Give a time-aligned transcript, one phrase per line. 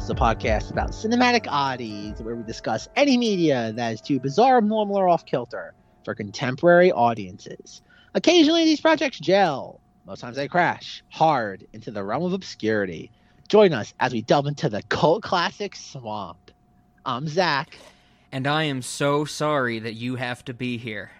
[0.00, 4.18] This is a podcast about cinematic oddities where we discuss any media that is too
[4.18, 5.74] bizarre, abnormal, or off kilter
[6.06, 7.82] for contemporary audiences.
[8.14, 9.78] Occasionally, these projects gel.
[10.06, 13.10] Most times, they crash hard into the realm of obscurity.
[13.48, 16.50] Join us as we delve into the cult classic swamp.
[17.04, 17.76] I'm Zach.
[18.32, 21.10] And I am so sorry that you have to be here.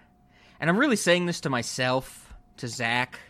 [0.58, 3.20] And I'm really saying this to myself, to Zach,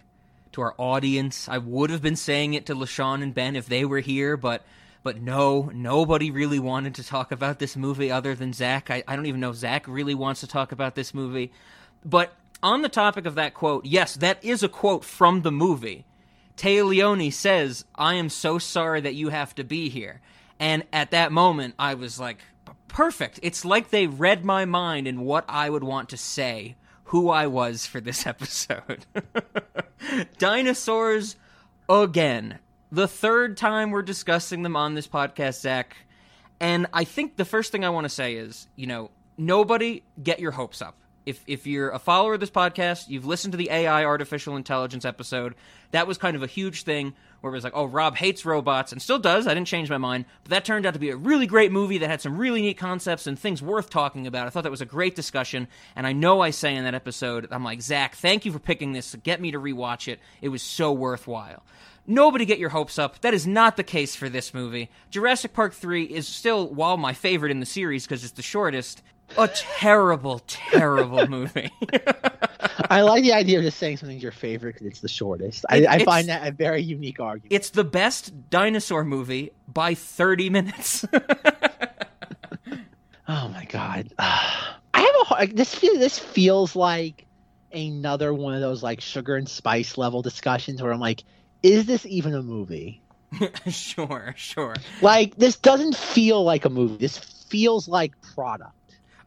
[0.53, 1.48] to our audience.
[1.48, 4.65] I would have been saying it to LaShawn and Ben if they were here, but
[5.03, 8.91] but no, nobody really wanted to talk about this movie other than Zach.
[8.91, 11.53] I, I don't even know if Zach really wants to talk about this movie.
[12.05, 16.05] But on the topic of that quote, yes, that is a quote from the movie.
[16.57, 20.20] Téa Leoni says, I am so sorry that you have to be here.
[20.59, 22.39] And at that moment, I was like,
[22.87, 23.41] perfect.
[23.42, 27.47] It's like they read my mind and what I would want to say, who I
[27.47, 29.07] was for this episode.
[30.39, 31.37] Dinosaurs
[31.89, 32.59] again.
[32.92, 35.96] The third time we're discussing them on this podcast, Zach.
[36.58, 40.41] And I think the first thing I want to say is, you know, nobody get
[40.41, 40.96] your hopes up.
[41.24, 45.05] If if you're a follower of this podcast, you've listened to the AI artificial intelligence
[45.05, 45.55] episode.
[45.92, 48.92] That was kind of a huge thing where it was like, oh, Rob hates robots
[48.92, 49.46] and still does.
[49.46, 50.24] I didn't change my mind.
[50.42, 52.77] But that turned out to be a really great movie that had some really neat
[52.78, 54.46] concepts and things worth talking about.
[54.46, 55.68] I thought that was a great discussion.
[55.94, 58.92] And I know I say in that episode, I'm like, Zach, thank you for picking
[58.92, 59.14] this.
[59.22, 60.20] Get me to rewatch it.
[60.42, 61.62] It was so worthwhile.
[62.06, 63.20] Nobody get your hopes up.
[63.20, 64.91] That is not the case for this movie.
[65.11, 69.03] Jurassic Park 3 is still, while my favorite in the series because it's the shortest,
[69.39, 71.70] a terrible, terrible movie.
[72.91, 75.64] I like the idea of just saying something's your favorite because it's the shortest.
[75.69, 77.52] I, It- I find that a very unique argument.
[77.52, 81.05] it's the best dinosaur movie by 30 minutes.
[83.29, 84.13] Oh my god.
[84.19, 87.27] I have a hard, this feel, this feels like
[87.73, 91.23] another one of those like sugar and spice level discussions where I'm like,
[91.63, 93.03] is this even a movie?
[93.69, 94.75] sure, sure.
[95.03, 96.97] Like this doesn't feel like a movie.
[96.97, 98.75] This feels like product.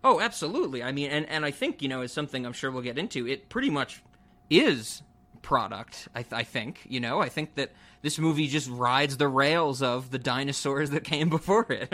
[0.04, 0.84] Oh, absolutely.
[0.84, 3.26] I mean, and, and I think, you know, is something I'm sure we'll get into.
[3.26, 4.04] It pretty much
[4.50, 5.02] is
[5.42, 6.82] product, I, I think.
[6.90, 7.72] You know, I think that
[8.02, 11.94] this movie just rides the rails of the dinosaurs that came before it.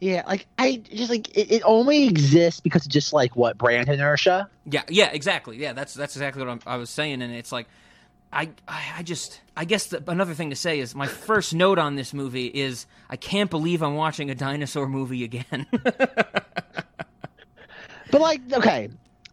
[0.00, 3.88] Yeah, like I just like it, it only exists because of just like what brand
[3.88, 4.48] inertia.
[4.66, 5.56] yeah, yeah, exactly.
[5.56, 7.22] Yeah, that's that's exactly what I'm, I was saying.
[7.22, 7.68] And it's like,
[8.34, 11.78] I, I, I just, I guess the, another thing to say is my first note
[11.78, 15.66] on this movie is I can't believe I'm watching a dinosaur movie again.
[18.10, 18.90] But like, okay,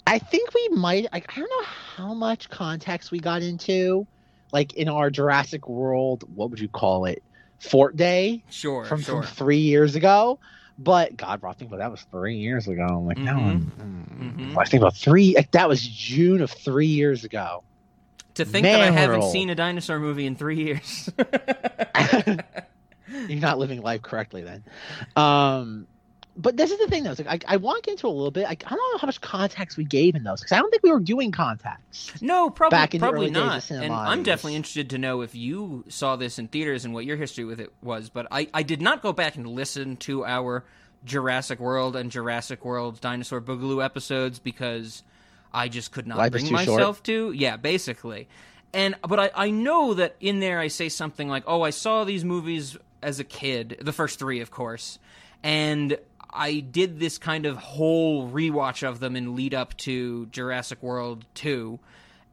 [0.07, 1.11] I think we might.
[1.13, 4.07] Like, I don't know how much context we got into,
[4.51, 6.23] like in our Jurassic World.
[6.33, 7.21] What would you call it?
[7.59, 9.21] Fort Day sure, from, sure.
[9.21, 10.39] from three years ago.
[10.79, 12.81] But God, I think about that was three years ago.
[12.83, 13.71] I'm like, now I'm,
[14.19, 14.57] Mhm.
[14.57, 15.35] I think about three.
[15.35, 17.63] Like, that was June of three years ago.
[18.35, 21.09] To think that I Man, haven't seen a dinosaur movie in three years.
[23.27, 24.63] You're not living life correctly then.
[25.15, 25.87] Um,
[26.37, 27.13] but this is the thing, though.
[27.17, 28.45] Like, I, I want to get into a little bit.
[28.45, 30.81] I, I don't know how much context we gave in those because I don't think
[30.81, 32.21] we were doing context.
[32.21, 33.83] No, probably back in the probably early days of not.
[33.83, 37.17] And I'm definitely interested to know if you saw this in theaters and what your
[37.17, 38.09] history with it was.
[38.09, 40.63] But I, I did not go back and listen to our
[41.03, 45.03] Jurassic World and Jurassic World Dinosaur Boogaloo episodes because
[45.53, 46.67] I just could not Life bring too short.
[46.67, 47.31] myself to.
[47.31, 48.27] Yeah, basically.
[48.73, 52.03] And but I, I know that in there I say something like, "Oh, I saw
[52.03, 54.97] these movies as a kid, the first three, of course,
[55.43, 55.97] and
[56.33, 61.25] I did this kind of whole rewatch of them in lead up to Jurassic World
[61.33, 61.79] two."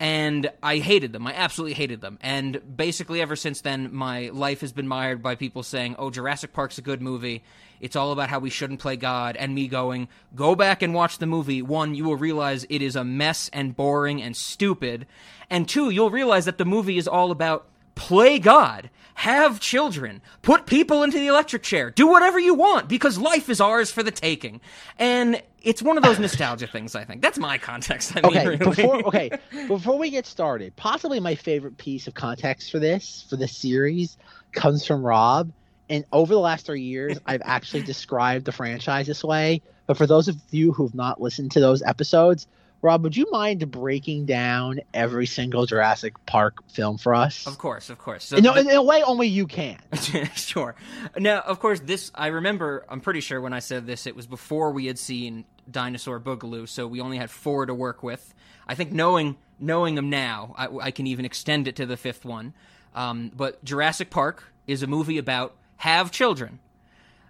[0.01, 1.27] And I hated them.
[1.27, 2.19] I absolutely hated them.
[2.21, 6.53] And basically, ever since then, my life has been mired by people saying, "Oh, Jurassic
[6.53, 7.43] Park's a good movie.
[7.81, 11.19] It's all about how we shouldn't play God." And me going, "Go back and watch
[11.19, 11.63] the movie.
[11.63, 15.07] One, you will realize it is a mess and boring and stupid,
[15.51, 17.67] and two, you'll realize that the movie is all about
[17.99, 23.19] play God." Have children, put people into the electric chair, do whatever you want because
[23.19, 24.61] life is ours for the taking.
[24.97, 27.21] And it's one of those nostalgia things, I think.
[27.21, 28.13] That's my context.
[28.17, 28.59] I mean, Okay, really.
[28.59, 29.31] before okay,
[29.67, 34.17] before we get started, possibly my favorite piece of context for this for this series
[34.53, 35.51] comes from Rob.
[35.91, 39.63] And over the last three years, I've actually described the franchise this way.
[39.89, 42.47] But for those of you who've not listened to those episodes,
[42.81, 47.45] Rob, would you mind breaking down every single Jurassic Park film for us?
[47.47, 48.25] Of course, of course.
[48.25, 49.79] So No, the- in a way only you can.
[50.37, 50.77] sure.
[51.17, 52.85] Now, of course, this I remember.
[52.89, 56.69] I'm pretty sure when I said this, it was before we had seen Dinosaur Boogaloo,
[56.69, 58.33] so we only had four to work with.
[58.69, 62.25] I think knowing knowing them now, I, I can even extend it to the fifth
[62.25, 62.55] one.
[62.95, 66.61] Um, but Jurassic Park is a movie about have children.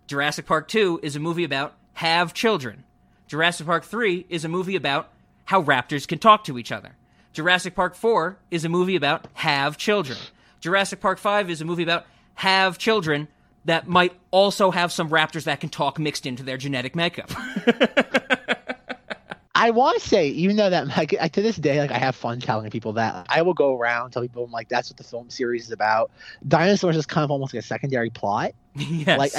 [0.07, 2.85] Jurassic Park Two is a movie about have children.
[3.27, 5.09] Jurassic Park Three is a movie about
[5.49, 6.91] how raptors can talk to each other.
[7.33, 10.19] Jurassic Park 4 is a movie about have children.
[10.61, 12.05] Jurassic Park 5 is a movie about
[12.35, 13.29] have children
[13.65, 17.31] that might also have some raptors that can talk mixed into their genetic makeup.
[19.55, 22.41] I want to say, even though that like to this day, like I have fun
[22.41, 25.31] telling people that I will go around tell people I'm like that's what the film
[25.31, 26.11] series is about.
[26.47, 28.53] Dinosaurs is kind of almost like a secondary plot.
[29.07, 29.19] yes.
[29.19, 29.33] Like,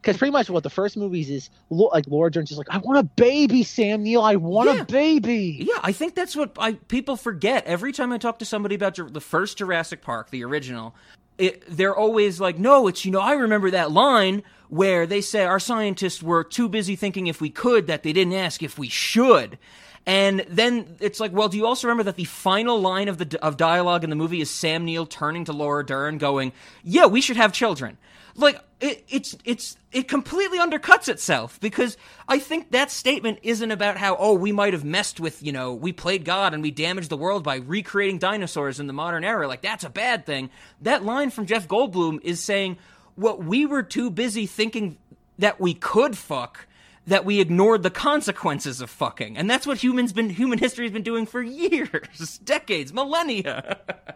[0.00, 2.98] because pretty much what the first movies is, like Laura Dern's just like, I want
[2.98, 4.82] a baby, Sam Neill, I want Yeah.
[4.82, 5.58] a baby.
[5.68, 8.96] Yeah, I think that's what I people forget every time I talk to somebody about
[9.12, 10.94] the first Jurassic Park, the original.
[11.38, 15.44] It, they're always like, "No, it's you know, I remember that line where they say
[15.44, 18.88] our scientists were too busy thinking if we could that they didn't ask if we
[18.88, 19.58] should."
[20.06, 23.38] And then it's like, well, do you also remember that the final line of the
[23.42, 26.52] of dialogue in the movie is Sam Neill turning to Laura Dern, going,
[26.84, 27.98] "Yeah, we should have children."
[28.36, 31.96] Like it, it's it's it completely undercuts itself because
[32.28, 35.72] I think that statement isn't about how oh we might have messed with you know
[35.72, 39.48] we played God and we damaged the world by recreating dinosaurs in the modern era
[39.48, 40.50] like that's a bad thing.
[40.82, 42.76] That line from Jeff Goldblum is saying
[43.16, 44.98] what we were too busy thinking
[45.38, 46.66] that we could fuck
[47.06, 50.92] that we ignored the consequences of fucking and that's what humans been human history has
[50.92, 53.78] been doing for years decades millennia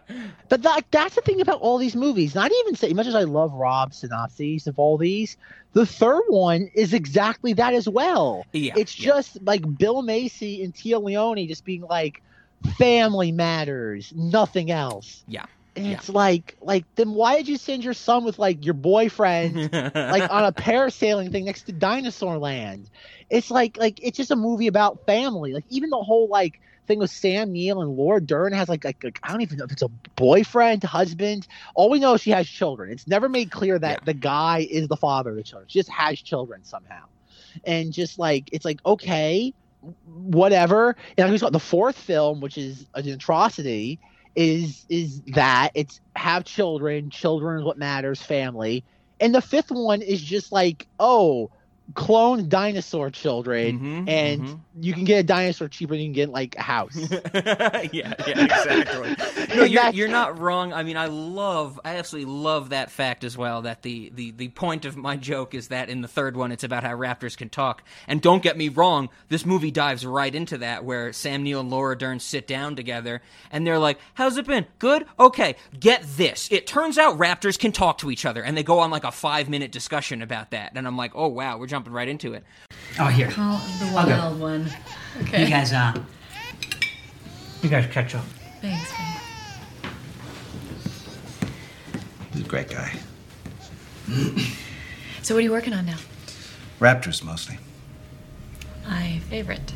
[0.49, 2.35] But that, that's the thing about all these movies.
[2.35, 5.37] Not even say, much as I love Rob's synopses of all these,
[5.73, 8.45] the third one is exactly that as well.
[8.51, 9.05] Yeah, it's yeah.
[9.05, 12.21] just like Bill Macy and Téa Leoni just being like,
[12.77, 15.23] family matters, nothing else.
[15.27, 15.45] yeah
[15.75, 15.93] And Yeah.
[15.93, 19.69] it's like, like then why did you send your son with like your boyfriend
[20.07, 22.89] like on a parasailing thing next to Dinosaur Land.
[23.29, 25.53] It's like like it's just a movie about family.
[25.53, 29.03] Like even the whole like thing with Sam Neill and Laura Dern has like, like,
[29.03, 31.47] like I don't even know if it's a boyfriend, husband.
[31.75, 32.91] All we know is she has children.
[32.91, 34.03] It's never made clear that Yeah.
[34.03, 35.67] the guy is the father of the children.
[35.69, 37.05] She just has children somehow.
[37.65, 39.53] And just like it's like okay,
[40.03, 40.95] whatever.
[41.17, 43.99] And like we saw the fourth film, which is an atrocity,
[44.35, 48.83] is is that it's have children, children is what matters, family.
[49.19, 51.51] And the fifth one is just like, oh,
[51.95, 54.59] clone dinosaur children, Mhm, and mhm.
[54.79, 56.95] you can get a dinosaur cheaper than you can get like a house.
[57.33, 59.15] yeah, yeah, exactly.
[59.55, 60.71] No, you're, you're not wrong.
[60.71, 63.63] I mean, I love, I absolutely love that fact as well.
[63.63, 66.63] That the, the the point of my joke is that in the third one, it's
[66.63, 67.83] about how raptors can talk.
[68.07, 71.69] And don't get me wrong, this movie dives right into that, where Sam Neill and
[71.69, 73.21] Laura Dern sit down together,
[73.51, 74.65] and they're like, "How's it been?
[74.79, 75.05] Good?
[75.19, 75.55] Okay.
[75.77, 76.49] Get this.
[76.49, 79.11] It turns out raptors can talk to each other, and they go on like a
[79.11, 80.71] five minute discussion about that.
[80.75, 82.43] And I'm like, oh wow, we're jumping right into it.
[82.99, 83.29] Oh, here.
[83.37, 84.69] Oh, the I'll wild one.
[85.21, 85.43] Okay.
[85.43, 85.93] You guys, uh,
[87.61, 88.25] you guys catch up.
[88.61, 89.91] Thanks, babe.
[92.33, 92.91] He's a great guy.
[95.23, 95.97] So, what are you working on now?
[96.79, 97.59] Raptors mostly.
[98.89, 99.71] My favorite.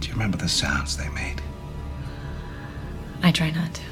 [0.00, 1.40] Do you remember the sounds they made?
[3.22, 3.82] I try not to.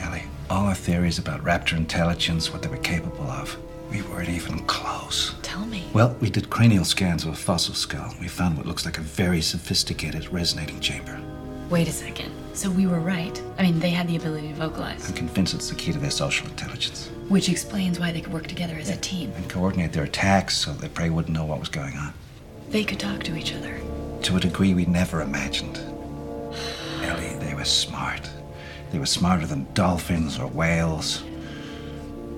[0.00, 3.58] Ellie, all our theories about raptor intelligence, what they were capable of,
[3.90, 5.34] we weren't even close.
[5.42, 5.84] Tell me.
[5.92, 8.14] Well, we did cranial scans of a fossil skull.
[8.20, 11.20] We found what looks like a very sophisticated resonating chamber.
[11.70, 12.32] Wait a second.
[12.52, 13.40] So we were right.
[13.58, 16.10] I mean, they had the ability to vocalize, I'm convinced it's the key to their
[16.10, 17.10] social intelligence.
[17.28, 19.32] which explains why they could work together as a team.
[19.36, 22.14] And coordinate their attacks so their prey wouldn't know what was going on.
[22.70, 23.80] They could talk to each other.
[24.22, 25.78] To a degree we never imagined.
[27.02, 28.28] Ellie, they were smart.
[28.90, 31.22] They were smarter than dolphins or whales.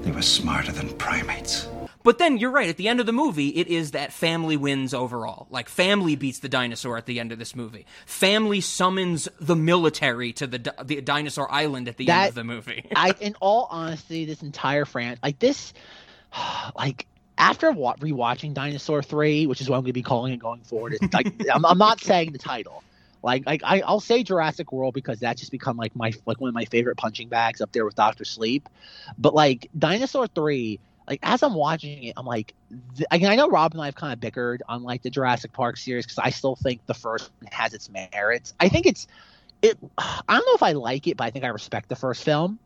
[0.09, 1.69] They were smarter than primates.
[2.03, 2.71] But then you're right.
[2.71, 5.47] At the end of the movie, it is that family wins overall.
[5.51, 7.85] Like family beats the dinosaur at the end of this movie.
[8.07, 12.89] Family summons the military to the, the dinosaur island at the end of the movie.
[12.97, 15.75] I, in all honesty, this entire franchise, like this,
[16.75, 20.63] like after rewatching Dinosaur Three, which is what I'm going to be calling it going
[20.63, 22.83] forward, it's like I'm, I'm not saying the title.
[23.23, 26.49] Like, like I, I'll say Jurassic World because that's just become like my like one
[26.49, 28.69] of my favorite punching bags up there with Doctor Sleep.
[29.19, 32.55] But like Dinosaur Three, like as I'm watching it, I'm like,
[32.97, 35.53] th- I, I know Rob and I have kind of bickered on like the Jurassic
[35.53, 38.55] Park series because I still think the first one has its merits.
[38.61, 39.07] I think it's
[39.63, 39.79] it.
[39.99, 42.59] I don't know if I like it, but I think I respect the first film.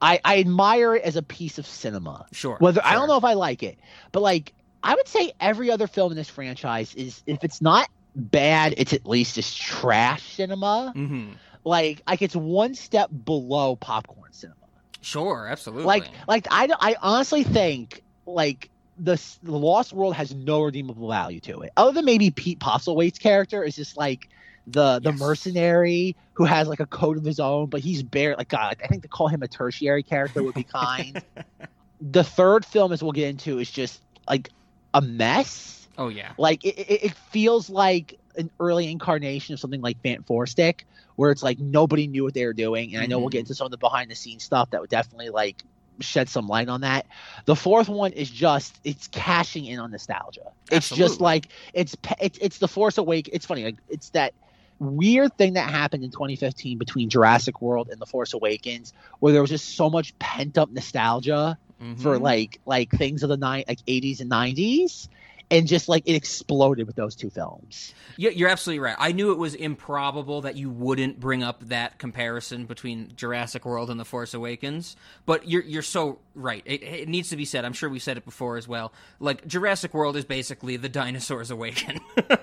[0.00, 2.26] I, I admire it as a piece of cinema.
[2.32, 2.56] Sure.
[2.58, 3.78] Whether I don't know if I like it,
[4.12, 4.52] but like
[4.82, 7.88] I would say every other film in this franchise is if it's not
[8.18, 10.92] bad, it's at least just trash cinema.
[10.94, 11.30] hmm
[11.64, 14.56] Like like it's one step below popcorn cinema.
[15.00, 15.86] Sure, absolutely.
[15.86, 21.40] Like like I I honestly think like the the Lost World has no redeemable value
[21.40, 24.28] to it, other than maybe Pete Postlethwaite's character is just like
[24.66, 25.20] the the Yes.
[25.20, 28.76] mercenary who has like a code of his own, but he's bare like God.
[28.82, 31.22] I think to call him a tertiary character would be kind.
[32.00, 34.50] the third film, as we'll get into, is just like
[34.94, 35.77] a mess.
[35.98, 36.32] Oh yeah.
[36.38, 40.82] Like it, it, it feels like an early incarnation of something like Fant4stic,
[41.16, 43.54] where it's like nobody knew what they were doing, and I know we'll get into
[43.54, 45.62] some of the behind the scenes stuff that would definitely like
[46.00, 47.06] shed some light on that.
[47.46, 50.52] The fourth one is just it's cashing in on nostalgia.
[50.70, 53.28] It's just like it's it's it's the Force Awake.
[53.32, 54.34] It's funny, like it's that
[54.78, 59.42] weird thing that happened in 2015 between Jurassic World and The Force Awakens, where there
[59.42, 61.58] was just so much pent up nostalgia
[61.96, 62.22] for Mhm.
[62.22, 65.08] like like things of the nine like 80s and 90s,
[65.50, 67.94] and just like it exploded with those two films.
[68.16, 68.96] Yeah, you're absolutely right.
[68.98, 73.90] I knew it was improbable that you wouldn't bring up that comparison between Jurassic World
[73.90, 76.62] and The Force Awakens, but you're you're so right.
[76.66, 77.64] It, it needs to be said.
[77.64, 78.92] I'm sure we said it before as well.
[79.20, 82.00] Like Jurassic World is basically the dinosaurs awaken.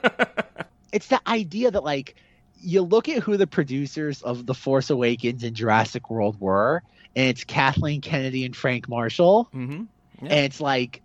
[0.92, 2.16] It's the idea that like
[2.62, 6.84] you look at who the producers of The Force Awakens and Jurassic World were,
[7.18, 9.50] and it's Kathleen Kennedy and Frank Marshall.
[9.54, 9.84] mm-hmm.
[10.22, 10.30] Yeah.
[10.30, 11.02] and it's like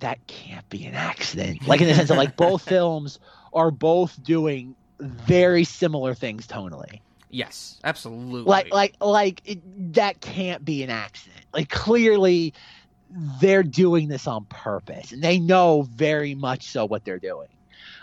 [0.00, 1.66] that can't be an accident.
[1.66, 3.18] Like in the sense of like both films
[3.52, 7.00] are both doing very similar things tonally.
[7.30, 8.42] Yes, absolutely.
[8.42, 11.44] like like like it, that can't be an accident.
[11.54, 12.54] Like clearly
[13.40, 17.48] they're doing this on purpose and they know very much so what they're doing.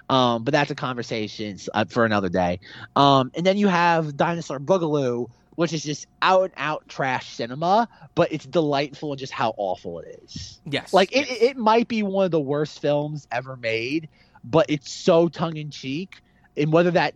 [0.10, 2.60] Um but that's a conversation uh, for another day.
[2.96, 5.28] Um and then you have dinosaur boogaloo
[5.58, 10.00] which is just out and out trash cinema but it's delightful in just how awful
[10.00, 11.38] it is yes, like it, yes.
[11.42, 14.08] it it might be one of the worst films ever made,
[14.44, 16.22] but it's so tongue in cheek.
[16.56, 17.14] And whether that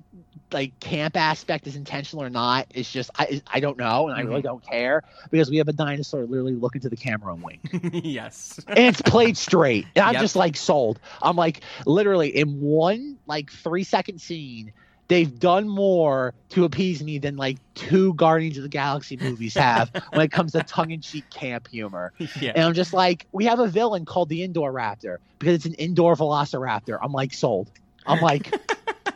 [0.52, 4.22] like camp aspect is intentional or not, it's just I I don't know, and I
[4.22, 4.46] really Mhm.
[4.46, 7.62] don't care because we have a dinosaur literally looking to the camera and wink,
[8.04, 8.60] yes.
[8.68, 9.86] and it's played straight.
[9.96, 10.22] And I'm Yep.
[10.22, 11.00] just like sold.
[11.22, 14.74] I'm like literally in one like three second scene.
[15.12, 19.92] They've done more to appease me than like two Guardians of the Galaxy movies have
[20.14, 22.14] when it comes to tongue-in-cheek camp humor.
[22.40, 22.54] yeah.
[22.56, 25.74] And I'm just like, we have a villain called the Indoor Raptor because it's an
[25.74, 26.98] indoor Velociraptor.
[27.02, 27.70] I'm like, sold.
[28.06, 28.54] I'm like,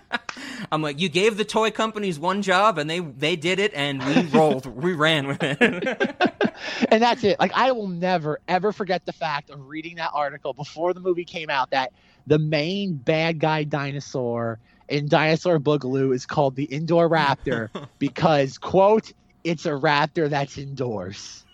[0.71, 4.03] I'm like, you gave the toy companies one job and they they did it and
[4.03, 5.61] we rolled, we ran with it.
[6.89, 7.39] and that's it.
[7.39, 11.23] Like, I will never, ever forget the fact of reading that article before the movie
[11.23, 11.93] came out that
[12.27, 14.59] the main bad guy dinosaur
[14.89, 19.11] in Dinosaur Boogaloo is called the Indoor Raptor because, quote,
[19.43, 21.45] it's a raptor that's indoors.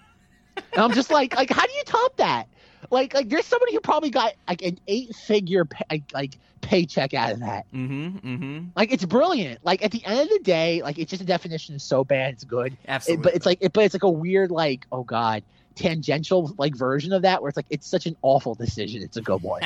[0.56, 2.48] And I'm just like, like, how do you top that?
[2.90, 7.34] Like, like there's somebody who probably got like an eight figure pay, like paycheck out
[7.34, 7.66] of that.
[7.74, 8.18] mm-hmm.
[8.18, 8.66] Mm-hmm.
[8.76, 9.64] Like it's brilliant.
[9.64, 12.34] Like at the end of the day, like it's just a definition is so bad
[12.34, 12.74] it's good.
[12.74, 13.24] It- Absolutely.
[13.24, 15.44] but it's like it, but it's like a weird like oh god
[15.76, 19.02] tangential like version of that where it's like it's such an awful decision.
[19.02, 19.62] It's a good one.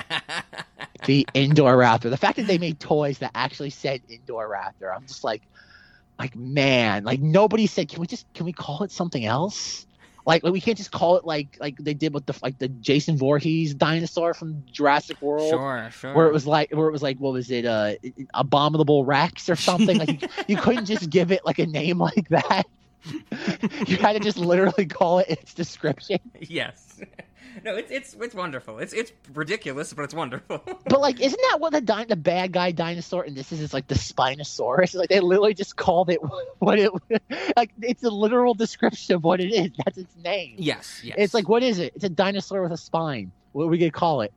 [1.05, 2.09] the indoor raptor.
[2.09, 4.93] The fact that they made toys that actually said indoor raptor.
[4.93, 5.41] I'm just like
[6.17, 9.85] like man, like nobody said can we just can we call it something else?
[10.25, 12.67] Like, like we can't just call it like like they did with the like the
[12.67, 16.13] Jason Voorhees dinosaur from Jurassic World sure, sure.
[16.15, 17.93] where it was like where it was like what was it uh
[18.33, 22.27] abominable rex or something like you, you couldn't just give it like a name like
[22.29, 22.65] that
[23.87, 26.99] you had to just literally call it its description yes.
[27.63, 28.79] No, it's it's it's wonderful.
[28.79, 30.61] It's it's ridiculous, but it's wonderful.
[30.65, 33.73] but like isn't that what the di- the bad guy dinosaur and this is it's
[33.73, 36.19] like the spinosaurus It's like they literally just called it
[36.59, 36.91] what it
[37.55, 41.15] like it's a literal description of what it is that's its name yes, yes.
[41.17, 43.91] it's like what is it it's a dinosaur with a spine what are we gonna
[43.91, 44.33] call it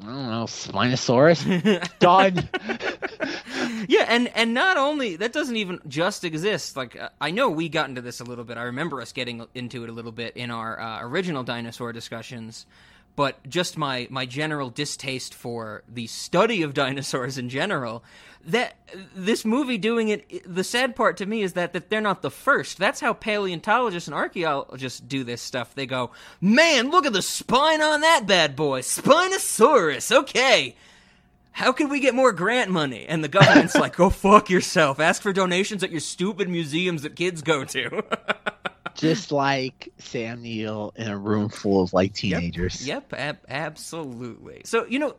[0.00, 2.48] i don't know spinosaurus done
[3.88, 6.76] yeah, and and not only that doesn't even just exist.
[6.76, 8.56] Like uh, I know we got into this a little bit.
[8.56, 12.66] I remember us getting into it a little bit in our uh, original dinosaur discussions.
[13.14, 18.02] But just my my general distaste for the study of dinosaurs in general.
[18.44, 18.76] That
[19.14, 20.42] this movie doing it.
[20.52, 22.78] The sad part to me is that that they're not the first.
[22.78, 25.74] That's how paleontologists and archaeologists do this stuff.
[25.74, 30.10] They go, man, look at the spine on that bad boy, Spinosaurus.
[30.10, 30.74] Okay,
[31.52, 33.04] how can we get more grant money?
[33.06, 34.98] And the government's like, go fuck yourself.
[34.98, 38.02] Ask for donations at your stupid museums that kids go to.
[38.96, 42.86] just like Sam Neill in a room full of like teenagers.
[42.86, 44.62] yep, ab- absolutely.
[44.64, 45.14] So, you know,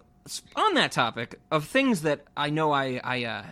[0.55, 3.43] on that topic of things that I know I, I uh,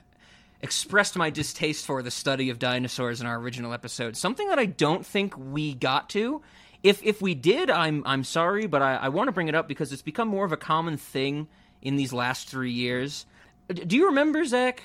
[0.62, 4.66] expressed my distaste for the study of dinosaurs in our original episode, something that I
[4.66, 6.42] don't think we got to.
[6.84, 9.68] If if we did, I'm I'm sorry, but I, I want to bring it up
[9.68, 11.48] because it's become more of a common thing
[11.82, 13.26] in these last three years.
[13.72, 14.82] Do you remember, Zach?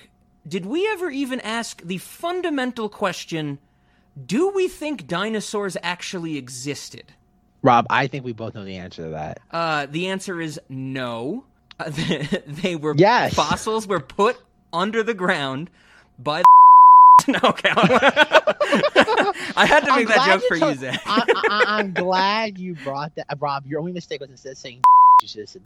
[0.46, 3.58] Did we ever even ask the fundamental question?
[4.25, 7.12] Do we think dinosaurs actually existed?
[7.62, 9.40] Rob, I think we both know the answer to that.
[9.50, 11.44] Uh, the answer is no.
[11.78, 11.90] Uh,
[12.46, 13.35] they were Yes.
[13.35, 14.38] fossils were put
[14.73, 15.68] under the ground
[16.18, 16.42] by.
[17.28, 17.70] no, okay.
[17.75, 21.02] I had to I'm make that joke for told- you, Zach.
[21.06, 23.26] I, I, I'm glad you brought that.
[23.28, 24.82] Uh, Rob, your only mistake was instead of saying
[25.23, 25.62] you should have said.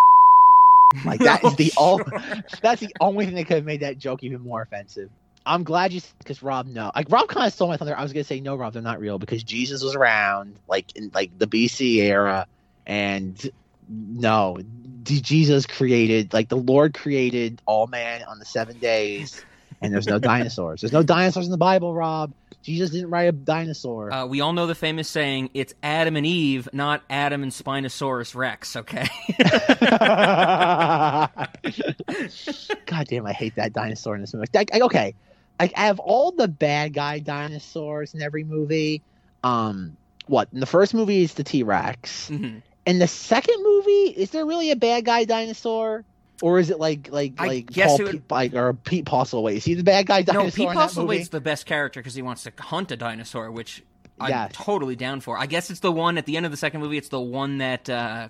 [1.05, 1.99] Like that is Oh, the all.
[1.99, 2.43] sure.
[2.63, 5.11] That's the only thing that could have made that joke even more offensive.
[5.47, 7.97] I'm glad you because Rob no like Rob kind of stole my thunder.
[7.97, 11.11] I was gonna say no, Rob, they're not real because Jesus was around like in
[11.15, 12.47] like the BC era,
[12.87, 13.51] and
[13.89, 14.59] no,
[15.03, 19.45] D- Jesus created like the Lord created all man on the seven days,
[19.81, 20.83] and there's no dinosaurs.
[20.83, 22.33] There's no dinosaurs in the Bible, Rob.
[22.63, 24.13] Jesus didn't write a dinosaur.
[24.13, 28.35] Uh, we all know the famous saying, "It's Adam and Eve, not Adam and Spinosaurus
[28.35, 29.07] Rex." Okay.
[32.87, 34.47] God damn, I hate that dinosaur in this movie.
[34.83, 35.15] Okay,
[35.61, 39.03] like I have all the bad guy dinosaurs in every movie.
[39.45, 42.29] Um, what in the first movie is the T Rex.
[42.31, 42.63] Mhm.
[42.87, 46.05] In the second movie, is there really a bad guy dinosaur,
[46.43, 49.57] or is it like like I like guess Paul would- like or Pete Postlethwaite?
[49.57, 50.45] Is he the bad guy dinosaur?
[50.47, 50.79] No, Pete?
[50.79, 53.83] Postlethwaite's the best character because he wants to hunt a dinosaur, which
[54.19, 54.53] I'm Yes.
[54.55, 55.39] totally down for.
[55.39, 56.97] I guess it's the one at the end of the second movie.
[56.99, 58.29] It's the one that uh,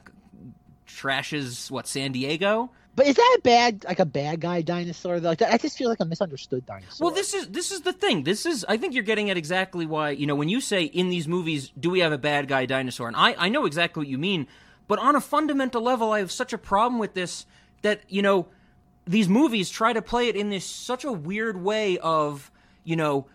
[0.89, 2.71] trashes what San Diego.
[2.97, 5.21] But is that a bad like a bad guy dinosaur?
[5.21, 5.31] Though?
[5.31, 7.07] Like I just feel like a misunderstood dinosaur.
[7.07, 8.25] Well, this is this is the thing.
[8.25, 11.09] This is I think you're getting at exactly why you know when you say in
[11.09, 13.07] these movies, do we have a bad guy dinosaur?
[13.07, 14.47] And I I know exactly what you mean,
[14.89, 17.47] but on a fundamental level, I have such a problem with this
[17.83, 18.49] that you know
[19.07, 22.51] these movies try to play it in this such a weird way of
[22.85, 23.27] you know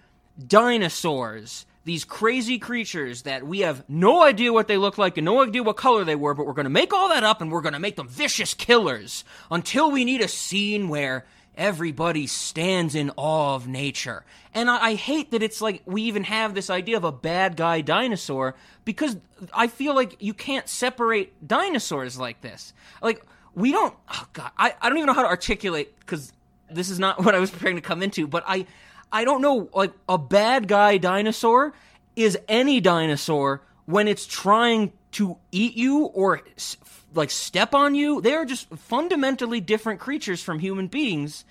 [0.48, 5.42] dinosaurs these crazy creatures that we have no idea what they look like and no
[5.42, 7.62] idea what color they were but we're going to make all that up and we're
[7.62, 11.26] going to make them vicious killers until we need a scene where
[11.56, 14.26] everybody stands in awe of nature.
[14.54, 17.56] And I, I hate that it's like we even have this idea of a bad
[17.56, 19.16] guy dinosaur because
[19.54, 22.74] i feel like you can't separate dinosaurs like this.
[23.02, 23.26] Like
[23.56, 26.32] we don't oh god i, I don't even know how to articulate because
[26.70, 28.68] this is not what i was preparing to come into but i
[29.12, 31.74] i don't know like a bad guy dinosaur
[32.16, 36.42] is any dinosaur when it's trying to eat you or
[37.14, 38.22] like step on you.
[38.22, 41.46] They are just fundamentally different creatures from human beings.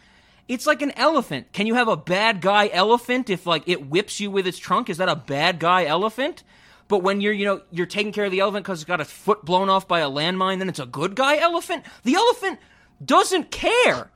[0.46, 1.52] It's like an elephant.
[1.52, 4.90] Can you have a bad guy elephant if like it whips you with its trunk?
[4.90, 6.42] Is that a bad guy elephant?
[6.86, 9.06] But when you're, you know, you're taking care of the elephant because it's got a
[9.06, 11.84] foot blown off by a landmine, then it's a good guy elephant.
[12.02, 12.58] The elephant
[13.02, 14.10] doesn't care.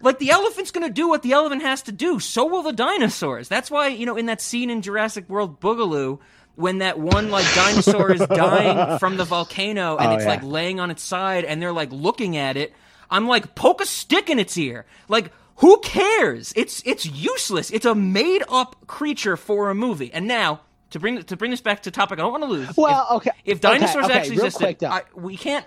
[0.00, 2.20] Like the elephant's gonna do what the elephant has to do.
[2.20, 3.48] So will the dinosaurs.
[3.48, 6.18] That's why, you know, in that scene in Jurassic World Boogaloo,
[6.56, 10.30] when that one like dinosaur is dying from the volcano and Oh, it's yeah.
[10.30, 12.72] like laying on its side and they're like looking at it,
[13.10, 14.86] I'm like, poke a stick in its ear.
[15.08, 16.52] Like, who cares?
[16.56, 17.70] It's it's useless.
[17.70, 20.12] It's a made up creature for a movie.
[20.12, 22.76] And now to bring to bring this back to topic, I don't want to lose.
[22.76, 24.84] Well, If- okay, If dinosaurs okay, actually real existed.
[24.84, 25.64] I, we can't.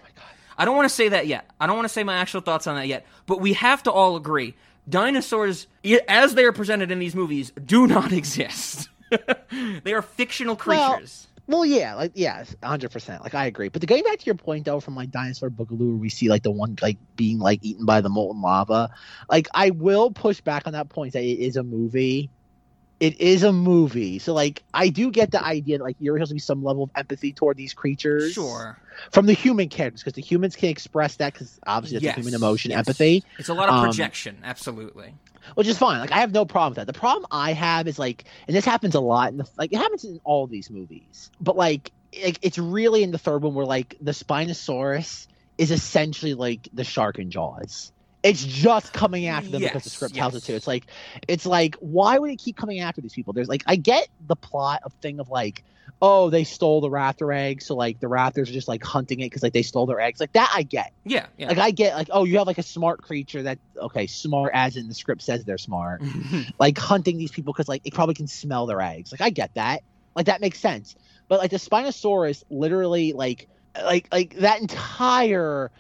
[0.58, 1.50] I don't want to say that yet.
[1.60, 3.06] I don't want to say my actual thoughts on that yet.
[3.26, 4.56] But we have to all agree:
[4.90, 5.68] dinosaurs,
[6.08, 8.90] as they are presented in these movies, do not exist.
[9.84, 11.28] they are fictional creatures.
[11.48, 13.24] Well, yeah, like yes, hundred percent.
[13.24, 13.70] Like I agree.
[13.70, 16.28] But to going back to your point though, from like Dinosaur Boogaloo, where we see
[16.28, 18.90] like the one like being like eaten by the molten lava,
[19.30, 22.30] like I will push back on that point that it is a movie.
[23.00, 26.30] It is a movie, so like I do get the idea that like you're supposed
[26.32, 28.76] to be some level of empathy toward these creatures, Sure.
[29.12, 32.20] from the human characters, because the humans can express that because obviously that's Yes, a
[32.22, 32.80] human emotion, yes.
[32.80, 33.24] empathy.
[33.38, 34.38] It's a lot of Um, projection.
[34.44, 35.14] Absolutely.
[35.54, 36.00] which is fine.
[36.00, 36.88] Like I have no problem with that.
[36.92, 39.78] The problem I have is like, and this happens a lot, in the, like it
[39.78, 41.92] happens in all these movies, but like,
[42.24, 45.28] like it's really in the third one where like the Spinosaurus
[45.60, 47.92] is essentially like the shark in Jaws.
[48.24, 50.46] It's just coming after them because the Yes, script tells it yes.
[50.48, 50.56] to.
[50.56, 50.88] It's like,
[51.28, 53.34] it's like, why would it keep coming after these people?
[53.34, 55.64] There's like, I get the plot of thing of like,
[56.02, 59.26] oh, they stole the raptor egg, so like the raptors are just like hunting it
[59.26, 60.20] because like they stole their eggs.
[60.20, 60.92] Like that, I get.
[61.06, 61.28] Yeah.
[61.38, 61.48] Yeah.
[61.50, 64.76] Like I get like oh you have like a smart creature that okay smart as
[64.76, 66.02] in the script says they're smart
[66.60, 69.54] like hunting these people because like it probably can smell their eggs like I get
[69.56, 69.84] that
[70.16, 70.96] like that makes sense
[71.30, 73.48] but like the Spinosaurus literally like
[73.82, 75.72] like like that entire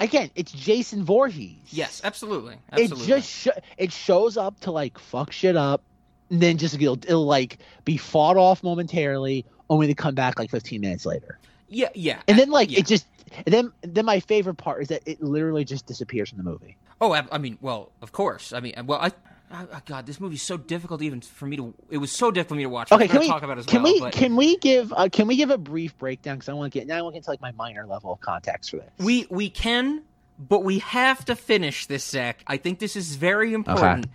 [0.00, 2.00] again it's Jason Voorhees yes.
[2.04, 2.56] Absolutely.
[2.76, 5.82] it just sh- it shows up to like fuck shit up
[6.30, 10.50] and then just it'll, it'll like be fought off momentarily only to come back like
[10.50, 11.88] 15 minutes later yeah.
[11.94, 12.20] Yeah.
[12.28, 12.80] and then like yeah.
[12.80, 13.06] it just
[13.46, 16.76] and then then my favorite part is that it literally just disappears from the movie
[17.00, 18.52] Oh, I, I mean, well, of course.
[18.52, 19.12] I mean, well, I.
[19.54, 21.74] I, I- God, this movie's so difficult even for me to.
[21.90, 22.92] It was so difficult for me to watch.
[22.92, 25.08] Okay, can we talk about it as can well, we but can we give uh,
[25.10, 27.16] can we give a brief breakdown because I want to get now I want to
[27.16, 28.90] get into like my minor level of context for this.
[28.98, 30.02] we we can,
[30.38, 32.42] but we have to finish this, Zach.
[32.46, 34.06] I think this is very important.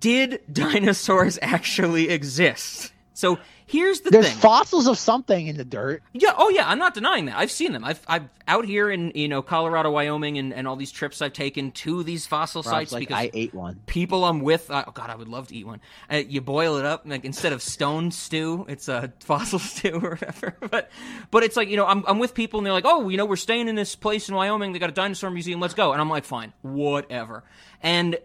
[0.00, 2.92] Did dinosaurs actually exist?
[3.14, 4.20] So here's the thing.
[4.20, 4.40] There's thing.
[4.40, 6.02] fossils of something in the dirt.
[6.12, 6.32] Yeah.
[6.36, 6.68] Oh, yeah.
[6.68, 7.36] I'm not denying that.
[7.36, 7.84] I've seen them.
[7.84, 11.34] I've I've out here in you know Colorado, Wyoming, and, and all these trips I've
[11.34, 13.80] taken to these fossil Rob's sites like, because I ate one.
[13.86, 14.70] people I'm with.
[14.70, 15.80] oh God, I would love to eat one.
[16.10, 20.10] Uh, you boil it up, like instead of stone stew, it's a fossil stew or
[20.16, 20.56] whatever.
[20.68, 20.90] But
[21.30, 23.26] but it's like you know I'm I'm with people and they're like, oh, you know,
[23.26, 24.72] we're staying in this place in Wyoming.
[24.72, 25.60] They got a dinosaur museum.
[25.60, 25.92] Let's go.
[25.92, 27.44] And I'm like, fine, whatever.
[27.82, 28.18] And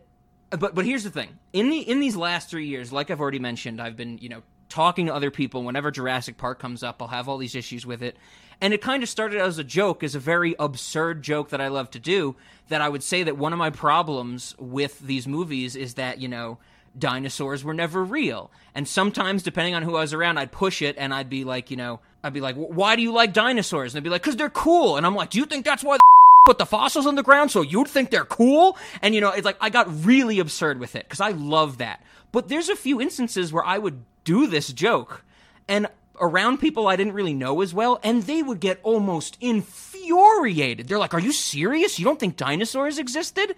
[0.58, 3.40] but but here's the thing in the in these last three years like i've already
[3.40, 7.08] mentioned i've been you know talking to other people whenever jurassic park comes up i'll
[7.08, 8.18] have all these issues with it.
[8.60, 11.68] And it kind of started as a joke as a very absurd joke that i
[11.68, 12.36] love to do
[12.70, 16.28] that i would say that one of my problems with these movies is that you
[16.28, 16.58] know
[16.98, 18.52] dinosaurs were never real.
[18.74, 21.70] And sometimes depending on who i was around i'd push it and i'd be like
[21.70, 23.94] you know i'd be like why do you like dinosaurs?
[23.94, 25.98] And they'd be like because they're cool and i'm like do you think that's why
[26.48, 28.76] put the fossils on the ground so you'd think they're cool?
[29.04, 32.04] And you know it's like i got really absurd with it because i love that.
[32.32, 35.24] But there's a few instances where i would do this joke
[35.68, 35.88] and
[36.20, 41.00] around people i didn't really know as well and they would get almost infuriated they're
[41.00, 43.56] like are you serious you don't think dinosaurs existed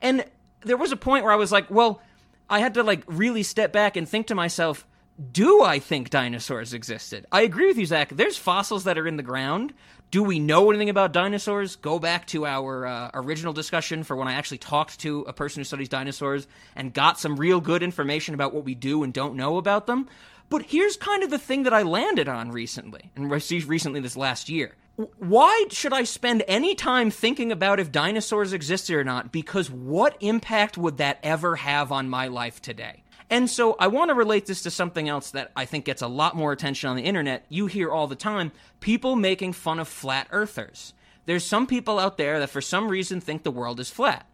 [0.00, 0.24] and
[0.62, 2.00] there was a point where i was like well
[2.48, 4.86] i had to like really step back and think to myself
[5.32, 7.26] do I think dinosaurs existed?
[7.32, 8.10] I agree with you, Zach.
[8.10, 9.72] There's fossils that are in the ground.
[10.12, 11.76] Do we know anything about dinosaurs?
[11.76, 15.60] Go back to our uh, original discussion for when I actually talked to a person
[15.60, 19.34] who studies dinosaurs and got some real good information about what we do and don't
[19.34, 20.08] know about them.
[20.48, 24.48] But here's kind of the thing that I landed on recently, and recently this last
[24.48, 24.76] year.
[25.18, 29.32] Why should I spend any time thinking about if dinosaurs existed or not?
[29.32, 33.02] Because what impact would that ever have on my life today?
[33.28, 36.06] And so I want to relate this to something else that I think gets a
[36.06, 37.44] lot more attention on the internet.
[37.48, 40.94] You hear all the time people making fun of flat earthers.
[41.24, 44.26] There's some people out there that for some reason think the world is flat.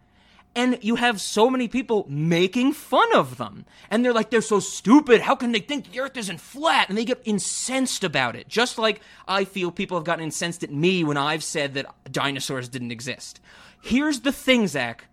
[0.55, 3.65] And you have so many people making fun of them.
[3.89, 5.21] And they're like, they're so stupid.
[5.21, 6.89] How can they think the earth isn't flat?
[6.89, 8.47] And they get incensed about it.
[8.47, 12.69] Just like I feel people have gotten incensed at me when I've said that dinosaurs
[12.69, 13.39] didn't exist.
[13.81, 15.05] Here's the thing, Zach.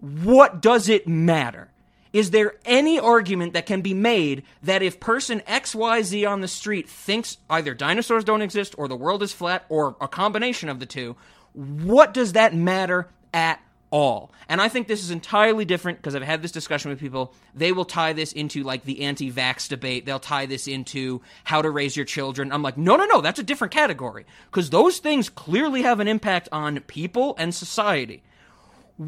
[0.00, 1.70] What does it matter?
[2.14, 6.88] Is there any argument that can be made that if person XYZ on the street
[6.88, 10.86] thinks either dinosaurs don't exist or the world is flat or a combination of the
[10.86, 11.16] two,
[11.54, 14.30] what does that matter at all?
[14.48, 17.34] And I think this is entirely different because I've had this discussion with people.
[17.52, 20.06] They will tie this into like the anti vax debate.
[20.06, 22.52] They'll tie this into how to raise your children.
[22.52, 26.06] I'm like, no, no, no, that's a different category because those things clearly have an
[26.06, 28.22] impact on people and society.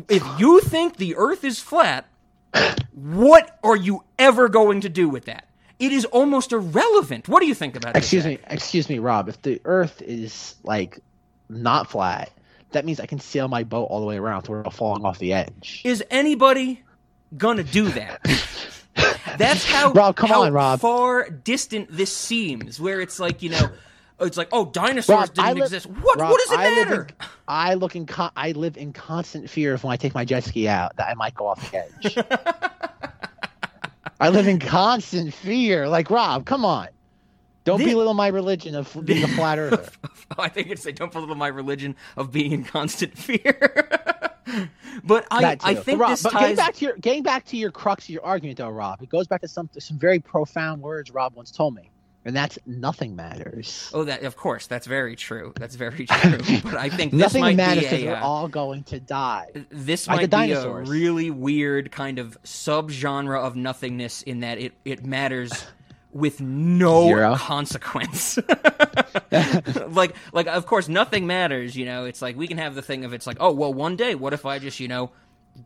[0.08, 2.08] If you think the earth is flat,
[2.92, 5.46] what are you ever going to do with that?
[5.78, 7.28] It is almost irrelevant.
[7.28, 8.38] What do you think about Excuse this?
[8.38, 9.28] me, excuse me, Rob.
[9.28, 11.00] If the Earth is like
[11.50, 12.30] not flat,
[12.72, 15.34] that means I can sail my boat all the way around without falling off the
[15.34, 15.82] edge.
[15.84, 16.82] Is anybody
[17.36, 18.20] gonna do that?
[19.38, 20.80] That's how, Rob, come how on, Rob.
[20.80, 22.80] far distant this seems.
[22.80, 23.68] Where it's like you know,
[24.20, 25.86] it's like oh, dinosaurs Rob, didn't live- exist.
[25.86, 26.18] What?
[26.18, 27.02] Rob, what does it I live matter?
[27.02, 28.06] in- I look in.
[28.06, 31.08] Con- I live in constant fear of when I take my jet ski out that
[31.08, 32.16] I might go off the edge.
[34.20, 35.88] I live in constant fear.
[35.88, 36.88] Like Rob, come on.
[37.64, 39.84] Don't belittle my religion of being a flat earther.
[40.38, 43.88] Oh, I think you'd say don't belittle my religion of being in constant fear.
[45.04, 46.56] but I, I think Rob, this but getting ties.
[46.56, 49.28] back to your getting back to your crux of your argument, though, Rob, it goes
[49.28, 51.90] back to some some very profound words Rob once told me,
[52.26, 53.88] and that's nothing matters.
[53.94, 55.52] Oh, that of course, that's very true.
[55.54, 56.60] That's very true.
[56.64, 59.46] but I think this nothing might matters because we're uh, all going to die.
[59.70, 64.72] this Like might be a really weird kind of subgenre of nothingness in that it,
[64.84, 65.66] it matters
[66.10, 67.36] with no Zero.
[67.36, 68.38] consequence.
[69.88, 72.06] like like of course nothing matters, you know.
[72.06, 74.32] It's like we can have the thing of it's like, oh well one day what
[74.32, 75.12] if I just, you know,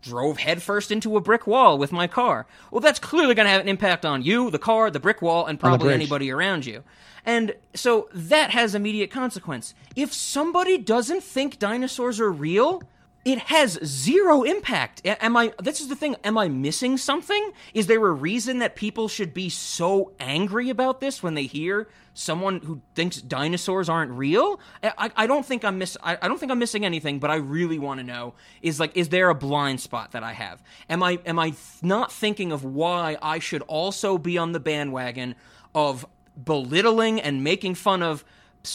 [0.02, 2.46] drove headfirst into a brick wall with my car.
[2.70, 5.46] Well, that's clearly going to have an impact on you, the car, the brick wall,
[5.46, 6.82] and probably anybody around you.
[7.24, 9.74] And so that has immediate consequence.
[9.94, 12.82] If somebody doesn't think dinosaurs are real,
[13.24, 15.02] it has zero impact.
[15.04, 17.52] Am I this is the thing, am I missing something?
[17.74, 21.88] Is there a reason that people should be so angry about this when they hear
[22.14, 24.58] someone who thinks dinosaurs aren't real?
[24.82, 27.36] I, I- don't think I'm miss I, I don't think I'm missing anything, but I
[27.36, 30.62] really want to know is like is there a blind spot that I have?
[30.88, 31.52] Am I am I
[31.82, 35.34] not thinking of why I should also be on the bandwagon
[35.74, 36.06] of
[36.42, 38.24] belittling and making fun of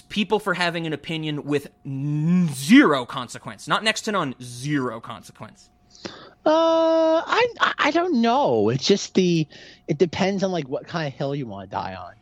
[0.10, 5.70] people for having an opinion with n- zero consequence, not next to none, zero consequence.
[6.46, 8.70] Uh, I I- I don't know.
[8.70, 9.48] It's just the
[9.88, 12.14] it depends on like what kind of hill you want to die on.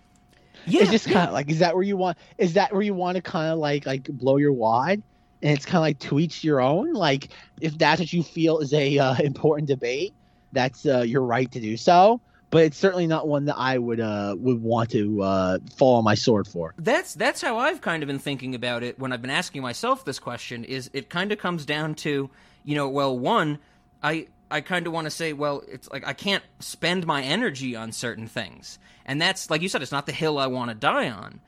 [0.65, 2.93] Yeah, it's just kind of like is that where you want is that where you
[2.93, 5.01] want to kind of like like blow your wad
[5.41, 8.59] and it's kind of like to each your own like if that's what you feel
[8.59, 10.13] is a uh, important debate
[10.53, 12.21] that's uh, your right to do so
[12.53, 16.03] but it's certainly not one that I would uh would want to uh fall on
[16.03, 16.75] my sword for.
[16.77, 20.05] That's that's how I've kind of been thinking about it when I've been asking myself
[20.05, 20.63] this question.
[20.63, 22.29] Is it kind of comes down to,
[22.63, 23.57] you know, well, one,
[24.03, 27.75] I I kind of want to say, well, it's like I can't spend my energy
[27.75, 30.75] on certain things, and that's like you said, it's not the hill I want to
[30.75, 31.41] die on.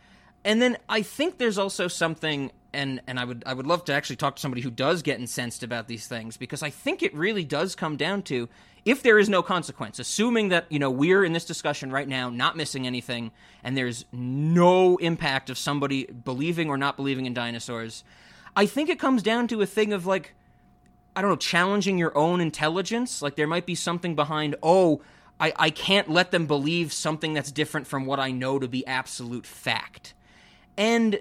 [0.44, 3.94] And then I think there's also something, and and I would I would love to
[3.94, 7.14] actually talk to somebody who does get incensed about these things because I think it
[7.14, 8.50] really does come down to
[8.86, 12.30] if there is no consequence, assuming that you know we're in this discussion right now,
[12.30, 13.32] not missing anything,
[13.64, 18.04] and there's no impact of somebody believing or not believing in dinosaurs.
[18.56, 20.34] I think it comes down to a thing of like
[21.16, 23.22] I don't know, challenging your own intelligence.
[23.22, 25.02] Like there might be something behind, oh,
[25.40, 28.86] I, I can't let them believe something that's different from what I know to be
[28.86, 30.14] absolute fact.
[30.78, 31.20] And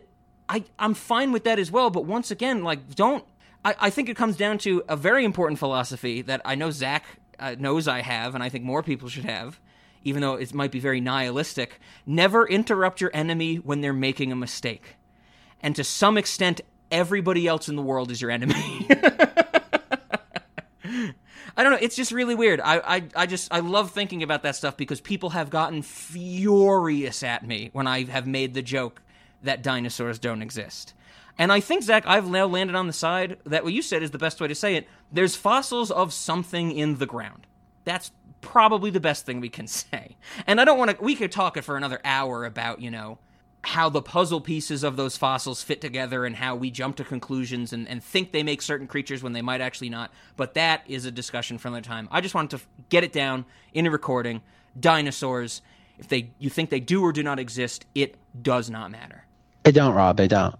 [0.48, 3.24] I, I'm fine with that as well, but once again, like, don't.
[3.64, 7.04] I, I think it comes down to a very important philosophy that I know Zach
[7.38, 9.60] uh, knows I have, and I think more people should have,
[10.02, 11.80] even though it might be very nihilistic.
[12.06, 14.96] Never interrupt your enemy when they're making a mistake.
[15.60, 18.86] And to some extent, everybody else in the world is your enemy.
[21.56, 21.78] I don't know.
[21.80, 22.60] It's just really weird.
[22.60, 27.22] I, I, I just I love thinking about that stuff because people have gotten furious
[27.22, 29.02] at me when I have made the joke
[29.42, 30.94] that dinosaurs don't exist.
[31.38, 34.12] And I think Zach, I've now landed on the side that what you said is
[34.12, 34.86] the best way to say it.
[35.12, 37.46] There's fossils of something in the ground.
[37.84, 40.16] That's probably the best thing we can say.
[40.46, 41.02] And I don't want to.
[41.02, 43.18] We could talk it for another hour about you know
[43.62, 47.72] how the puzzle pieces of those fossils fit together and how we jump to conclusions
[47.72, 50.12] and, and think they make certain creatures when they might actually not.
[50.36, 52.06] But that is a discussion for another time.
[52.10, 54.42] I just wanted to get it down in a recording.
[54.78, 55.62] Dinosaurs,
[55.98, 59.24] if they you think they do or do not exist, it does not matter.
[59.62, 60.16] They don't, Rob.
[60.18, 60.54] They don't.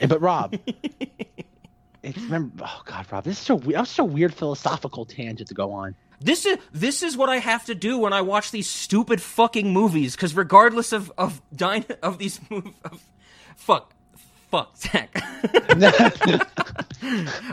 [0.00, 0.56] Eh, but Rob,
[2.02, 2.64] it's remember.
[2.66, 3.74] Oh God, Rob, this is so weird.
[3.76, 5.94] That was such a weird philosophical tangent to go on.
[6.20, 9.72] This is this is what I have to do when I watch these stupid fucking
[9.72, 10.16] movies.
[10.16, 13.02] Because regardless of of dyna- of these move of
[13.56, 13.92] fuck
[14.50, 15.10] fuck Zach.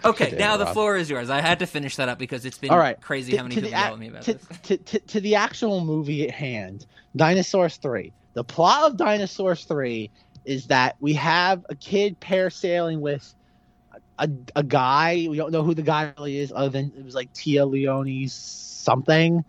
[0.05, 0.73] okay, Damn, now the Rob.
[0.73, 1.29] floor is yours.
[1.29, 3.55] I had to finish that up because it's been All right, crazy to- how many
[3.55, 4.57] people the yell at me about to, this.
[4.63, 8.11] To, to, to the actual movie at hand, Dinosaurs 3.
[8.33, 10.09] The plot of Dinosaurs 3
[10.45, 13.33] is that we have a kid parasailing with
[14.19, 15.27] a, a guy.
[15.29, 18.33] We don't know who the guy really is, other than it was like Téa Leoni's
[18.33, 19.43] something.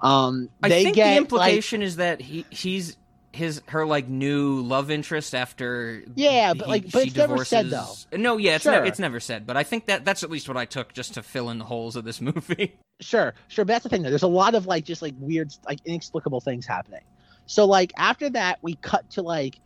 [0.00, 2.96] Um, I they think get the like- implication is that he he's
[3.32, 7.44] his her like new love interest after Yeah, but, he- like, but she it's never
[7.44, 10.30] said, divorces- No, yeah, it's ne- it's never said, but I think that that's at
[10.30, 12.76] least what I took just to fill in the holes of this movie.
[13.00, 14.02] Sure, sure, but that's the thing.
[14.02, 14.10] Though.
[14.10, 17.02] There's a lot of like just like weird, like inexplicable things happening.
[17.46, 19.60] So like after that, we cut to like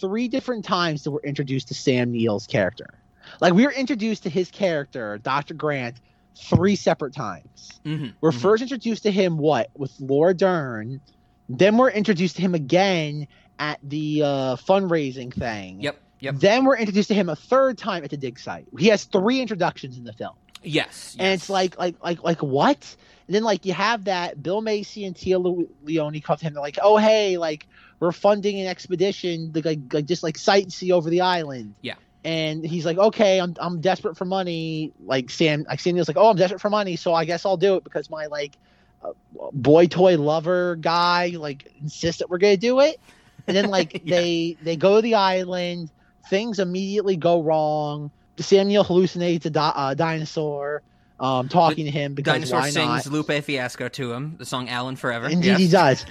[0.00, 2.94] three different times that we're introduced to Sam Neill's character.
[3.40, 5.54] Like we were introduced to his character, Dr.
[5.54, 5.96] Grant,
[6.36, 7.80] three separate times.
[7.84, 8.08] mm-hmm.
[8.20, 11.00] We're first introduced to him what with Laura Dern,
[11.48, 13.26] then we're introduced to him again
[13.58, 15.80] at the uh, fundraising thing.
[15.80, 16.34] Yep, yep.
[16.36, 18.66] Then we're introduced to him a third time at the dig site.
[18.78, 22.96] He has three introductions in the film Yes, and it's like like like like what?
[23.26, 26.52] And then like you have that bill macy and tia Le- leone come to him
[26.54, 27.68] they're like oh hey like
[28.00, 31.74] we're funding an expedition to like, like just like sightsee over the island.
[31.80, 31.94] Yeah.
[32.24, 34.92] and he's like okay i'm, I'm desperate for money.
[35.04, 37.56] Like sam like sam Neill's like oh i'm desperate for money so i guess i'll
[37.56, 38.56] do it because my like
[39.04, 39.12] uh,
[39.52, 42.98] boy toy lover guy like insists that we're gonna do it.
[43.46, 44.16] And then like Yeah.
[44.16, 45.90] they they go to the island
[46.28, 48.10] things immediately go wrong
[48.40, 50.82] Sam Neill hallucinates a di- uh, dinosaur,
[51.18, 53.12] um, talking to him because Dinosaur why sings not?
[53.12, 55.28] Lupe Fiasco to him, the song Alan Forever.
[55.28, 55.58] Indeed, yes.
[55.58, 56.06] he does.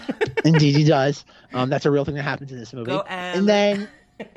[0.45, 1.25] Indeed, he does.
[1.53, 2.91] Um, that's a real thing that happens in this movie.
[2.91, 3.87] Go, and then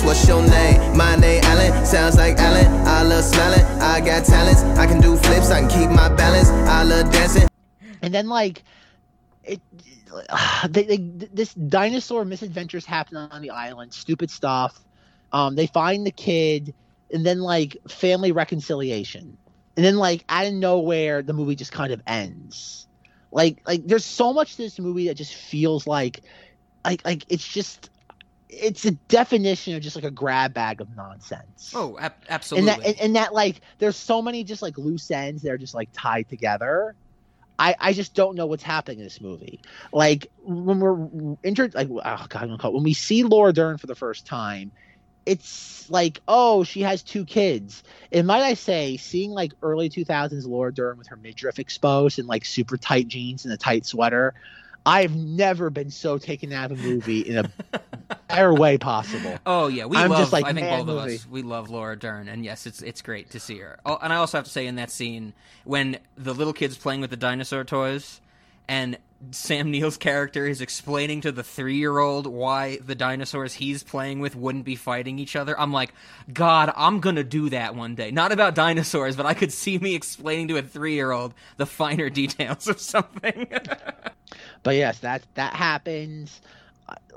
[0.00, 0.96] What's your name?
[0.96, 1.84] My name Alan.
[1.84, 2.66] Sounds like Alan.
[2.86, 3.64] I love smiling.
[3.82, 4.62] I got talents.
[4.78, 5.50] I can do flips.
[5.50, 6.48] I can keep my balance.
[6.48, 7.48] I love dancing.
[8.02, 8.62] and then like
[9.44, 9.60] it
[10.70, 14.80] they, they this dinosaur misadventures happen on the island stupid stuff
[15.32, 16.74] um they find the kid
[17.12, 19.36] and then like family reconciliation.
[19.76, 22.86] And then like out of nowhere the movie just kind of ends.
[23.32, 26.22] Like like there's so much to this movie that just feels like
[26.84, 27.90] like like it's just
[28.48, 31.72] it's a definition of just like a grab bag of nonsense.
[31.74, 32.66] Oh, ab- and absolutely.
[32.66, 35.74] that and, and that like there's so many just like loose ends that are just
[35.74, 36.96] like tied together.
[37.58, 39.60] I i just don't know what's happening in this movie.
[39.92, 43.52] Like when we're entered like oh god I'm gonna call it- when we see laura
[43.52, 44.72] dern for the first time
[45.26, 50.46] it's like oh she has two kids and might i say seeing like early 2000s
[50.46, 54.32] laura dern with her midriff exposed and like super tight jeans and a tight sweater
[54.86, 57.50] i've never been so taken out of a movie in a
[58.28, 60.20] better way possible Oh yeah, we I'm love.
[60.20, 63.02] just like, I think both of us we love Laura Dern, and yes, it's it's
[63.02, 63.78] great to see her.
[63.84, 65.32] Oh, and I also have to say in that scene
[65.64, 68.20] when the little kid's playing with the dinosaur toys,
[68.68, 68.96] and
[69.32, 74.20] Sam Neill's character is explaining to the three year old why the dinosaurs he's playing
[74.20, 75.58] with wouldn't be fighting each other.
[75.60, 75.92] I'm like,
[76.32, 78.10] God, I'm gonna do that one day.
[78.10, 81.66] Not about dinosaurs, but I could see me explaining to a three year old the
[81.66, 83.46] finer details of something.
[84.62, 86.40] But yes, that that happens.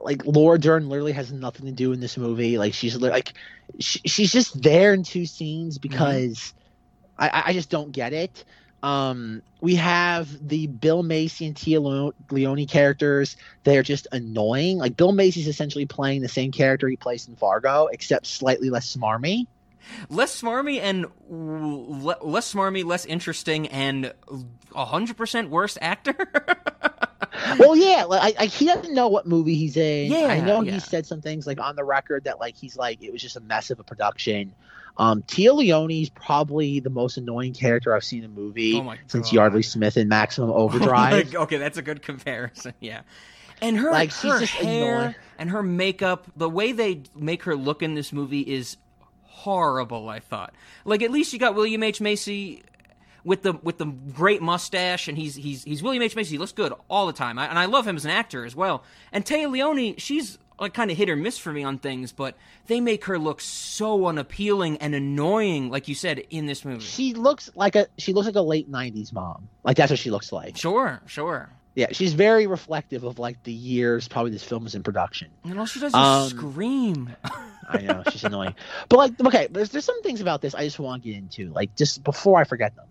[0.02, 2.58] Like Laura Dern literally has nothing to do in this movie.
[2.58, 3.34] Like she's like
[3.80, 5.89] she, she's just there in two scenes mm-hmm.
[5.89, 6.54] because
[7.18, 8.44] I- I, I just don't get it.
[8.84, 13.38] Um, we have the Bill Macy and Téa Leo- Leoni characters.
[13.63, 14.78] They're just annoying.
[14.78, 18.93] Like Bill Macy's essentially playing the same character he plays in Fargo, except slightly less
[18.96, 19.48] smarmy.
[20.10, 24.13] less smarmy and le- less smarmy, less interesting, and
[24.76, 26.15] hundred percent worse actor.
[27.60, 30.12] well, yeah, like I, I, he doesn't know what movie he's in.
[30.12, 30.74] Yeah, I know yeah.
[30.74, 33.38] he said some things like on the record that like he's like it was just
[33.38, 34.54] a mess of a production.
[34.97, 39.32] Um, Téa Leoni's probably the most annoying character I've seen in a movie Oh since.
[39.34, 41.34] Yeardley Smith in Maximum Overdrive.
[41.34, 42.73] okay, that's a good comparison.
[42.79, 43.01] Yeah.
[43.62, 45.15] And her, Like, she's her just hair annoying.
[45.39, 48.77] and her makeup, the way they make her look in this movie is
[49.23, 50.10] horrible.
[50.10, 50.53] I thought,
[50.86, 52.63] like at least you got William H Macy
[53.23, 56.32] with the with the great mustache, and he's he's he's William H Macy.
[56.32, 58.56] He looks good all the time, I, and I love him as an actor as
[58.56, 58.84] well.
[59.12, 62.36] And Téa Leoni, she's like kind of hit or miss for me on things, but
[62.68, 66.80] they make her look so unappealing and annoying, like you said in this movie.
[66.84, 69.48] she looks like a she looks like a late '90s mom.
[69.63, 70.58] Like that's what she looks like.
[70.58, 71.50] Sure, sure.
[71.76, 75.30] Yeah, she's very reflective of like the years probably this film was in production.
[75.44, 77.16] And all she does is Um, scream.
[77.70, 78.54] I know she's annoying,
[78.89, 81.50] but like, okay, there's there's some things about this I just want to get into,
[81.54, 82.86] like just before I forget them.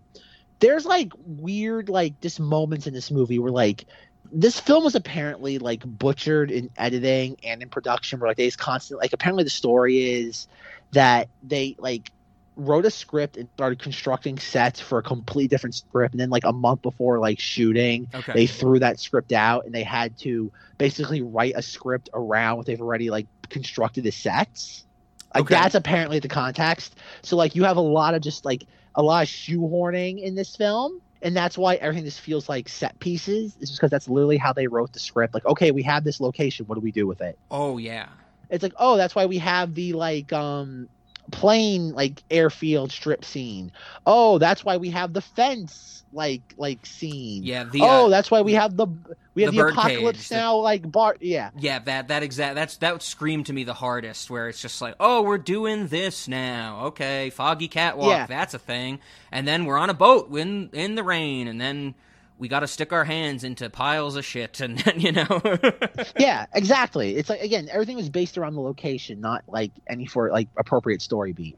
[0.59, 3.85] There's like weird like just moments in this movie where like
[4.33, 8.57] this film was apparently like butchered in editing and in production, where like they just
[8.57, 10.47] constantly like apparently the story is
[10.91, 12.11] that they like
[12.55, 16.45] wrote a script and started constructing sets for a completely different script, and then like
[16.45, 18.33] a month before like shooting, Okay.
[18.33, 22.65] they threw that script out and they had to basically write a script around what
[22.65, 24.85] they've already like constructed the sets.
[25.33, 25.55] Like Okay.
[25.55, 26.95] that's apparently the context.
[27.21, 30.55] So like you have a lot of just like a lot of shoehorning in this
[30.55, 31.01] film.
[31.23, 33.55] And that's why everything just feels like set pieces.
[33.59, 35.33] It's just because that's literally how they wrote the script.
[35.33, 36.65] Like, okay, we have this location.
[36.67, 37.39] What do we do with it?
[37.49, 38.09] oh yeah.
[38.49, 40.89] It's like, oh, that's why we have the like um
[41.31, 43.71] plane like airfield strip scene.
[44.05, 47.43] Oh, that's why we have the fence like like scene.
[47.43, 48.87] Yeah, the oh, uh, that's why we have the
[49.33, 50.57] we have the the, apocalypse cage, the- now.
[50.57, 54.29] Like Bart, yeah, yeah, that that exact that's that would scream to me the hardest
[54.29, 56.85] where it's just like, "Oh, we're doing this now.
[56.87, 58.25] Okay, foggy catwalk, Yeah.
[58.27, 58.99] that's a thing."
[59.31, 61.95] And then we're on a boat in in the rain and then
[62.37, 65.41] we got to stick our hands into piles of shit and then, you know.
[66.17, 67.15] yeah, exactly.
[67.15, 71.01] It's like again, everything was based around the location, not like any for like appropriate
[71.01, 71.57] story beat.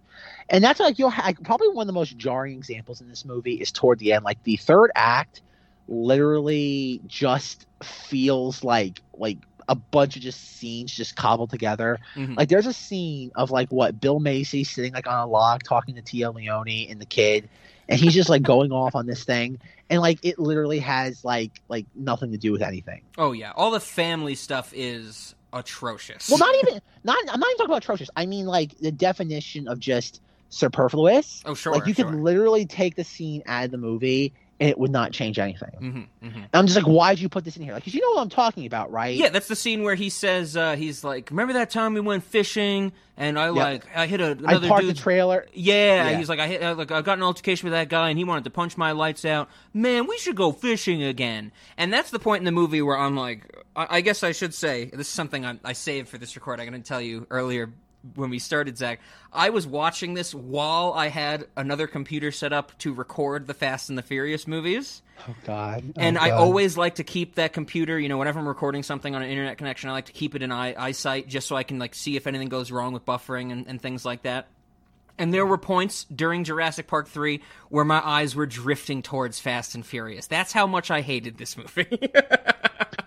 [0.50, 3.56] And that's like you'll ha- probably one of the most jarring examples in this movie
[3.56, 4.24] is toward the end.
[4.24, 5.42] Like the third act,
[5.88, 12.00] literally just feels like like a bunch of just scenes just cobbled together.
[12.16, 12.38] Mhm.
[12.38, 15.96] Like there's a scene of like what Bill Macy sitting like on a log talking
[15.96, 17.50] to Téa Leoni and the kid,
[17.90, 21.52] and he's just like going off on this thing, and like it literally has like
[21.70, 23.02] like nothing to do with anything.
[23.18, 26.30] oh yeah, all the family stuff is atrocious.
[26.30, 27.18] Well, not even not.
[27.32, 28.10] I'm not even talking about atrocious.
[28.16, 31.42] I mean like the definition of just superfluous.
[31.46, 31.74] Oh, sure.
[31.74, 32.06] like you sure.
[32.06, 35.72] could literally take the scene out of the movie and it would not change anything.
[36.22, 36.46] Mhm, mhm.
[36.54, 37.74] I'm just like, why'd you put this in here?
[37.74, 39.16] Like, 'cause you know what I'm talking about, right?
[39.16, 42.24] Yeah, that's the scene where he says uh, he's like, "Remember that time we went
[42.24, 45.46] fishing and I like I hit a, I another parked the trailer.
[45.54, 46.18] Yeah, Yeah.
[46.18, 48.44] he's like, I hit, like I got an altercation with that guy, and he wanted
[48.46, 49.50] to punch my lights out.
[49.74, 51.52] Man, we should go fishing again.
[51.78, 54.54] And that's the point in the movie where I'm like, I, I guess I should
[54.54, 56.60] say this is something I, I saved for this record.
[56.62, 57.74] I'm going to tell you earlier
[58.14, 59.00] when we started, Zach.
[59.34, 63.90] I was watching this while I had another computer set up to record the Fast
[63.90, 65.02] and the Furious movies.
[65.28, 65.84] Oh God.
[65.88, 66.40] Oh, and Oh, I God.
[66.42, 69.58] always like to keep that computer, you know, whenever I'm recording something on an internet
[69.58, 72.16] connection, I like to keep it in eye, eyesight just so I can like see
[72.16, 74.48] if anything goes wrong with buffering and, and things like that.
[75.18, 79.74] And there were points during Jurassic Park 3 where my eyes were drifting towards Fast
[79.74, 80.28] and Furious.
[80.28, 81.88] That's how much I hated this movie.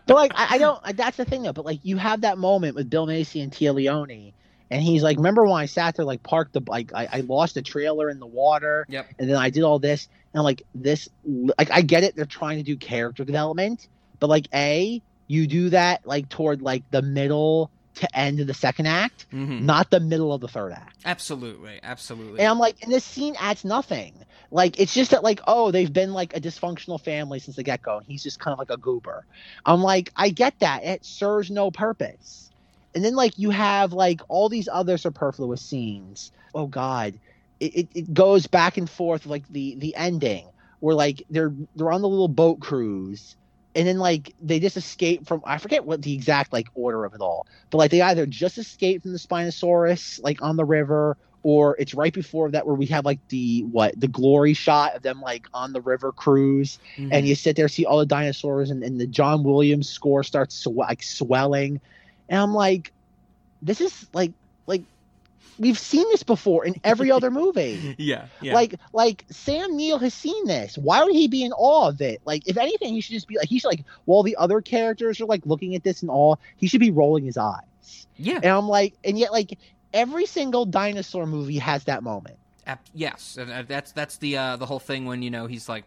[0.07, 0.97] But like, I, I don't.
[0.97, 1.53] That's the thing though.
[1.53, 4.33] But like, you have that moment with Bill Macy and Téa Leoni,
[4.71, 6.93] and he's like, "Remember when I sat there, like, parked the bike?
[6.95, 9.07] I, I lost a trailer in the water, Yep.
[9.19, 12.17] and then I did all this, and I'm like, this, like, I get it.
[12.17, 13.89] They're trying to do character development,
[14.21, 18.55] but like, a, you do that like toward like the middle to end of the
[18.55, 19.63] second act, Mhm.
[19.63, 20.97] not the middle of the third act.
[21.05, 22.39] Absolutely, absolutely.
[22.39, 24.25] And I'm like, and this scene adds nothing.
[24.53, 27.83] Like, it's just that, like, oh, they've been like a dysfunctional family since the get
[27.83, 29.27] go, and he's just kind of like a goober.
[29.67, 30.85] I'm like, I get that.
[30.85, 32.48] It serves no purpose.
[32.99, 36.33] And then, like, you have like all these other superfluous scenes.
[36.53, 37.21] Oh God,
[37.61, 40.49] it, it, it goes back and forth like the the ending
[40.81, 43.37] where like they're they're on the little boat cruise.
[43.77, 47.15] and then like they just escape from I forget what the exact like order of
[47.15, 51.17] it all, but like they either just escape from the Spinosaurus like on the river,
[51.45, 55.03] or it's right before that where we have like the what the glory shot of
[55.03, 57.11] them like on the river cruise, Mhm.
[57.13, 60.57] and you sit there see all the dinosaurs, and, and the John Williams score starts
[60.57, 61.81] swe- like swelling,
[62.29, 62.93] and I'm like,
[63.63, 64.33] this is like
[64.67, 64.83] like
[65.59, 67.95] we've seen this before in every other movie.
[67.99, 68.55] yeah, yeah.
[68.55, 70.79] Like, like Sam Neill has seen this.
[70.79, 72.21] Why would he be in awe of it?
[72.25, 75.21] Like, if anything, he should just be like, he should like, while the other characters
[75.21, 78.07] are like looking at this in awe, he should be rolling his eyes.
[78.17, 78.37] yeah.
[78.37, 79.59] And I'm like, and yet, like,
[79.93, 82.37] every single dinosaur movie has that moment.
[82.93, 85.85] Yes, and, uh, that's that's the uh, the whole thing when you know he's like,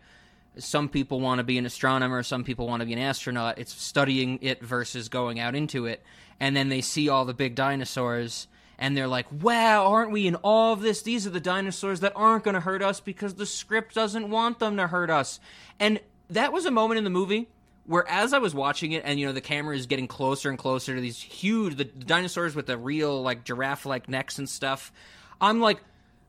[0.58, 3.58] some people want to be an astronomer, some people want to be an astronaut.
[3.58, 6.04] It's studying it versus going out into it,
[6.39, 8.47] and then they see all the big dinosaurs.
[8.78, 11.04] And they're like, wow, aren't we in awe of this?
[11.04, 14.58] These are the dinosaurs that aren't going to hurt us because the script doesn't want
[14.58, 15.39] them to hurt us.
[15.80, 15.99] And
[16.32, 17.47] that was a moment in the movie
[17.86, 20.58] where as I was watching it and you know the camera is getting closer and
[20.58, 24.91] closer to these huge the dinosaurs with the real like giraffe like necks and stuff,
[25.39, 25.80] I'm like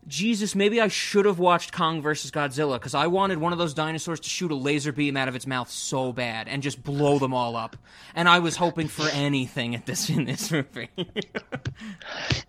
[0.08, 3.72] Jesus, maybe I should have watched Kong versus Godzilla because I wanted one of those
[3.72, 7.20] dinosaurs to shoot a laser beam out of its mouth so bad and just blow
[7.20, 7.76] them all up.
[8.14, 10.88] And I was hoping for anything at this in this movie.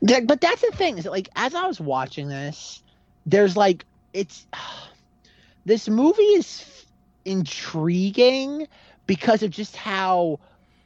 [0.01, 2.81] But that's the thing is like, as I was watching this,
[3.25, 4.45] there's like, it's
[5.65, 6.85] this movie is
[7.23, 8.67] intriguing
[9.07, 10.39] because of just how,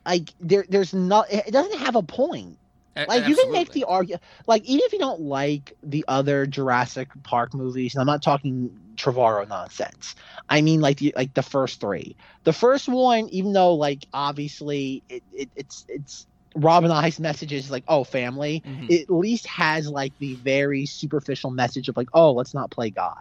[0.05, 2.57] like, there there's not, it doesn't have a point.
[3.06, 7.10] Like you can make the argument like even if you don't like the other Jurassic
[7.24, 10.16] Park movies, and I'm not talking Trevorrow nonsense.
[10.50, 12.16] I mean like the like the first three.
[12.43, 17.70] The first one, even though like obviously it, it it's it's Robin I's message is
[17.72, 18.89] like oh family, Mhm.
[18.89, 22.89] it at least has like the very superficial message of like oh let's not play
[22.91, 23.16] God.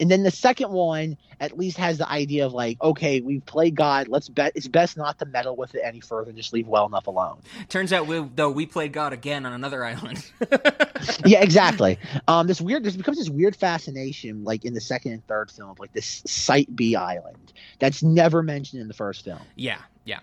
[0.00, 3.74] And then the second one at least has the idea of like, okay, we've played
[3.74, 4.08] God.
[4.08, 6.32] Let's bet it's best not to meddle with it any further.
[6.32, 7.40] Just leave well enough alone.
[7.68, 10.30] Turns out, we, though, we played God again on another island.
[11.24, 11.98] yeah, exactly.
[12.26, 15.76] Um, this weird, this becomes this weird fascination, like in the second and third film,
[15.78, 19.40] like this Site B island that's never mentioned in the first film.
[19.54, 20.20] yeah, yeah.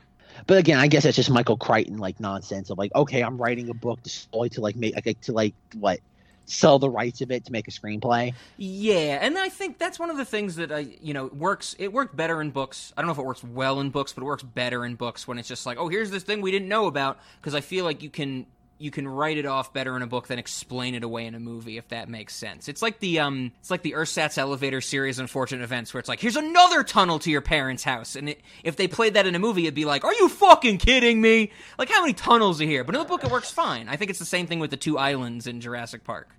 [0.47, 3.69] But again, I guess that's just Michael Crichton like nonsense of like, okay, I'm writing
[3.69, 5.99] a book to to like make like to like what
[6.45, 8.33] sell the rights of it to make a screenplay.
[8.57, 11.75] Yeah, and I think that's one of the things that I, you know, works.
[11.79, 12.93] It worked better in books.
[12.95, 15.27] I don't know if it works well in books, but it works better in books
[15.27, 17.19] when it's just like, oh, here's this thing we didn't know about.
[17.41, 18.45] Because I feel like you can
[18.77, 21.39] you can write it off better in a book than explain it away in a
[21.39, 22.67] movie, if that makes sense.
[22.67, 26.19] It's like the um, it's like the Ersatz elevator series, Unfortunate Events, where it's like,
[26.19, 29.39] here's another tunnel to your parents' house, and it, if they played that in a
[29.39, 31.51] movie, it'd be like, are you fucking kidding me?
[31.77, 32.83] Like, how many tunnels are here?
[32.83, 33.87] But in the book, it works fine.
[33.87, 36.29] I think it's the same thing with the two islands in Jurassic Park.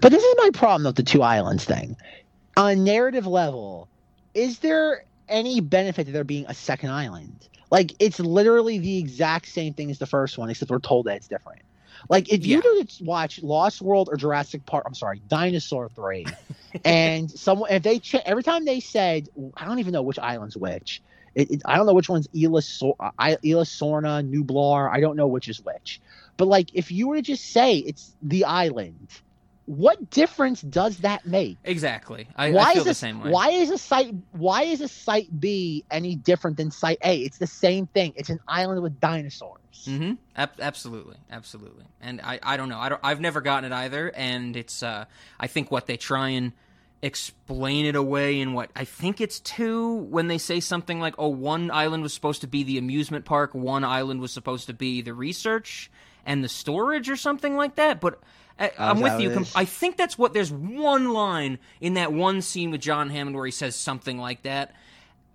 [0.00, 1.96] But this is my problem with the two islands thing.
[2.56, 3.88] On a narrative level,
[4.34, 7.48] is there any benefit to there being a second island?
[7.70, 11.16] Like it's literally the exact same thing as the first one, except we're told that
[11.16, 11.62] it's different.
[12.08, 12.62] Like if you Yeah.
[12.78, 16.26] were to watch Lost World or Jurassic Park, I'm sorry, Dinosaur Three,
[16.84, 20.56] and someone if they ch- every time they said I don't even know which island's
[20.56, 21.02] which.
[21.34, 22.62] It, it, I don't know which one's Isla,
[22.98, 24.90] uh, I- Isla Sorna, Nublar.
[24.90, 26.00] I don't know which is which.
[26.36, 29.08] But like, if you were to just say it's the island,
[29.68, 31.58] what difference does that make?
[31.62, 32.26] Exactly.
[32.34, 33.30] I, why I feel is the same way.
[33.30, 34.14] Why is a site?
[34.32, 37.18] Why is a site B any different than site A?
[37.18, 38.14] It's the same thing.
[38.16, 39.60] It's an island with dinosaurs.
[39.84, 40.14] Mm-hmm.
[40.36, 41.84] Ab- absolutely, absolutely.
[42.00, 42.78] And I, I don't know.
[42.78, 44.10] I don't, I've never gotten it either.
[44.10, 45.04] And it's, uh,
[45.38, 46.52] I think what they try and
[47.02, 51.28] explain it away in what I think it's two when they say something like, "Oh,
[51.28, 55.00] one island was supposed to be the amusement park, one island was supposed to be
[55.02, 55.90] the research
[56.26, 58.18] and the storage, or something like that." But
[58.58, 59.28] I, I'm with you.
[59.28, 59.52] what it com- is?
[59.54, 60.32] I think that's what.
[60.34, 64.42] There's one line in that one scene with John Hammond where he says something like
[64.42, 64.74] that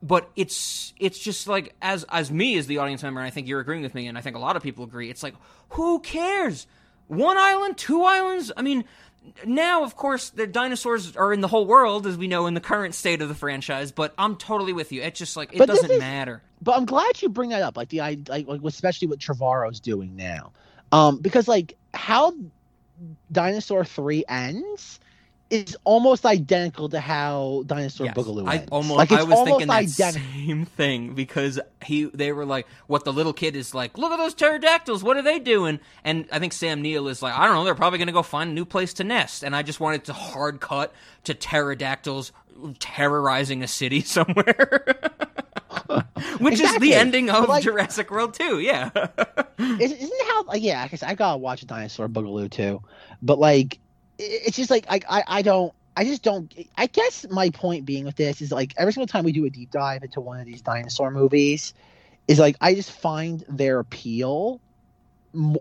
[0.05, 3.47] but it's it's just like as as me as the audience member and i think
[3.47, 5.33] you're agreeing with me and i think a lot of people agree it's like
[5.69, 6.67] who cares
[7.07, 8.83] one island two islands i mean
[9.45, 12.59] now of course the dinosaurs are in the whole world as we know in the
[12.59, 15.67] current state of the franchise but i'm totally with you it's just like it But
[15.69, 17.77] doesn't is- matter But I'm glad you bring that up.
[17.77, 20.51] Like the I like, like especially what Trevorrow's doing now,
[20.91, 22.33] um, because like how
[23.31, 24.99] Dinosaur Three ends
[25.49, 28.15] is almost identical to how Dinosaur Yes.
[28.15, 28.69] Boogaloo I ends.
[28.71, 30.21] almost like, it's I was almost thinking that identical.
[30.33, 34.17] same thing because he they were like what the little kid is like look at
[34.17, 37.55] those pterodactyls what are they doing and I think Sam Neill is like I don't
[37.55, 39.79] know they're probably going to go find a new place to nest and I just
[39.79, 40.93] wanted to hard cut
[41.25, 42.31] to pterodactyls
[42.79, 44.85] terrorizing a city somewhere
[46.39, 48.89] which is the ending of like- Jurassic World 2 yeah
[49.57, 50.83] Is- Isn't how like yeah?
[50.83, 52.81] I guess I gotta watch Dinosaur Boogaloo too,
[53.21, 53.79] but like
[54.17, 56.51] it's just like I I, I don't I just don't.
[56.75, 59.49] I guess my point being with this is like every single time we do a
[59.49, 61.73] deep dive into one of these dinosaur movies,
[62.27, 64.59] is like I just find their appeal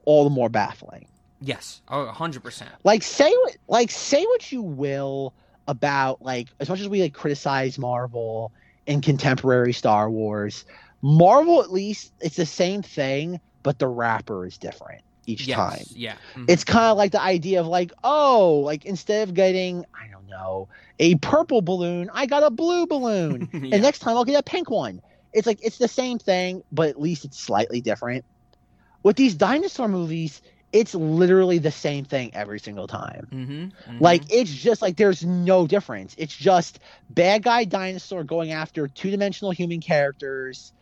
[0.05, 1.07] all the more baffling.
[1.41, 2.71] Yes, oh, hundred percent.
[2.85, 5.35] Like say what, like say what you will
[5.69, 8.53] about like as much as we like criticize Marvel
[8.87, 10.65] and contemporary Star Wars,
[11.03, 15.85] Marvel at least it's the same thing, but the wrapper is different each Yes, time
[15.95, 16.17] yeah.
[16.35, 16.47] Mhm.
[16.49, 20.27] it's kind of like the idea of like oh like instead of getting i don't
[20.27, 20.69] know
[20.99, 23.69] a purple balloon i got a blue balloon Yeah.
[23.75, 25.01] and next time i'll get a pink one
[25.33, 28.25] it's like it's the same thing but at least it's slightly different
[29.05, 30.43] with these dinosaur movies
[30.73, 33.29] it's literally the same thing every single time.
[33.31, 34.01] Mhm, mhm.
[34.01, 36.15] like it's just like there's no difference.
[36.19, 40.73] It's just bad guy dinosaur going after two-dimensional human characters.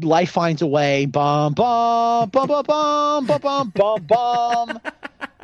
[0.00, 1.06] Life finds a way.
[1.06, 4.80] Bum bum bum bum bum bum bum bum bum.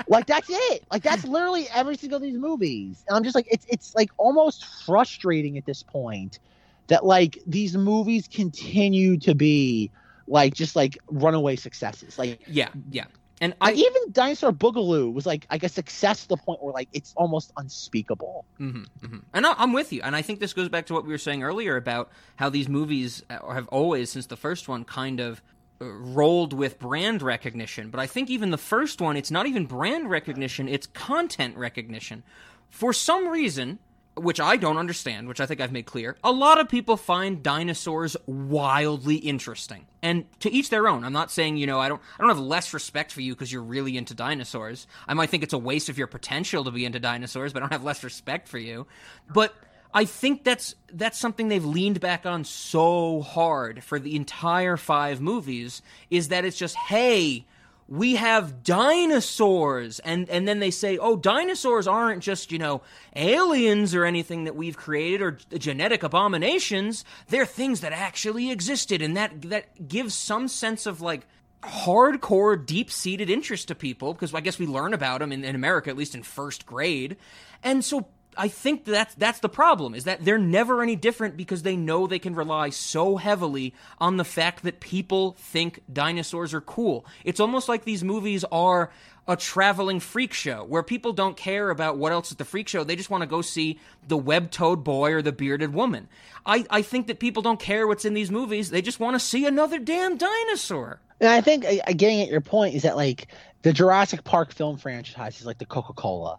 [0.08, 0.84] Like that's it.
[0.90, 3.04] Like that's literally every single of these movies.
[3.08, 6.40] And i'm just like it's it's like almost frustrating at this point
[6.88, 9.90] that like these movies continue to be
[10.26, 12.18] like just like runaway successes.
[12.18, 13.04] Like yeah, yeah.
[13.42, 16.88] And I even dinosaur boogaloo was like like a success to the point where like
[16.92, 20.00] it's almost unspeakable hmm hmm And I, I'm with you.
[20.02, 22.68] And I think this goes back to what we were saying earlier about how these
[22.68, 25.42] movies uh, have always, since the first one, kind of
[25.80, 27.90] uh, rolled with brand recognition.
[27.90, 32.22] But I think even the first one, it's not even brand recognition, it's content recognition.
[32.70, 33.80] For some reason,
[34.14, 37.42] which I don't understand, which I think I've made clear, a lot of people find
[37.42, 39.86] dinosaurs wildly interesting.
[40.02, 41.04] And to each their own.
[41.04, 43.52] I'm not saying, you know, I don't I don't have less respect for you because
[43.52, 44.86] you're really into dinosaurs.
[45.08, 47.64] I might think it's a waste of your potential to be into dinosaurs, but I
[47.64, 48.86] don't have less respect for you.
[49.32, 49.54] But
[49.94, 55.20] I think that's that's something they've leaned back on so hard for the entire 5
[55.20, 57.46] movies is that it's just hey,
[57.92, 59.98] we have dinosaurs.
[59.98, 62.80] And and then they say oh dinosaurs aren't just you know
[63.14, 67.04] aliens or anything that we've created or genetic abominations.
[67.28, 69.02] They're things that actually existed.
[69.02, 71.26] And that that gives some sense of like
[71.62, 75.88] hardcore deep-seated interest to people because i guess we learn about them in, in america
[75.88, 77.16] at least in first grade.
[77.62, 81.62] And so I think that's that's the problem is that they're never any different because
[81.62, 86.60] they know they can rely so heavily on the fact that people think dinosaurs are
[86.60, 87.04] cool.
[87.24, 88.90] It's almost like these movies are
[89.28, 92.82] a traveling freak show where people don't care about what else at the freak show.
[92.82, 93.78] They just want to go see
[94.08, 96.08] the web-toed boy or the bearded woman.
[96.44, 98.70] I, I think that people don't care what's in these movies.
[98.70, 101.00] They just want to see another damn dinosaur.
[101.20, 103.28] and i think uh, uh, getting at your point is that like
[103.62, 106.38] the jurassic park film franchise is like the coca-cola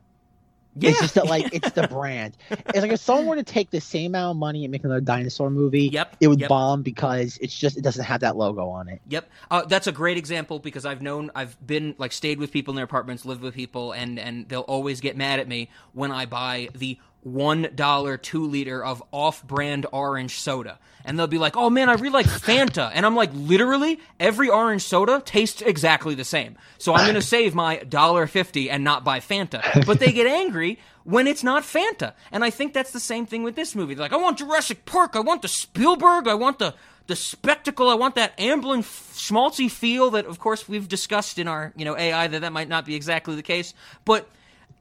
[0.75, 0.91] Yeah.
[0.91, 2.35] It's just that like it's the brand.
[2.49, 5.01] It's like if someone were to take the same amount of money and make another
[5.01, 6.49] dinosaur movie, Yep, it would yep.
[6.49, 9.01] bomb because it's just it doesn't have that logo on it.
[9.07, 12.71] Yep, uh, that's a great example because I've known I've been like stayed with people
[12.71, 16.11] in their apartments, lived with people, and and they'll always get mad at me when
[16.11, 21.55] I buy the one dollar two liter of off-brand orange soda, and they'll be like,
[21.55, 26.15] "Oh man, I really like Fanta," and I'm like, literally every orange soda tastes exactly
[26.15, 29.85] the same, so I'm gonna save my dollar fifty and not buy Fanta.
[29.85, 33.43] But they get angry when it's not Fanta, and I think that's the same thing
[33.43, 33.93] with this movie.
[33.93, 36.73] They're like, I want Jurassic Park, I want the Spielberg, I want the
[37.07, 37.89] the spectacle.
[37.89, 41.85] I want that Amblin f- schmaltzy feel that, of course, we've discussed in our you
[41.85, 43.73] know AI that that might not be exactly the case,
[44.05, 44.29] but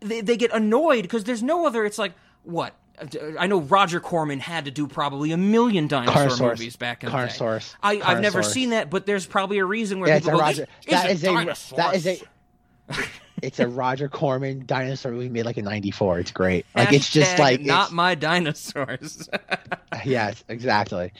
[0.00, 1.84] they, they get annoyed because there's no other.
[1.84, 2.12] It's like
[2.44, 2.74] what.
[3.38, 7.16] I know Roger Corman had to do probably a million dinosaur movies back in the
[7.16, 7.24] day.
[7.24, 7.74] Carnosaurus.
[7.82, 10.40] I, I've never seen that, but there's probably a reason where Yeah, people a go,
[10.40, 10.66] Roger.
[10.86, 12.20] "This That is a dinosaurs." that is a.
[13.42, 16.20] It's a Roger Corman dinosaur movie made like in '94.
[16.20, 16.64] It's great.
[16.76, 19.28] Like it's just like not it's- my dinosaurs.
[20.04, 21.12] yes, exactly.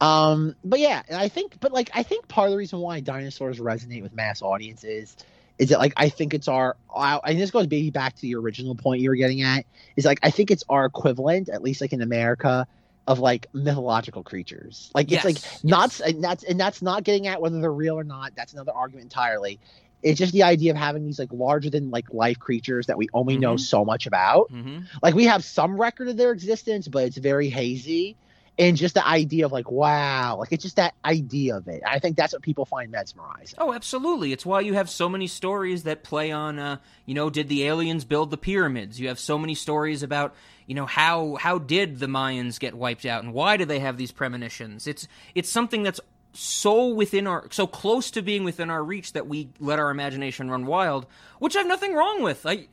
[0.00, 3.58] Um, but yeah, I think, but like, I think part of the reason why dinosaurs
[3.58, 5.14] resonate with mass audiences
[5.58, 8.74] is that like I think it's our, and this goes maybe back to the original
[8.76, 11.92] point you were getting at, is like I think it's our equivalent, at least like
[11.92, 12.66] in America,
[13.06, 14.90] of like mythological creatures.
[14.94, 17.98] Like it's Yes, like not, and that's and that's not getting at whether they're real
[17.98, 18.32] or not.
[18.36, 19.60] That's another argument entirely.
[20.02, 23.08] It's just the idea of having these like larger than like life creatures that we
[23.12, 23.58] only know Mhm.
[23.58, 27.48] so much about hmm like we have some record of their existence but it's very
[27.48, 28.16] hazy
[28.58, 31.98] and just the idea of like wow like it's just that idea of it i
[31.98, 34.32] think that's what people find mesmerizing Oh, absolutely.
[34.32, 37.64] It's why you have so many stories that play on, uh, you know, did the
[37.64, 39.00] aliens build the pyramids?
[39.00, 40.34] You have so many stories about,
[40.66, 43.96] you know, how how did the Mayans get wiped out and why do they have
[43.96, 44.86] these premonitions?
[44.86, 46.00] It's it's something that's
[46.32, 50.50] so within our so close to being within our reach that we let our imagination
[50.50, 51.06] run wild,
[51.38, 52.46] which I have nothing wrong with.
[52.46, 52.68] I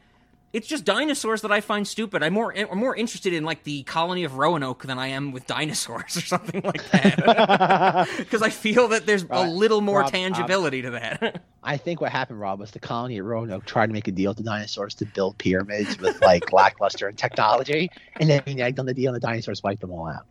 [0.55, 2.23] it's just dinosaurs that I find stupid.
[2.23, 5.45] I'm more I'm more interested in like the colony of Roanoke than I am with
[5.45, 8.07] dinosaurs or something like that.
[8.17, 11.43] Because I feel that there's a little more Rob, um, tangibility to that.
[11.63, 14.31] I think what happened, Rob, was the colony of Roanoke tried to make a deal
[14.31, 18.85] with the dinosaurs to build pyramids with like lackluster technology, and then they nagged on
[18.85, 20.25] the deal, and the dinosaurs wiped them all out.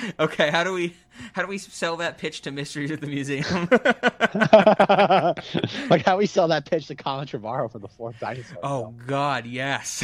[0.20, 0.94] okay, how do we
[1.32, 3.44] how do we sell that pitch to Mysteries at the Museum?
[5.90, 8.58] like how we sell that pitch to Colin Trevorrow for the fourth dinosaur.
[8.62, 9.02] oh film.
[9.06, 10.02] God, yes.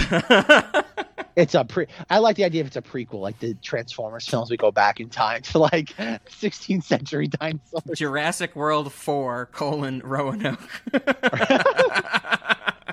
[1.37, 1.87] it's a pre.
[2.11, 4.51] I like the idea if it's a prequel, like the Transformers films.
[4.51, 7.99] We go back in time to like 16th century dinosaurs.
[7.99, 10.61] Jurassic World Four colon Roanoke.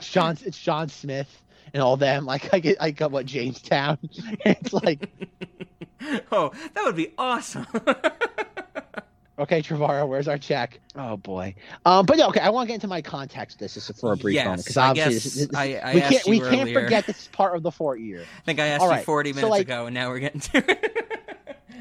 [0.01, 1.41] John, it's John Smith
[1.73, 2.25] and all them.
[2.35, 3.97] Like I get, I got what Jamestown.
[4.45, 5.09] it's like
[6.31, 7.65] oh, that would be awesome.
[9.37, 10.79] Okay, Trevorrow, where's our check?
[10.95, 11.55] Oh boy.
[11.85, 13.59] Um, but no, okay, I want to get into my context.
[13.59, 15.63] This is for a brief Yes, moment because I obviously guess this, is- this, I-
[15.63, 18.21] I we asked can't we you can't forget this is part of the fort year.
[18.21, 20.19] I think I asked All you right, 40 so, minutes like- ago, and now we're
[20.19, 20.91] getting to it.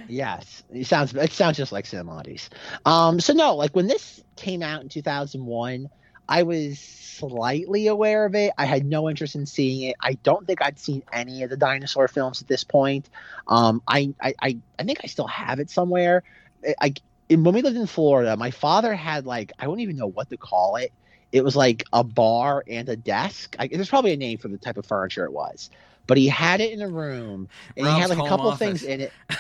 [0.08, 2.48] Yes, it sounds it sounds just like Cinemodities.
[2.84, 5.88] Um, so no, like when this came out in 2001,
[6.28, 8.52] I was slightly aware of it.
[8.58, 9.96] I had no interest in seeing it.
[10.00, 13.08] I don't think I'd seen any of the dinosaur films at this point.
[13.46, 16.22] Um, I I I, I think I still have it somewhere.
[16.66, 16.94] I,
[17.30, 20.30] I when we lived in Florida, my father had like I don't even know what
[20.30, 20.92] to call it.
[21.32, 23.56] It was like a bar and a desk.
[23.58, 25.68] I, there's probably a name for the type of furniture it was,
[26.06, 28.58] but he had it in a room and he had like a couple office.
[28.58, 29.12] things in it.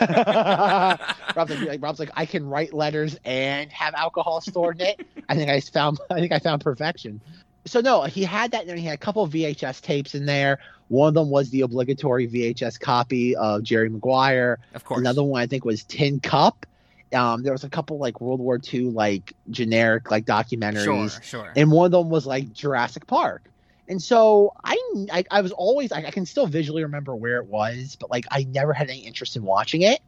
[1.36, 5.06] Rob's like, like, Rob's like, I can write letters and have alcohol stored in it.
[5.28, 7.20] I think I found, I think I found perfection.
[7.66, 10.58] So no, he had that, and he had a couple of VHS tapes in there.
[10.88, 14.58] One of them was the obligatory VHS copy of Jerry Maguire.
[14.74, 14.98] Of course.
[14.98, 16.66] Another one I think was Tin Cup.
[17.12, 21.52] Um, there was a couple like World War II like generic like documentaries Sure, sure.
[21.56, 23.42] and one of them was like Jurassic Park.
[23.90, 24.78] And so I,
[25.12, 28.24] I, I was always, I, I can still visually remember where it was, but like
[28.30, 30.00] I never had any interest in watching it.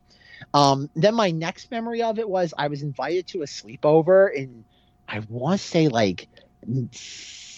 [0.54, 4.64] Um, then my next memory of it was I was invited to a sleepover in,
[5.08, 6.28] I want to say like,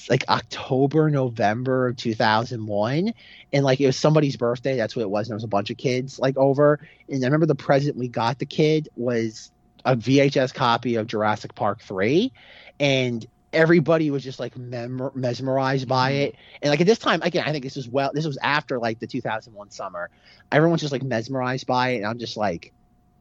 [0.09, 3.13] like October, November of 2001.
[3.53, 4.77] And like it was somebody's birthday.
[4.77, 5.27] That's what it was.
[5.27, 6.81] And there was a bunch of kids like over.
[7.07, 9.51] And I remember the present we got the kid was
[9.85, 12.33] a VHS copy of Jurassic Park 3.
[12.81, 16.37] And everybody was just like mem- mesmerized by it.
[16.63, 18.99] And like at this time, again, I think this was well, this was after like
[19.01, 20.11] the 2001 summer.
[20.53, 21.97] Everyone's just like mesmerized by it.
[21.99, 22.73] And I'm just like,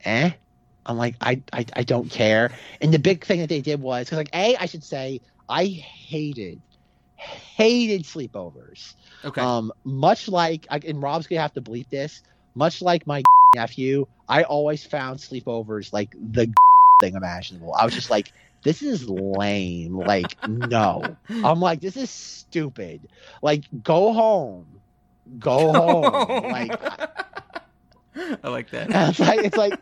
[0.05, 0.31] eh.
[0.85, 2.51] I'm like, I, I, I don't care.
[2.81, 5.65] And the big thing that they did was because like, A, I should say, I
[5.65, 6.61] hated,
[7.15, 8.95] hated sleepovers.
[9.23, 9.41] okay.
[9.41, 12.21] Um, much like, I- and Rob's gonna have to bleep this.
[12.55, 13.23] Much like my
[13.55, 16.53] nephew, I always found sleepovers like the
[17.01, 17.73] thing imaginable.
[17.73, 18.33] I was just like,
[18.63, 19.95] this is lame.
[19.97, 21.15] Like, no.
[21.29, 23.07] I'm like, this is stupid.
[23.41, 24.65] Like, go home.
[25.39, 26.51] Go home.
[26.51, 26.79] like,
[28.43, 28.87] I like that.
[29.09, 29.79] it's like, it's like,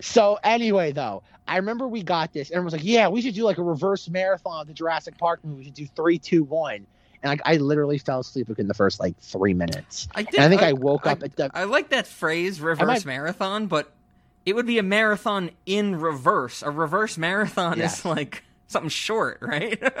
[0.00, 2.50] so anyway, though, I remember we got this.
[2.50, 5.40] And was like, yeah, we should do like a reverse marathon of the Jurassic Park
[5.44, 5.58] movie.
[5.58, 6.86] We should do three, two, one.
[7.22, 10.08] And like, I literally fell asleep within the first like three minutes.
[10.14, 12.86] I, did, And I think I woke up at the- I like that phrase, reverse
[12.86, 13.92] might- marathon, but
[14.46, 16.62] it would be a marathon in reverse.
[16.62, 19.80] A reverse marathon is like something short, right?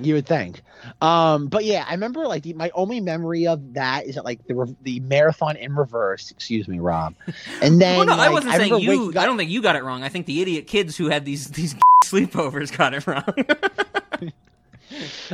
[0.00, 0.60] You would think,
[1.00, 4.46] um, but yeah, I remember like the, my only memory of that is that like
[4.46, 6.30] the re- the marathon in reverse.
[6.30, 7.14] Excuse me, Rob.
[7.62, 9.08] And then well, no, I wasn't saying you.
[9.16, 10.02] I don't think you got it wrong.
[10.02, 13.24] I think the idiot kids who had these these sleepovers got it wrong.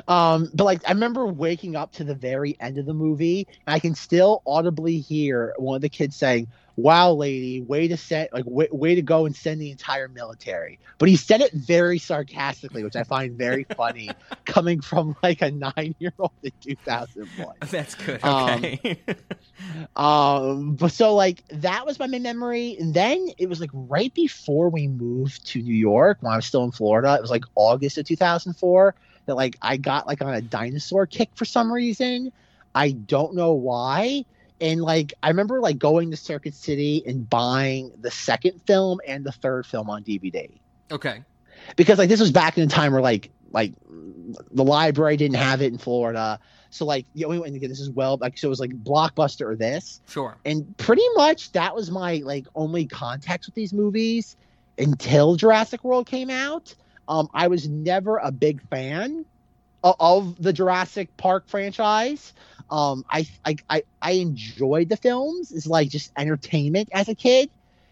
[0.08, 3.74] Um, but like I remember waking up to the very end of the movie, and
[3.74, 6.46] I can still audibly hear one of the kids saying,
[6.76, 10.78] "Wow, lady, way to set like way, way to go and send the entire military."
[10.98, 15.50] But he said it very sarcastically, which I find very funny, coming from like a
[15.50, 17.56] nine-year-old in two thousand one.
[17.60, 18.24] That's good.
[18.24, 18.98] Um, Okay.
[19.96, 24.12] Um, but so like that was my main memory, and then it was like right
[24.12, 27.14] before we moved to New York when I was still in Florida.
[27.14, 28.94] It was like August of 2004
[29.26, 32.32] that like I got like on a dinosaur kick for some reason.
[32.74, 34.24] I don't know why.
[34.64, 39.22] And like I remember like going to Circuit City and buying the second film and
[39.22, 40.50] the third film on DVD
[40.90, 41.22] okay.
[41.76, 43.74] because like this was back in the time where like like
[44.50, 46.40] the library didn't have it in Florida.
[46.70, 48.70] So like the only way and again this is well like so it was like
[48.70, 50.34] blockbuster or this Sure.
[50.46, 54.34] and pretty much that was my like only contact with these movies
[54.78, 56.74] until Jurassic World came out.
[57.06, 59.26] Um, I was never a big fan
[59.84, 62.32] of, of the Jurassic Park franchise.
[62.70, 65.52] Um, I, I I I enjoyed the films.
[65.52, 67.50] It's like just entertainment as a kid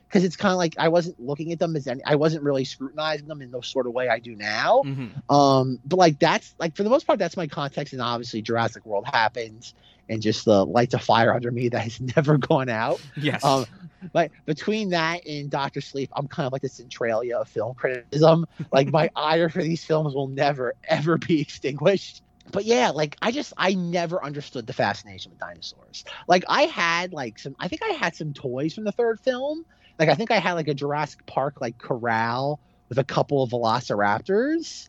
[0.08, 2.02] because it's kind of like I wasn't looking at them as any.
[2.04, 4.82] I wasn't really scrutinizing them in the sort of way I do now.
[4.84, 5.10] Mhm.
[5.32, 7.92] Um, but like that's like for the most part, that's my context.
[7.92, 9.74] And obviously, Jurassic World happens,
[10.08, 13.00] and just the lights of fire under me that has never gone out.
[13.16, 13.42] Yes.
[13.44, 13.66] Um,
[14.12, 18.46] but between that and Doctor Sleep, I'm kind of like the Centralia of film criticism.
[18.72, 22.22] Like my ire for these films will never ever be extinguished.
[22.50, 26.04] But yeah, like I just I never understood the fascination with dinosaurs.
[26.26, 29.64] Like I had like some I think I had some toys from the third film.
[29.98, 33.50] Like I think I had like a Jurassic Park like corral with a couple of
[33.50, 34.88] velociraptors.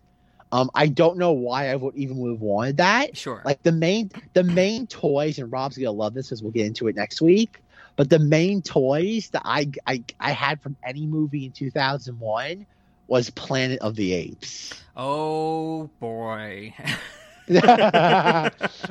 [0.51, 3.41] Um, I don't know why I would even would have wanted that sure.
[3.43, 6.87] like the main the main toys and rob's gonna love this because we'll get into
[6.87, 7.63] it next week
[7.95, 12.67] but the main toys that i i, I had from any movie in 2001
[13.07, 16.75] was planet of the apes oh boy.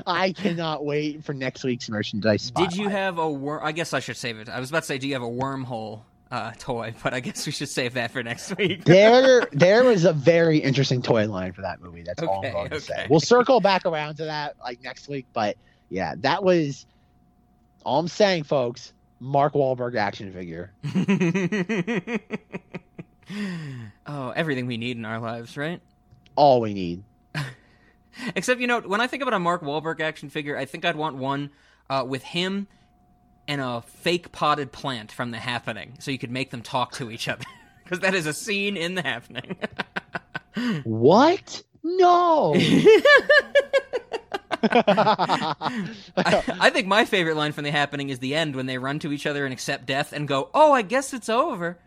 [0.06, 3.60] i cannot wait for next week's merchandise Did you have a worm?
[3.62, 4.48] I guess I should save it.
[4.48, 6.94] I was about to say, do you have a wormhole uh, toy?
[7.02, 8.84] But I guess we should save that for next week.
[8.86, 12.70] there there was a very interesting toy line for that movie that's all i'm going
[12.70, 15.56] to say we'll circle back around to that like next week but
[15.88, 16.86] yeah that was
[17.84, 20.72] all i'm saying folks mark Wahlberg action figure
[24.06, 25.80] oh, everything we need in our lives, right?
[26.36, 27.02] all we need
[28.34, 30.96] Except, you know, when I think about a Mark Wahlberg action figure, I think I'd
[30.96, 31.50] want one
[31.88, 32.66] uh, with him
[33.48, 37.10] and a fake potted plant from The Happening, so you could make them talk to
[37.10, 37.44] each other.
[37.84, 39.56] Because that is a scene in The Happening.
[40.84, 41.62] What?
[41.82, 42.54] No.
[44.62, 45.74] I,
[46.16, 49.12] I think my favorite line from The Happening is the end when they run to
[49.12, 51.78] each other and accept death and go, "Oh, I guess it's over."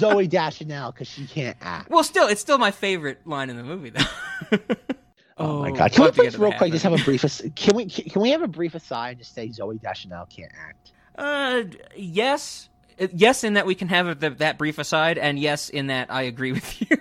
[0.00, 1.90] Zooey Deschanel because she can't act.
[1.90, 4.58] Well, still, it's still my favorite line in the movie, though.
[5.40, 5.92] Oh, my Oh, god!
[5.92, 7.24] Can we we'll have to get please, real quick, just have a brief?
[7.54, 7.86] Can we?
[7.86, 10.90] Can we have a brief aside and just say Zooey Deschanel can't act?
[11.14, 11.62] Uh,
[11.96, 12.68] yes,
[13.12, 16.22] yes, in that we can have the, that brief aside, and yes, in that I
[16.22, 16.96] agree with you.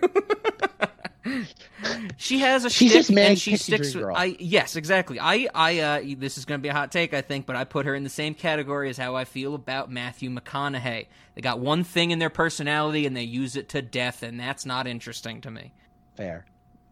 [2.18, 4.04] She has a She's just Manic and she sticks with.
[4.06, 4.16] Girl.
[4.16, 5.20] I yes, exactly.
[5.20, 7.64] I I uh, this is going to be a hot take, I think, but I
[7.64, 11.08] put her in the same category as how I feel about Matthew McConaughey.
[11.36, 14.66] They got one thing in their personality, and they use it to death, and that's
[14.66, 15.74] not interesting to me.
[16.16, 16.46] Fair,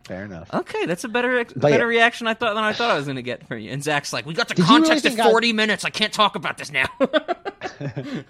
[0.06, 0.54] fair enough.
[0.54, 2.00] Okay, that's a better ex- better yeah.
[2.00, 3.72] reaction I thought than I thought I was going to get from you.
[3.72, 5.84] And Zach's like, "We got the Did you really context think at I- forty minutes.
[5.86, 6.88] I can't talk about this now."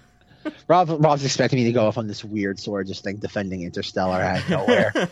[0.68, 4.20] Rob, Rob's expecting me to go off on this weird sword just thing defending Interstellar
[4.20, 4.92] out of nowhere.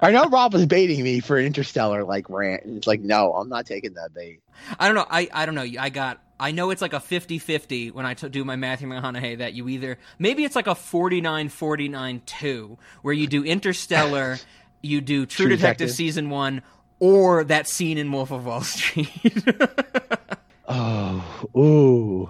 [0.00, 2.62] I know Rob was baiting me for an Interstellar like rant.
[2.66, 4.40] It's like, no, I'm not taking that bait.
[4.78, 5.06] I don't know.
[5.08, 5.66] I, I don't know.
[5.78, 6.20] I got.
[6.38, 9.70] I know it's like a 50-50 when I t- do my Matthew McConaughey that you
[9.70, 14.36] either maybe it's like a 49-49-2 where you do Interstellar,
[14.82, 15.96] you do True, True Detective, Detective.
[15.96, 16.60] season 1
[17.00, 19.08] or that scene in Wolf of Wall Street.
[20.68, 21.24] Oh,
[21.56, 22.28] ooh,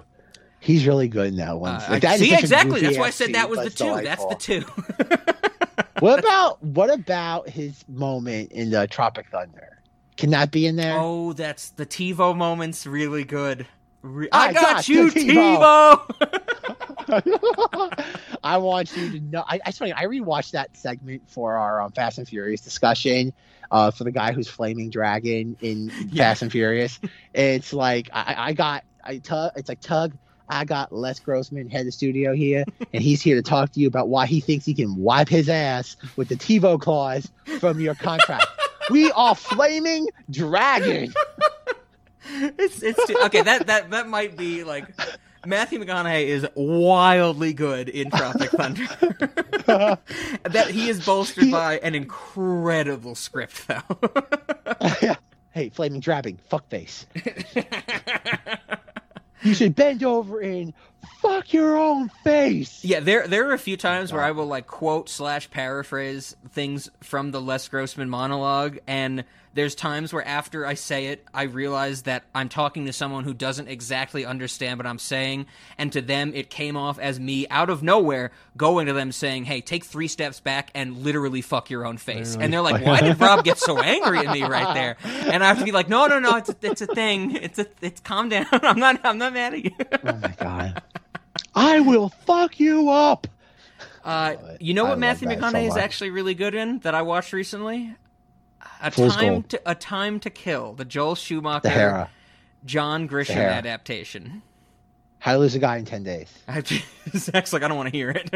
[0.67, 1.75] he's really good in that one.
[1.75, 2.81] Uh, Like, that see exactly.
[2.81, 4.01] That's why I said that was the two.
[4.03, 4.65] That's the two.
[5.99, 9.79] What about what about his moment in the Tropic Thunder?
[10.15, 10.95] Can that be in there?
[10.95, 13.65] oh, that's the TiVo moment's really good.
[14.03, 16.03] Re- I I, got, got you, the TiVo.
[18.43, 19.43] I want you to know.
[19.47, 23.33] I, I swear, I rewatched that segment for our um, Fast and Furious discussion.
[23.71, 26.29] Uh, for the guy who's flaming dragon in Yeah.
[26.29, 26.99] Fast and Furious,
[27.33, 29.53] it's like I, I got I tug.
[29.55, 30.15] It's like tug.
[30.49, 33.87] I got Les Grossman, head of studio here, and he's here to talk to you
[33.87, 37.29] about why he thinks he can wipe his ass with the TiVo clause
[37.59, 38.45] from your contract.
[38.89, 41.13] we are flaming dragon.
[42.29, 43.41] it's it's too, okay.
[43.41, 44.87] That that that might be like
[45.45, 48.85] Matthew McConaughey is wildly good in Tropic Thunder.
[50.43, 53.81] that he is bolstered by an incredible script, though.
[55.01, 55.15] yeah.
[55.51, 57.05] hey, flaming dragon, fuckface.
[59.43, 60.73] You should bend over and
[61.21, 62.83] fuck your own face.
[62.83, 66.89] yeah, there there are a few times where I will like quote slash paraphrase things
[67.01, 69.23] from the Les Grossman monologue, and
[69.57, 73.33] there's times where after I say it, I realize that I'm talking to someone who
[73.33, 75.47] doesn't exactly understand what I'm saying,
[75.79, 79.45] and to them it came off as me out of nowhere going to them saying,
[79.45, 83.01] "Hey, take three steps back and literally fuck your own face." And they're like, "Why
[83.01, 85.89] did Rob get so angry at me right there?" And I have to be like,
[85.89, 87.35] "No, no, no, it's a, it's a thing.
[87.35, 88.45] It's a it's calm down.
[88.51, 89.71] I'm not I'm not mad at you."
[90.03, 90.83] Oh my god.
[91.55, 93.25] I will fuck you up.
[94.03, 96.93] Uh, you know I what Matthew that so McConaughey is actually really good in that
[96.93, 97.95] I watched recently?
[98.81, 99.49] A Fool's time Gold.
[99.49, 102.09] to a time to kill, the Joel Schumacher, Sahara.
[102.65, 103.53] John Grisham Sahara.
[103.53, 104.41] adaptation.
[105.19, 106.31] How to lose a guy in 10 days.
[106.47, 106.61] I
[107.15, 108.29] Zach's like, I don't want to hear it.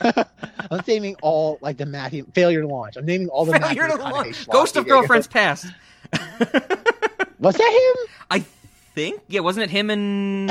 [0.70, 2.96] I'm naming all, like, the Matthew, failure to launch.
[2.96, 4.48] I'm naming all the Failure Matthew to launch.
[4.48, 4.86] Ghost of.
[4.86, 5.66] Girlfriends Past.
[7.38, 8.08] Was that him?
[8.30, 8.44] I
[8.94, 9.20] think.
[9.28, 10.50] Yeah, wasn't it him and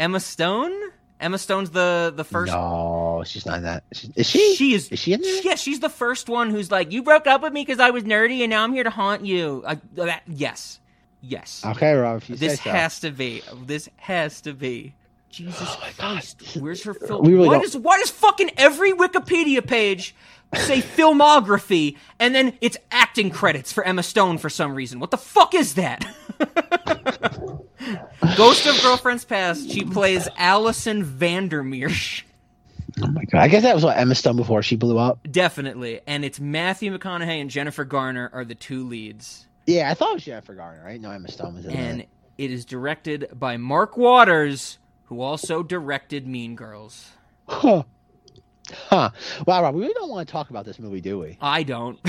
[0.00, 0.72] Emma Stone?
[1.20, 2.52] Emma Stone's the the first.
[2.52, 3.84] No, she's not that.
[3.92, 4.54] She- she?
[4.56, 4.88] She is.
[4.88, 5.42] Is she in there?
[5.42, 8.02] Yeah, she's the first one who's like, "You broke up with me because I was
[8.04, 10.80] nerdy, and now I'm here to haunt you." I, that, yes,
[11.22, 11.62] yes.
[11.64, 12.18] Okay, Rob.
[12.18, 12.70] If you this say so.
[12.70, 13.42] has to be.
[13.64, 14.94] This has to be.
[15.34, 17.24] Jesus oh Christ, where's her film?
[17.24, 20.14] We really why don't- does why does fucking every Wikipedia page
[20.54, 25.00] say filmography and then it's acting credits for Emma Stone for some reason?
[25.00, 26.04] What the fuck is that?
[28.36, 29.70] Ghost of Girlfriends Past.
[29.70, 31.90] She plays Allison Vandermeer.
[33.02, 33.40] Oh my god!
[33.40, 35.18] I guess that was what Emma Stone before she blew up.
[35.30, 40.10] Definitely, and it's Matthew McConaughey and Jennifer Garner are the two leads, Yeah, I thought
[40.10, 40.82] it was Jennifer Garner.
[40.84, 41.00] Right?
[41.00, 42.08] No, Emma Stone was in and it.
[42.38, 44.78] it is directed by Mark Waters,
[45.14, 47.10] who also directed Mean Girls.
[47.48, 47.84] Huh.
[48.88, 49.10] Huh.
[49.46, 49.74] Wow, Rob.
[49.74, 51.38] We really don't want to talk about this movie, do we?
[51.40, 51.98] I don't.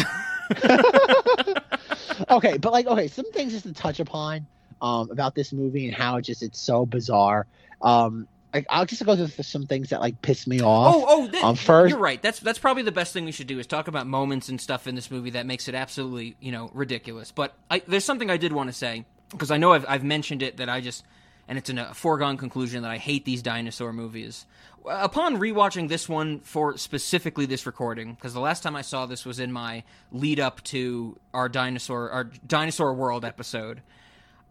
[2.29, 4.45] okay, but like, okay, some things just to touch upon
[4.81, 7.45] um, about this movie and how it just it's so bizarre.
[7.81, 10.95] Um, I, I'll just go through some things that like piss me off.
[10.95, 12.21] Oh, oh, th- Um, first- you're right.
[12.21, 14.87] That's that's probably the best thing we should do is talk about moments and stuff
[14.87, 17.31] in this movie that makes it absolutely you know ridiculous.
[17.31, 20.41] But I, there's something I did want to say because I know I've I've mentioned
[20.41, 21.03] it that I just
[21.47, 24.45] and it's a foregone conclusion that I hate these dinosaur movies.
[24.87, 29.25] Upon rewatching this one for specifically this recording, because the last time I saw this
[29.25, 33.81] was in my lead up to our dinosaur our dinosaur world episode,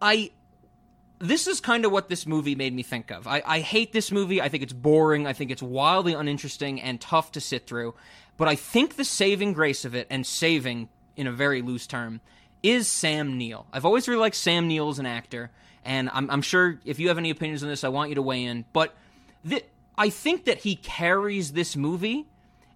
[0.02, 0.30] I
[1.18, 3.26] this is kind of what this movie made me think of.
[3.26, 4.42] I, I hate this movie.
[4.42, 5.26] I think it's boring.
[5.26, 7.94] I think it's wildly uninteresting and tough to sit through.
[8.36, 12.20] But I think the saving grace of it, and saving in a very loose term,
[12.62, 13.66] is Sam Neill.
[13.72, 15.50] I've always really liked Sam Neill as an actor,
[15.84, 18.22] and I'm, I'm sure if you have any opinions on this, I want you to
[18.22, 18.64] weigh in.
[18.72, 18.94] But
[19.48, 19.64] th-
[19.96, 22.26] I think that he carries this movie,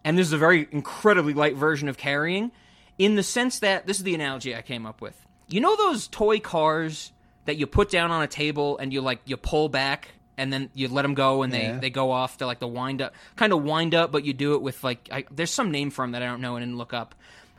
[0.04, 2.52] and this is a very incredibly light version of carrying,
[2.98, 5.26] in the sense that this is the analogy I came up with.
[5.48, 7.12] You know those toy cars
[7.46, 10.68] that you put down on a table and you like you pull back and then
[10.74, 11.78] you let them go and they Yeah.
[11.78, 12.36] they go off.
[12.36, 15.08] They're like the wind up, kind of wind up, but you do it with like
[15.10, 17.14] I, there's some name for them that I don't know and didn't look up.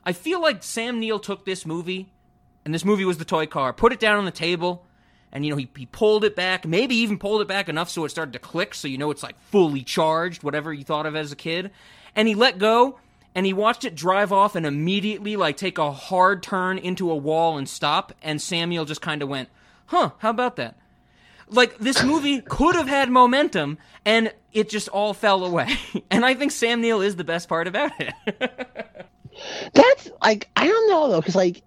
[0.06, 2.08] I feel like Sam Neill took this movie,
[2.64, 4.86] and this movie was the toy car, put it down on the table,
[5.32, 8.06] and you know he he pulled it back, maybe even pulled it back enough so
[8.06, 11.16] it started to click, so you know it's like fully charged, whatever you thought of
[11.16, 11.72] as a kid,
[12.16, 13.00] and he let go.
[13.36, 17.16] And he watched it drive off and immediately like take a hard turn into a
[17.16, 18.12] wall and stop.
[18.24, 19.50] And Sam Neill just kind of went,
[19.86, 20.12] "Huh?
[20.18, 20.76] How about that?"
[21.50, 25.78] like this movie could have had momentum and it just all fell away.
[26.12, 28.14] And I think Sam Neill is the best part about it.
[29.74, 31.62] That's like I don't know though, because like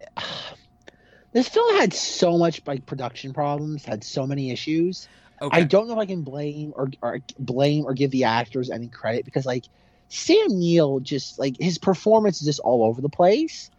[1.33, 5.09] this film had so much like production problems, had so many issues.
[5.41, 5.61] okay.
[5.61, 8.89] I don't know if I can blame or, or blame or give the actors any
[8.89, 9.64] credit because like
[10.09, 13.70] Sam Neill just like his performance is just all over the place.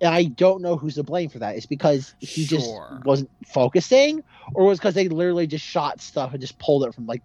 [0.00, 1.54] And I don't know who's to blame for that.
[1.56, 2.58] It's because he Sure.
[2.58, 6.92] just wasn't focusing, or was because they literally just shot stuff and just pulled it
[6.92, 7.22] from like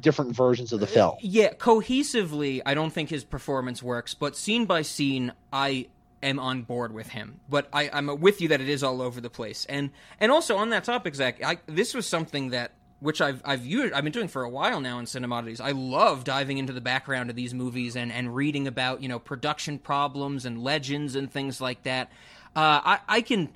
[0.00, 1.16] different versions of the uh, film.
[1.20, 5.88] Yeah, cohesively, I don't think his performance works, but scene by scene, I
[6.22, 7.40] am on board with him.
[7.48, 9.64] But I, I'm with you that it is all over the place.
[9.66, 13.66] And and also on that topic, Zach, I, this was something that which I've I've
[13.66, 15.60] used, I've been doing for a while now in Cinemodities.
[15.60, 19.18] I love diving into the background of these movies and and reading about you know
[19.18, 22.10] production problems and legends and things like that.
[22.54, 23.50] Uh, I I can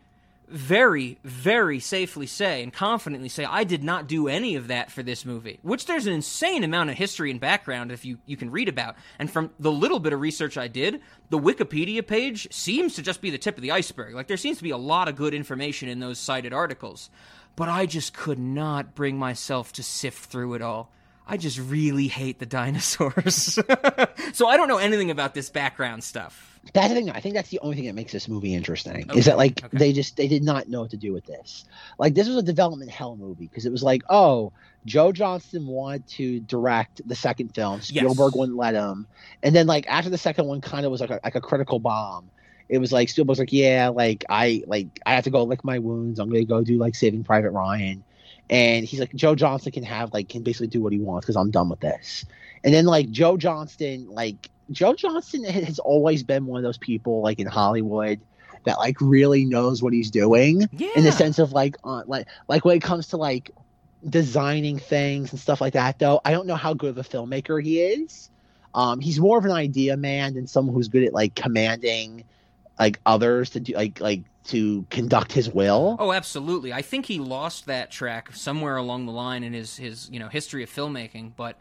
[0.48, 5.02] very, very safely say and confidently say I did not do any of that for
[5.02, 8.50] this movie, which there's an insane amount of history and background if you, you can
[8.50, 8.96] read about.
[9.18, 13.20] And from the little bit of research I did, the Wikipedia page seems to just
[13.20, 14.14] be the tip of the iceberg.
[14.14, 17.10] Like there seems to be a lot of good information in those cited articles.
[17.56, 20.92] But I just could not bring myself to sift through it all.
[21.26, 23.54] I just really hate the dinosaurs.
[24.32, 26.55] so I don't know anything about this background stuff.
[26.72, 27.10] That's the thing.
[27.10, 29.08] I think that's the only thing that makes this movie interesting.
[29.08, 29.76] Okay, Is that like okay.
[29.76, 31.64] they just they did not know what to do with this.
[31.98, 34.52] Like this was a development hell movie because it was like, oh,
[34.84, 37.80] Joe Johnston wanted to direct the second film.
[37.80, 39.06] Spielberg wouldn't let him.
[39.42, 41.78] And then like after the second one, kind of was like a, like a critical
[41.78, 42.30] bomb.
[42.68, 45.78] It was like Spielberg's like, yeah, like I like I have to go lick my
[45.78, 46.18] wounds.
[46.18, 48.02] I'm gonna go do like Saving Private Ryan.
[48.48, 51.36] And he's like, Joe Johnston can have like can basically do what he wants because
[51.36, 52.24] I'm done with this.
[52.64, 57.20] And then like Joe Johnston, like Joe Johnston has always been one of those people
[57.22, 58.20] like in Hollywood
[58.64, 60.88] that like really knows what he's doing Yeah.
[60.96, 63.50] in the sense of like uh, like like when it comes to like
[64.08, 67.60] designing things and stuff like that though i don't know how good of a filmmaker
[67.62, 68.30] he is
[68.74, 72.22] um he's more of an idea man than someone who's good at like commanding
[72.78, 76.72] like others to do like like to conduct his will Oh, absolutely.
[76.72, 80.28] I think he lost that track somewhere along the line in his his you know
[80.28, 81.32] history of filmmaking.
[81.36, 81.56] But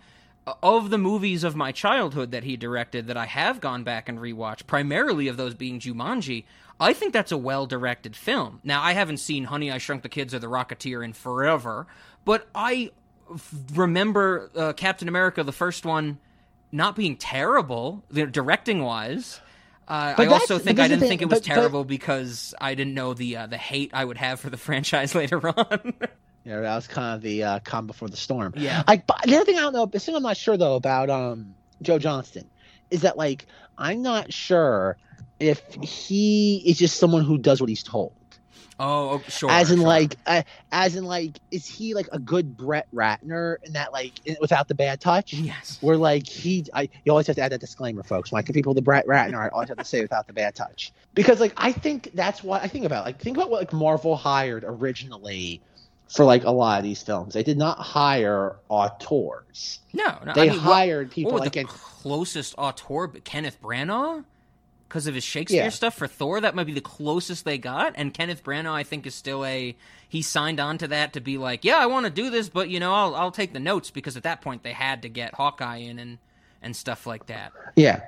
[0.62, 4.20] of the movies of my childhood that he directed that I have gone back and
[4.20, 6.46] rewatched, primarily of those being Jumanji,
[6.80, 8.60] I think that's a well directed film.
[8.64, 11.88] Now, I haven't seen Honey, I Shrunk the Kids or The Rocketeer in forever,
[12.26, 12.92] but I
[13.34, 16.20] f- remember uh, Captain America, the first one,
[16.72, 19.40] not being terrible, directing wise.
[19.88, 22.76] Uh, I also think I didn't thing, think it was but- but- terrible because I
[22.76, 25.94] didn't know the uh, the hate I would have for the franchise later on.
[26.46, 28.54] Yeah, that was kind of the uh, calm before the storm.
[28.56, 28.84] Yeah.
[28.88, 31.10] Like, but the other thing I don't know, the thing I'm not sure though about
[31.10, 32.48] um Joe Johnston
[32.92, 34.98] is that like I'm not sure
[35.40, 38.14] if he is just someone who does what he's told.
[38.80, 39.50] oh, oh, sure.
[39.50, 39.88] as in sure.
[39.88, 44.14] like, uh, as in like, is he like a good Brett Ratner in that like
[44.26, 45.34] in- without the bad touch?
[45.34, 48.32] yes, Where like he, I, you always have to add that disclaimer, folks.
[48.32, 50.56] When I give people the Brett Ratner, I always have to say without the bad
[50.56, 53.04] touch, because like I think that's what I think about.
[53.06, 55.62] Like think about what like Marvel hired originally
[56.10, 57.34] for like a lot of these films.
[57.34, 59.80] They did not hire auteurs.
[59.94, 60.34] no, no.
[60.34, 64.24] They I mean, what- hired people what like the closest auteur, but Kenneth Branagh,
[64.88, 65.70] because of his Shakespeare Yeah.
[65.70, 66.40] stuff for Thor.
[66.40, 67.94] That might be the closest they got.
[67.96, 69.76] And Kenneth Branagh, I think, is still a
[70.08, 72.70] he signed on to that to be like, yeah, I want to do this, but
[72.70, 75.34] you know, I'll I'll take the notes because at that point they had to get
[75.34, 76.18] Hawkeye in and
[76.62, 77.52] and stuff like that.
[77.76, 78.02] Yeah,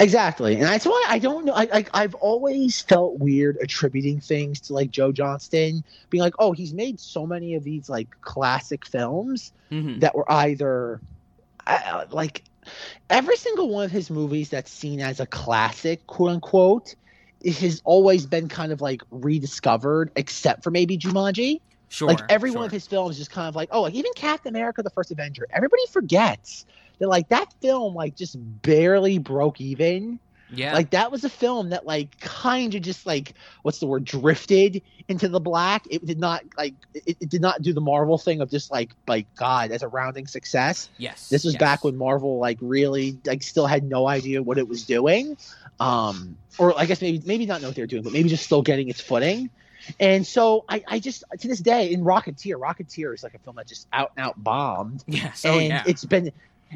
[0.00, 0.54] exactly.
[0.54, 1.52] And that's why I don't know.
[1.54, 6.52] I, I I've always felt weird attributing things to like Joe Johnston, being like, oh,
[6.52, 11.00] he's made so many of these like classic films hmm that were either
[11.66, 12.44] uh, like
[13.08, 16.94] every single one of his movies that's seen as a classic, quote unquote.
[17.44, 21.60] Has always been kind of like rediscovered, except for maybe Jumanji.
[21.88, 22.08] Sure.
[22.08, 24.48] like every one of his films is just kind of like oh like even captain
[24.54, 26.66] america the first avenger everybody forgets
[26.98, 30.18] that like that film like just barely broke even
[30.50, 34.04] yeah, like that was a film that like kind of just like what's the word
[34.04, 38.16] drifted into the black it did not like it, it did not do the marvel
[38.16, 41.28] thing of just like like god as a rounding success yes.
[41.28, 41.60] this was yes.
[41.60, 45.36] back when marvel like really like still had no idea what it was doing
[45.80, 48.44] um or i guess maybe maybe not know what they were doing but maybe just
[48.44, 49.50] still getting its footing
[50.00, 53.54] and so I, I just to this day in Rocketeer, Rocketeer is like a film
[53.54, 55.44] that just out and out bombed, Yes.
[55.44, 55.84] Oh and yeah.
[55.86, 56.32] it's been,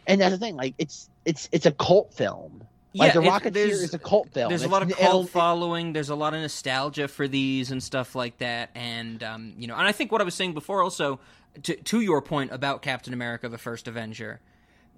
[0.07, 2.65] and that's the thing, like it's it's it's a cult film.
[2.93, 4.49] Like yeah, the Rocketeer is a cult film.
[4.49, 5.93] There's a lot of cult following.
[5.93, 8.71] There's a lot of nostalgia for these and stuff like that.
[8.75, 11.21] And um, you know, and I think what I was saying before, also
[11.63, 14.41] to to your point about Captain America: The First Avenger,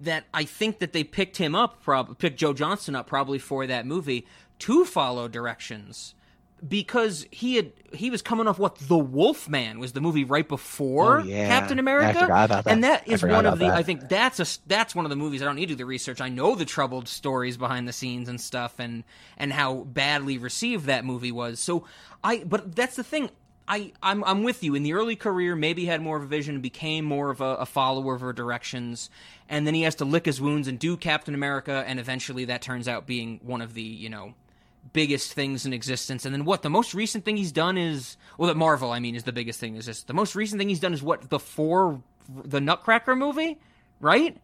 [0.01, 3.67] that I think that they picked him up, prob- picked Joe Johnston up probably for
[3.67, 4.25] that movie
[4.59, 6.15] to follow directions.
[6.65, 11.19] Because he had he was coming off what the Wolfman was the movie right before
[11.19, 11.47] Oh, yeah.
[11.47, 12.71] Captain I America, forgot about that.
[12.71, 13.75] and that is one of the that.
[13.75, 15.85] I think that's a that's one of the movies I don't need to do the
[15.85, 16.21] research.
[16.21, 19.03] I know the troubled stories behind the scenes and stuff, and
[19.37, 21.59] and how badly received that movie was.
[21.59, 21.85] So
[22.23, 23.29] I, but that's the thing.
[23.67, 24.75] I I'm I'm with you.
[24.75, 27.55] In the early career, maybe he had more of a vision, became more of a,
[27.55, 29.09] a follower of her directions,
[29.49, 32.61] and then he has to lick his wounds and do Captain America, and eventually that
[32.61, 34.33] turns out being one of the you know
[34.91, 36.25] biggest things in existence.
[36.25, 36.61] And then what?
[36.61, 39.59] The most recent thing he's done is well, that Marvel, I mean, is the biggest
[39.59, 39.75] thing.
[39.75, 40.93] Is this the most recent thing he's done?
[40.93, 43.59] Is what the four the Nutcracker movie,
[43.99, 44.37] right?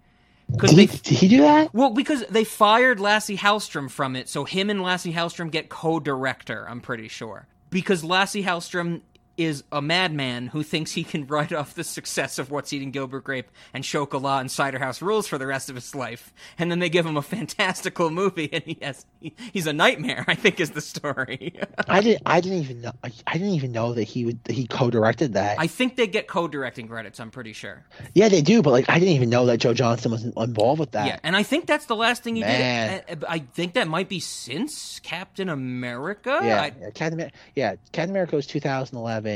[0.51, 1.73] Because they he, did he do that?
[1.73, 6.67] well, because they fired Lasse Hallström from it, so him and Lasse Hallström get co-director.
[6.67, 9.01] I'm pretty sure because Lasse Hallström
[9.39, 13.23] is a madman who thinks he can write off the success of What's Eating Gilbert
[13.23, 16.79] Grape and Chocolat and Cider House Rules for the rest of his life, and then
[16.79, 20.25] they give him a fantastical movie, and he has he, he's a nightmare.
[20.27, 21.53] I think is the story.
[21.87, 22.21] I didn't.
[22.25, 22.91] I didn't even know.
[23.03, 24.39] I, I didn't even know that he would.
[24.49, 25.59] He co-directed that.
[25.59, 27.19] I think they get co-directing credits.
[27.19, 27.85] I'm pretty sure.
[28.13, 28.61] yeah, they do.
[28.61, 31.07] But like, I didn't even know that Joe Johnston was involved with that.
[31.07, 33.03] Yeah, and I think that's the last thing he Man.
[33.07, 33.23] did.
[33.23, 36.39] I, I think that might be since Captain America.
[36.43, 36.89] yeah, I- yeah.
[36.93, 39.28] Captain, yeah, Captain America was 2011,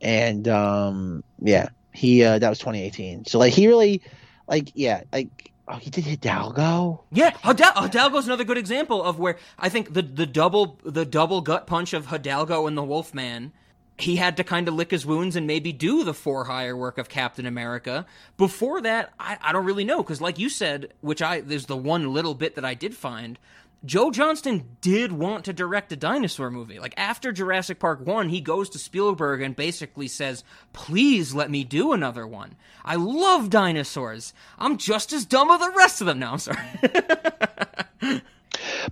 [0.00, 3.26] and um, yeah, he uh, that was 2018.
[3.26, 4.02] So like, he really,
[4.48, 7.04] like, yeah, like, oh, he did Hidalgo.
[7.12, 11.40] Yeah, Hidal- Hidalgo's another good example of where I think the the double the double
[11.40, 13.52] gut punch of Hidalgo and the Wolfman.
[13.98, 16.96] He had to kind of lick his wounds and maybe do the for hire work
[16.98, 18.06] of Captain America.
[18.36, 21.76] Before that, I, I don't really know because, like you said, which I there's the
[21.76, 23.38] one little bit that I did find.
[23.84, 26.78] Joe Johnston did want to direct a dinosaur movie.
[26.78, 31.64] Like after Jurassic Park 1, he goes to Spielberg and basically says, "Please let me
[31.64, 32.54] do another one.
[32.84, 34.34] I love dinosaurs.
[34.58, 36.58] I'm just as dumb as the rest of them." now." I'm sorry.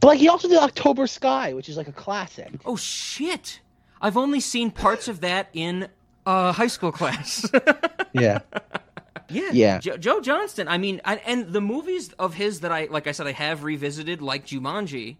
[0.01, 2.53] But like, he also did October Sky, which is like a classic.
[2.64, 3.61] Oh shit!
[4.01, 5.88] I've only seen parts of that in
[6.26, 7.49] a high school class.
[8.12, 8.41] Yeah,
[9.31, 9.78] yeah, Yeah.
[9.78, 10.68] Jo- Joe Johnston.
[10.68, 13.64] I mean, I, and the movies of his that I, like I said, I have
[13.64, 15.16] revisited, like Jumanji.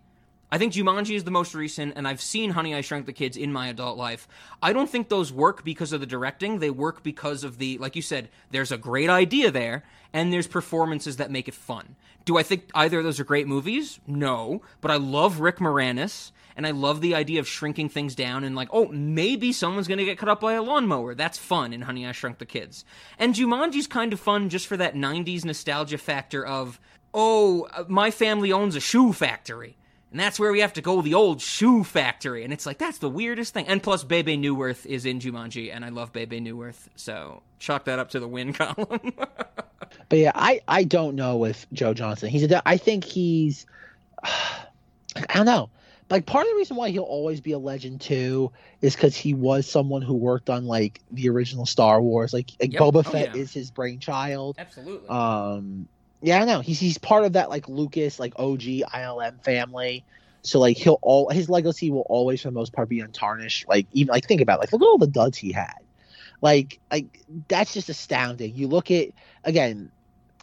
[0.53, 3.37] I think Jumanji is the most recent, and I've seen Honey I Shrunk the Kids
[3.37, 4.27] in my adult life.
[4.61, 6.59] I don't think those work because of the directing.
[6.59, 10.49] They work because of the, like you said, there's a great idea there, and there's
[10.49, 11.95] performances that make it fun.
[12.25, 14.01] Do I think either of those are great movies?
[14.09, 18.45] No, but I love Rick Moranis, and I love the idea of shrinking things down
[18.45, 21.15] and like, oh, maybe someone's gonna get cut up by a lawnmower.
[21.15, 22.85] That's fun in Honey I Shrunk the Kids.
[23.19, 26.79] And Jumanji's kind of fun just for that '90s nostalgia factor of,
[27.15, 29.79] oh, my family owns a shoe factory.
[30.11, 32.45] And that's where we have to go, the old shoe factory.
[32.45, 33.67] And it's like, that's the weirdest thing.
[33.67, 36.89] And plus, Bebe Neuwirth is in Jumanji, and I love Bebe Neuwirth.
[36.95, 39.15] So chalk that up to the win column.
[40.11, 42.29] But yeah, I I don't know if Joe Johnson.
[42.29, 42.69] He's a.
[42.69, 43.65] I think he's.
[44.25, 45.71] I don't know.
[46.11, 48.51] Like part of the reason why he'll always be a legend too
[48.83, 52.33] is because he was someone who worked on like the original Star Wars.
[52.33, 52.83] Like, like Yep.
[52.83, 53.41] Boba Oh, Fett yeah.
[53.41, 54.57] is his brainchild.
[54.59, 55.09] Absolutely.
[55.09, 55.89] Um,
[56.21, 56.61] yeah, I know.
[56.61, 60.05] He's he's part of that like Lucas, like OG ILM family.
[60.43, 63.69] So like he'll all his legacy will always for the most part be untarnished.
[63.69, 65.75] Like even like think about it, like look at all the duds he had.
[66.43, 68.55] Like like that's just astounding.
[68.57, 69.09] You look at
[69.45, 69.93] again,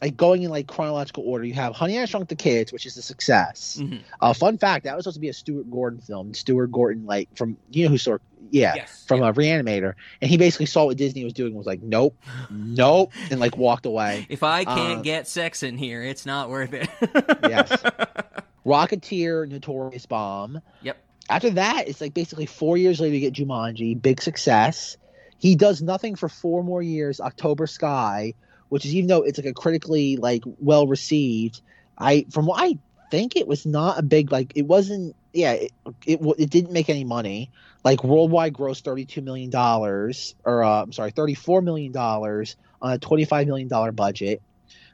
[0.02, 1.44] like going in like chronological order.
[1.46, 3.78] You have Honey I Shrunk the Kids, which is a success.
[3.82, 4.02] Mhm.
[4.22, 6.34] Uh, fun fact: that was supposed to be a Stuart Gordon film.
[6.34, 8.22] Stuart Gordon, like from you know who Stuart,
[8.52, 9.30] yeah, Yes, from yeah.
[9.30, 12.16] a Reanimator, and he basically saw what Disney was doing, and was like, nope,
[12.52, 14.26] nope, and like walked away.
[14.30, 16.90] If I can't Uh, get sex in here, it's not worth it.
[17.44, 17.72] Yes.
[18.66, 20.62] Rocketeer, Notorious Bomb.
[20.82, 20.98] Yep.
[21.30, 24.98] After that, it's like basically four years later, you get Jumanji, big success.
[25.38, 27.20] He does nothing for four more years.
[27.22, 28.34] October Sky,
[28.70, 31.62] which is even though it's like a critically like well received,
[31.98, 32.78] I from what I
[33.10, 35.72] think it was not a big like it wasn't yeah it
[36.06, 37.52] it, it didn't make any money.
[37.84, 42.98] Like worldwide gross 32 million dollars or uh, I'm sorry 34 million dollars on a
[42.98, 44.42] 25 million dollar budget.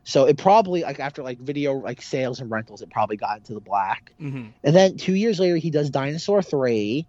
[0.05, 3.53] So it probably like after like video like sales and rentals it probably got into
[3.53, 4.13] the black.
[4.19, 7.05] Hmm and then two years later, he does Dinosaur Three,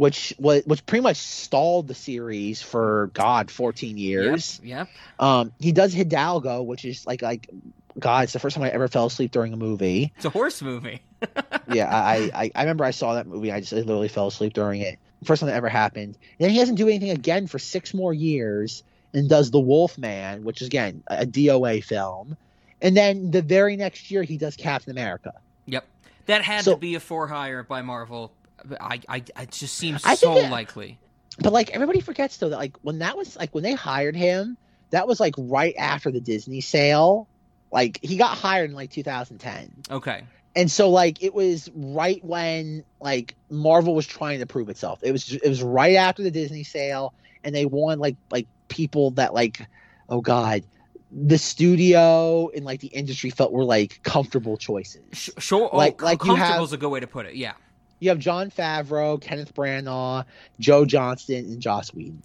[0.00, 4.58] which was which pretty much stalled the series for God fourteen years.
[4.64, 4.88] Yep.
[5.18, 7.50] Um, he does Hidalgo, which is like like
[7.98, 10.10] God, it's the first time I ever fell asleep during a movie.
[10.16, 11.02] It's a horse movie.
[11.70, 13.52] Yeah, I I, I remember I saw that movie.
[13.52, 14.98] I just I literally fell asleep during it.
[15.22, 16.16] First time that ever happened.
[16.38, 18.82] And then he doesn't do anything again for six more years,
[19.12, 22.38] and does The Wolf Man, which is again a DOA film.
[22.80, 25.34] And then the very next year, he does Captain America.
[25.66, 25.84] Yep.
[26.26, 28.32] That had So- to be a four hire by Marvel.
[28.80, 30.98] I, I, it just seems I so it- likely.
[31.38, 34.56] But like everybody forgets though that like when that was like when they hired him,
[34.90, 37.28] that was like right after the Disney sale.
[37.72, 39.72] Like he got hired in like 2010.
[39.90, 40.24] Okay.
[40.56, 44.98] And so like it was right when like Marvel was trying to prove itself.
[45.02, 49.12] It was it was right after the Disney sale and they won like like people
[49.12, 49.64] that like
[50.08, 50.64] oh god,
[51.12, 55.02] the studio and like the industry felt were like comfortable choices.
[55.38, 55.70] Sure.
[55.72, 57.34] Like- oh, like you comfortable have- is a good way to put it.
[57.36, 57.52] Yeah.
[58.00, 60.24] You have Jon Favreau, Kenneth Branagh,
[60.58, 62.22] Joe Johnston, and Joss Whedon.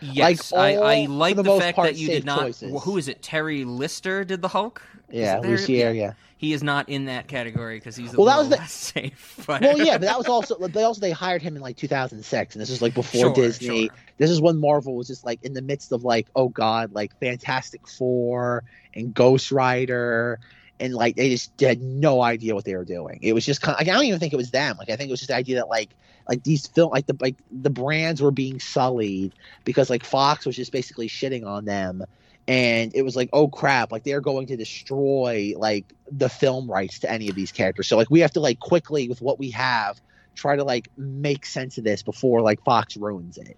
[0.00, 2.40] Yes, all, I, I like the the, most fact part, that you did not.
[2.40, 2.82] choices.
[2.84, 3.22] Who is it?
[3.22, 4.82] Terry Lister did the Hulk.
[5.10, 5.38] Yeah?
[5.38, 6.12] Lucier, yeah.
[6.36, 9.42] He is not in that category because he's Well, that was the- safe.
[9.46, 9.62] But...
[9.62, 12.60] well, yeah, but that was also they also they hired him in like 2006, and
[12.60, 13.86] this was like before Sure, Disney.
[13.86, 13.96] sure.
[14.18, 17.18] This is when Marvel was just like in the midst of like, oh god, like
[17.18, 18.64] Fantastic Four
[18.94, 20.38] and Ghost Rider,
[20.80, 23.20] and like they just had no idea what they were doing.
[23.22, 23.74] It was just kind.
[23.74, 24.76] Of, like, I don't even think it was them.
[24.78, 25.90] Like I think it was just the idea that like
[26.28, 29.32] like these film like the like the brands were being sullied
[29.64, 32.04] because like Fox was just basically shitting on them.
[32.46, 33.90] And it was like, oh crap!
[33.90, 37.86] Like they're going to destroy like the film rights to any of these characters.
[37.88, 39.98] So like we have to like quickly with what we have
[40.34, 43.56] try to like make sense of this before like Fox ruins it.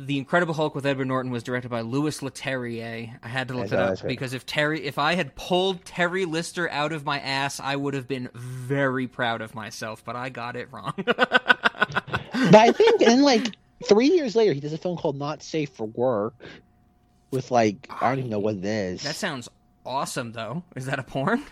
[0.00, 3.18] The Incredible Hulk with Edward Norton was directed by Louis Leterrier.
[3.20, 4.06] I had to look Yes, it up right.
[4.08, 7.94] because if Terry, if I had pulled Terry Lister out of my ass, I would
[7.94, 10.04] have been very proud of myself.
[10.04, 10.94] But I got it wrong.
[12.40, 13.56] But I think and like
[13.88, 16.34] three years later he does a film called Not Safe for Work
[17.32, 19.02] with like I don't even know what it is.
[19.02, 19.48] that sounds
[19.84, 20.62] awesome, though.
[20.76, 21.42] Is that a porn?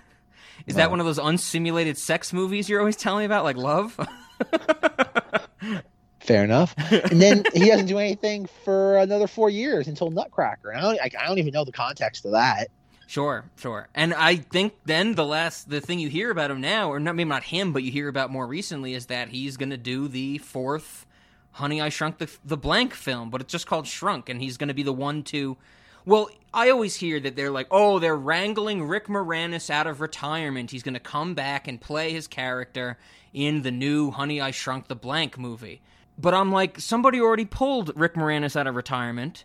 [0.67, 0.83] Is No.
[0.83, 3.99] that one of those unsimulated sex movies you're always telling me about, like Love?
[6.27, 6.75] Fair enough.
[6.91, 10.75] And then he doesn't do anything for another four years until Nutcracker.
[10.75, 12.69] I don't, I, I don't even know the context of that.
[13.07, 13.89] Sure, sure.
[13.95, 17.15] And I think then the last the thing you hear about him now, or not
[17.15, 20.09] maybe not him, but you hear about more recently, is that he's going to do
[20.09, 21.07] the fourth
[21.53, 24.69] Honey I Shrunk the the blank film, but it's just called Shrunk, and he's going
[24.69, 25.57] to be the one to.
[26.05, 30.71] Well, I always hear that they're like, oh, they're wrangling Rick Moranis out of retirement.
[30.71, 32.99] He's going to come back and play his character
[33.33, 35.81] in the new Honey I Shrunk the Blank movie.
[36.19, 39.45] But I'm like, somebody already pulled Rick Moranis out of retirement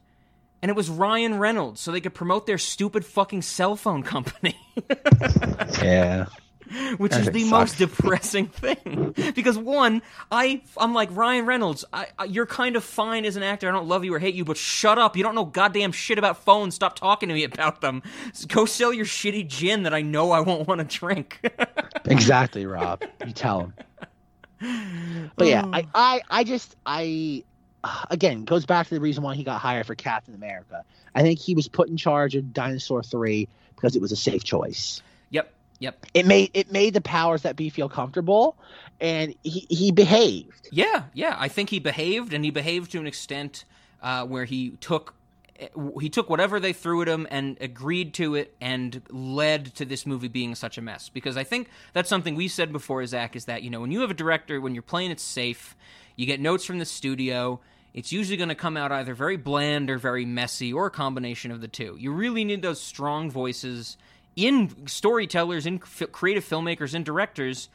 [0.61, 4.55] and it was Ryan Reynolds, so they could promote their stupid fucking cell phone company.
[5.81, 6.25] Yeah.
[6.97, 7.51] which is the sucks.
[7.51, 9.13] most depressing thing.
[9.35, 11.83] because one, I I'm like Ryan Reynolds.
[11.91, 13.67] I, I, you're kind of fine as an actor.
[13.67, 15.17] I don't love you or hate you, but shut up.
[15.17, 16.75] You don't know goddamn shit about phones.
[16.75, 18.03] Stop talking to me about them.
[18.47, 21.39] Go sell your shitty gin that I know I won't want to drink.
[22.05, 23.03] exactly, Rob.
[23.25, 23.73] You tell him.
[25.35, 27.43] But yeah, I, I, I just, I,
[28.09, 30.83] again, goes back to the reason why he got hired for Captain America.
[31.15, 34.43] I think he was put in charge of Dinosaur Three because it was a safe
[34.43, 35.01] choice.
[35.29, 36.05] yep, yep.
[36.13, 38.55] It made it made the powers that be feel comfortable,
[38.99, 40.69] and he he behaved.
[40.71, 41.35] Yeah, yeah.
[41.37, 43.65] I think he behaved, and he behaved to an extent
[44.01, 45.15] uh, where he took
[45.99, 50.05] he took whatever they threw at him and agreed to it, and led to this
[50.05, 51.09] movie being such a mess.
[51.09, 54.01] Because I think that's something we said before, Zach, is that you know when you
[54.01, 55.75] have a director, when you're playing it safe,
[56.15, 57.59] you get notes from the studio.
[57.93, 61.51] It's usually going to come out either very bland or very messy, or a combination
[61.51, 61.97] of the two.
[61.99, 63.97] You really need those strong voices
[64.35, 67.69] in storytellers, in creative filmmakers, and directors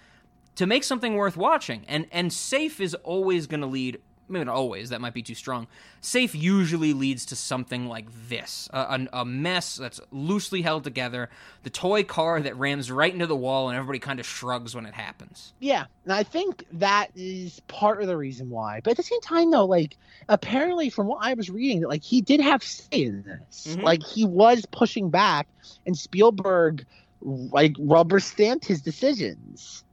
[0.57, 1.85] to make something worth watching.
[1.87, 4.01] And and safe is always going to lead.
[4.28, 4.90] Maybe not always.
[4.90, 5.69] That might be too strong.
[6.01, 11.31] Safe usually leads to something like this: a, a, a mess that's loosely held together,
[11.62, 14.86] the toy car that rams right into the wall, and everybody kind of shrugs when
[14.86, 15.53] it happens.
[15.61, 18.81] Yeah, and I think that is part of the reason why.
[18.82, 19.97] But at the same time, though, like
[20.28, 23.77] apparently from what I was reading, like he did have say in this.
[23.77, 23.82] Mhm.
[23.82, 25.47] Like he was pushing back,
[25.86, 26.85] and Spielberg
[27.20, 29.85] like rubber stamped his decisions.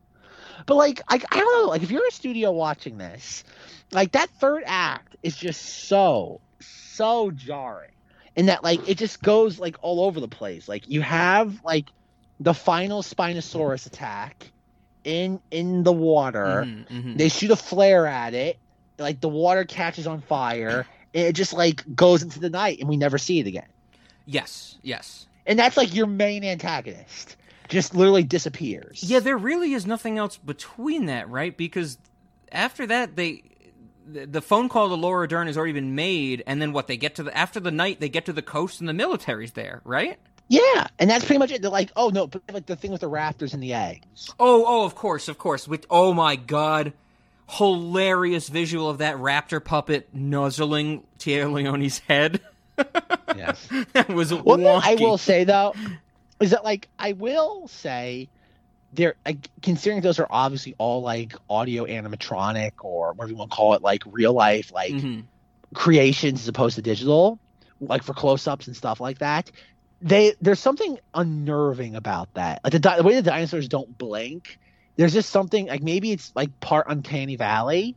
[0.66, 3.44] But like I, I don't know, like if you're a studio watching this,
[3.92, 7.92] like that third act is just so so jarring,
[8.36, 10.68] in that like it just goes like all over the place.
[10.68, 11.86] Like you have like
[12.40, 14.52] the final Spinosaurus attack
[15.04, 16.66] in in the water.
[16.68, 17.18] Mhm, mhm.
[17.18, 18.58] They shoot a flare at it,
[18.98, 22.90] like the water catches on fire, and it just like goes into the night, and
[22.90, 23.68] we never see it again.
[24.26, 25.28] Yes, yes.
[25.46, 27.36] And that's like your main antagonist,
[27.74, 29.04] just literally disappears.
[29.04, 31.56] Yeah, there really is nothing else between that, right?
[31.56, 31.98] Because
[32.52, 33.44] after that, they
[34.08, 36.88] the the phone call to Laura Dern has already been made, and then what?
[36.88, 39.54] They get to the after the night, they get to the coast, and the military's
[39.54, 40.20] there, right?
[40.50, 41.62] yeah, and that's pretty much it.
[41.62, 44.30] They're like, oh no, but like the thing with the raptors and the eggs.
[44.40, 45.68] Oh, oh, of course, of course.
[45.68, 46.94] With oh my god,
[47.50, 52.42] hilarious visual of that raptor puppet nuzzling Téa Leoni's head.
[53.36, 53.68] Yes.
[53.94, 55.74] that was Well, no, I will say though,
[56.44, 58.30] is that like I will say,
[58.92, 59.16] they're
[59.62, 63.82] considering those are obviously all like audio animatronic or whatever you want to call it,
[63.82, 65.24] like real life, like Mhm.
[65.74, 67.40] creations as opposed to digital,
[67.80, 69.50] like for close ups and stuff like that.
[70.02, 72.60] They there's something unnerving about that.
[72.64, 74.60] Like the, di- the way the dinosaurs don't blink.
[74.98, 77.96] There's just something like maybe it's like part uncanny valley,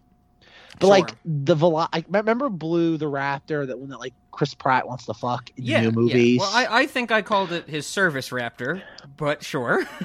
[0.79, 4.87] but like the velo- I remember Blue the raptor that one that like Chris Pratt
[4.87, 6.37] wants to fuck in Yeah, the new movies.
[6.37, 6.41] yeah.
[6.41, 8.83] Well, I, I think I called it his service raptor,
[9.17, 9.87] but sure.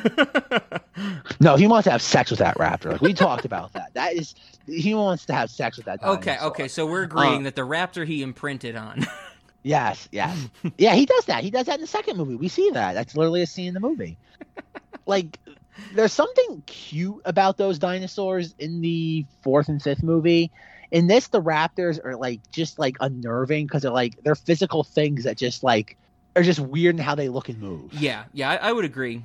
[1.40, 2.92] No, he wants to have sex with that raptor.
[2.92, 3.94] Like we talked about that.
[3.94, 4.36] That is
[4.68, 6.04] he wants to have sex with that.
[6.04, 6.50] okay, dinosaur.
[6.50, 6.68] okay.
[6.68, 9.06] So we're agreeing that the raptor he imprinted on.
[9.64, 10.50] Yes, yes.
[10.80, 11.44] yeah, he does that.
[11.44, 12.34] He does that in the second movie.
[12.36, 12.94] We see that.
[12.94, 14.18] That's literally a scene in the movie.
[15.06, 15.38] like
[15.94, 20.50] there's something cute about those dinosaurs in the fourth and fifth movie.
[20.92, 25.24] In this, the raptors are like just like unnerving because they're like they're physical things
[25.24, 25.98] that just like
[26.36, 27.94] are just weird in how they look and move.
[27.94, 29.24] yeah, yeah, I, I would agree.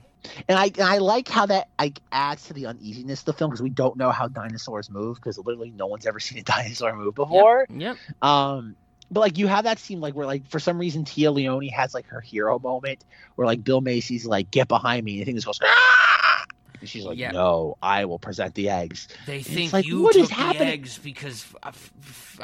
[0.48, 3.51] And I and I like how that like adds to the uneasiness of the film
[3.51, 6.94] because we don't know how dinosaurs move because literally no one's ever seen a dinosaur
[6.97, 7.66] move before.
[7.70, 7.97] Yep.
[8.22, 8.76] Um,
[9.10, 11.94] but like you have that scene like where like for some reason Téa Leoni has
[11.94, 13.05] like her hero moment
[13.36, 16.44] where like Bill Macy's like get behind me and the thing just goes "Ah!"
[16.86, 17.32] And she's like Yeah.
[17.32, 19.08] no I will present the eggs.
[19.26, 20.68] They it's think like, you what took is the happening?
[20.68, 21.72] eggs because uh,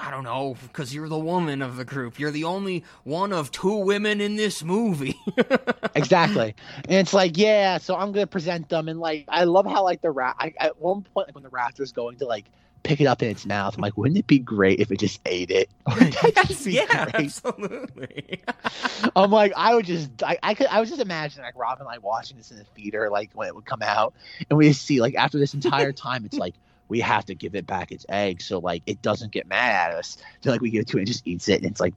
[0.01, 2.19] I don't know because you're the woman of the group.
[2.19, 5.16] You're the only one of two women in this movie.
[5.94, 6.55] exactly,
[6.89, 10.02] and it's like yeah, so I'm gonna present them and like I love how like
[10.02, 12.47] the rat I, at one point like when the raptor's going to like
[12.82, 15.20] pick it up in its mouth, I'm like wouldn't it be great if it just
[15.26, 15.68] ate it?
[15.86, 17.26] Wouldn't that just be yeah, great?
[17.26, 18.42] absolutely.
[19.16, 22.02] I'm like, I would just, I, I could, I was just imagining like Robin like
[22.02, 24.14] watching this in the theater, like when it would come out,
[24.48, 26.54] and we see like after this entire time, it's like
[26.88, 29.98] we have to give it back its egg, so like it doesn't get mad at
[29.98, 30.18] us.
[30.42, 31.94] So like we give it to it and just eats it, and it's like,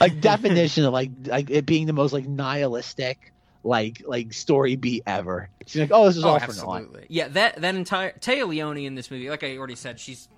[0.00, 3.32] like definition of like like it being the most like nihilistic
[3.66, 5.48] like like story beat ever.
[5.66, 6.84] She's like, oh, this is oh, all for naught.
[7.08, 10.28] Yeah, that that entire Téa Leoni in this movie, like I already said, she's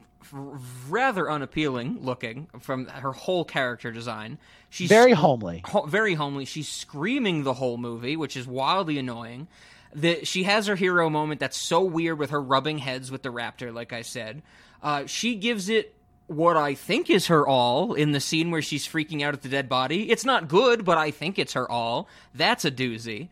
[0.89, 4.39] rather unappealing looking from her whole character design.
[4.71, 5.63] She's Very homely.
[5.65, 6.45] ho- very homely.
[6.45, 9.49] She's screaming the whole movie, which is wildly annoying.
[9.95, 13.31] The, she has her hero moment that's so weird with her rubbing heads with the
[13.31, 14.43] raptor, like I said.
[14.83, 15.95] Uh, she gives it
[16.29, 19.49] what I think is her all in the scene where she's freaking out at the
[19.49, 20.11] dead body.
[20.11, 22.09] It's not good, but I think it's her all.
[22.35, 23.29] That's a doozy.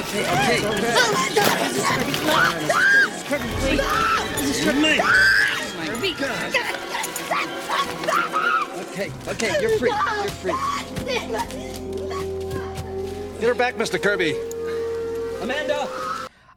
[0.00, 0.24] Okay,
[8.40, 8.57] okay,
[8.98, 9.90] you're free.
[9.90, 10.52] You're free.
[13.40, 14.02] Get her back, Mr.
[14.02, 14.34] Kirby.
[15.40, 15.88] Amanda!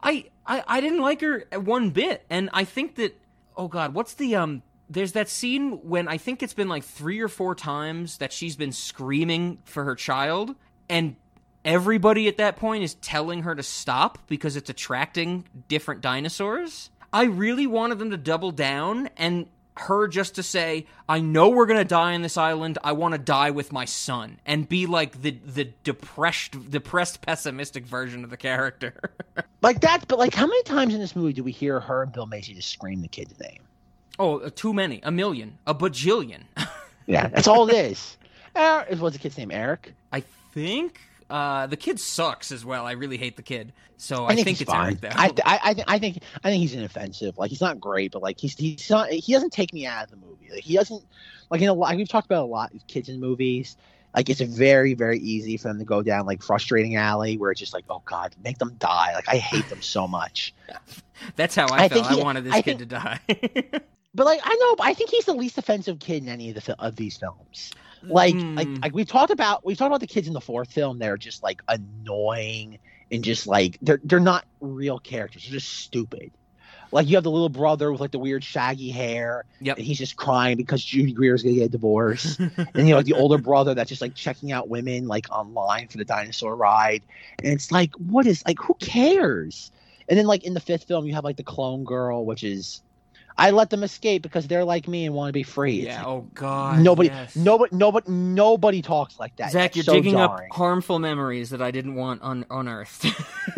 [0.02, 3.20] I, I I didn't like her one bit, and I think that
[3.56, 4.64] oh god, what's the um?
[4.90, 8.56] There's that scene when I think it's been like three or four times that she's
[8.56, 10.56] been screaming for her child,
[10.90, 11.16] and
[11.64, 16.90] everybody at that point is telling her to stop because it's attracting different dinosaurs.
[17.14, 19.48] I really wanted them to double down and
[19.78, 22.78] her just to say, "I know we're gonna die on this island.
[22.84, 27.86] I want to die with my son," and be like the the depressed, depressed, pessimistic
[27.86, 28.94] version of the character.
[29.64, 32.12] Like that, but like how many times in this movie do we hear her and
[32.12, 33.62] Bill Macy just scream the kid's name?
[34.18, 36.42] oh, uh, too many, a million, a bajillion.
[37.08, 38.18] Yeah, that's all it is.
[38.56, 39.52] Er, what's the kid's name?
[39.52, 39.94] Eric.
[40.12, 40.22] I
[40.54, 42.86] think uh, the kid sucks as well.
[42.86, 45.00] I really hate the kid, so I, I think, think he's it's fine.
[45.02, 45.16] Eric.
[45.18, 47.38] I, I, I, think, I think I think he's inoffensive.
[47.38, 50.12] Like he's not great, but like he's he's not he doesn't take me out of
[50.12, 50.50] the movie.
[50.52, 51.04] Like he doesn't
[51.50, 51.96] like in a lot.
[51.96, 53.78] We've talked about a lot of kids in movies.
[54.16, 57.60] Like it's very very easy for them to go down like frustrating alley where it's
[57.62, 59.14] just like oh god make them die.
[59.14, 60.54] Like I hate them so much.
[61.36, 61.92] That's how I, I felt.
[61.94, 63.20] think I he- wanted this I kid think- to die.
[64.14, 66.56] But like I know, but I think he's the least offensive kid in any of
[66.62, 67.72] the of these films.
[68.10, 68.82] Like, like Hmm.
[68.84, 71.00] like we've talked about we've talked about the kids in the fourth film.
[71.00, 72.80] They're just like annoying
[73.12, 75.44] and just like they're they're not real characters.
[75.44, 76.32] They're just stupid.
[76.92, 79.78] Like you have the little brother with like the weird shaggy hair, Yep.
[79.78, 82.38] and he's just crying because Judy Greer's gonna get a divorce.
[82.40, 85.88] and you know, like the older brother that's just like checking out women like online
[85.88, 87.04] for the dinosaur ride,
[87.42, 89.72] and it's like, what is like, who cares?
[90.10, 92.82] And then like in the fifth film, you have like the clone girl, which is,
[93.38, 95.82] I let them escape because they're like me and want to be free.
[95.86, 95.98] Yeah.
[96.00, 96.80] like, Oh God.
[96.80, 97.36] nobody, yes.
[97.36, 99.52] nobody, nobody, nobody talks like that.
[99.52, 100.50] Zach, That's you're so digging jarring.
[100.52, 103.06] up harmful memories that I didn't want un- unearthed.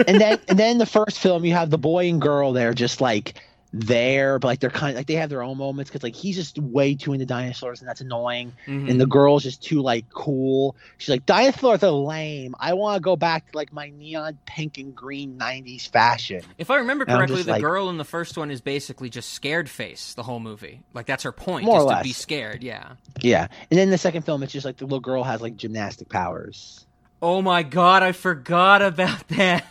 [0.08, 3.02] and then and then the first film you have the boy and girl they're just
[3.02, 3.42] like
[3.76, 6.36] there but like they're kind of like they have their own moments because like he's
[6.36, 8.88] just way too into dinosaurs and that's annoying Mhm.
[8.88, 13.02] and the girl's just too like cool she's like dinosaurs are lame i want to
[13.02, 17.18] go back to like my neon pink and green 90s fashion If I remember And
[17.18, 20.40] correctly, the like- girl in the first one is basically just scared face the whole
[20.40, 20.82] movie.
[20.94, 22.04] Like that's her point, More or to less.
[22.04, 22.62] be scared.
[22.64, 22.92] Yeah.
[23.22, 26.10] yeah and then the second film it's just like the little girl has like gymnastic
[26.10, 26.86] powers
[27.26, 29.64] Oh my god, I forgot about that.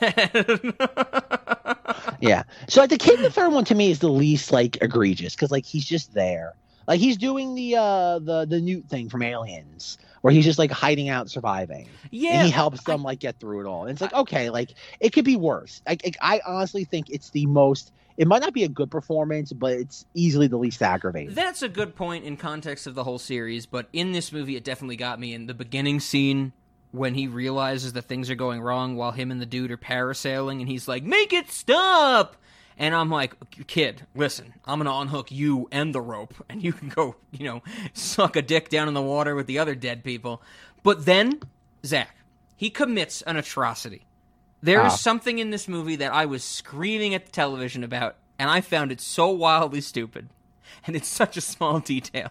[2.23, 4.78] yeah so like the kid in the third one to me is the least like
[4.81, 6.55] egregious because like he's just there
[6.89, 10.70] like he's doing the uh the the newt thing from aliens where he's just like
[10.70, 12.31] hiding out surviving yeah.
[12.31, 13.82] and he helps them like get through it all.
[13.82, 15.82] And it's like okay, like it could be worse.
[15.86, 17.93] Like, like, I honestly think it's the most.
[18.16, 21.35] It might not be a good performance, but it's easily the least aggravating.
[21.35, 24.65] That's a good point in context of the whole series, but in this movie, it
[24.65, 25.32] definitely got me.
[25.32, 26.53] In the beginning scene,
[26.93, 30.60] when he realizes that things are going wrong while him and the dude are parasailing,
[30.60, 32.36] and he's like, "Make it stop!"
[32.78, 33.35] And I'm like,
[33.66, 37.62] "Kid, listen, I'm gonna unhook you and the rope, and you can go, you know,
[37.93, 40.40] suck a dick down in the water with the other dead people."
[40.82, 41.40] But then,
[41.85, 42.16] Zach,
[42.56, 44.06] he commits an atrocity.
[44.62, 44.97] There is Ah.
[44.97, 48.93] something in this movie that I was screaming at the television about, and I found
[48.93, 50.28] it so wildly stupid.
[50.86, 52.31] And it's such a small detail.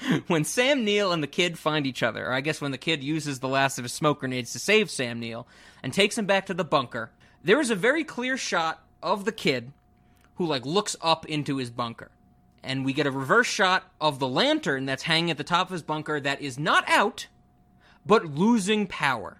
[0.26, 3.02] when Sam Neill and the kid find each other, or I guess when the kid
[3.02, 5.46] uses the last of his smoke grenades to save Sam Neill
[5.82, 7.10] and takes him back to the bunker,
[7.42, 9.72] there is a very clear shot of the kid
[10.34, 12.10] who like looks up into his bunker.
[12.62, 15.72] And we get a reverse shot of the lantern that's hanging at the top of
[15.72, 17.28] his bunker that is not out,
[18.04, 19.38] but losing power.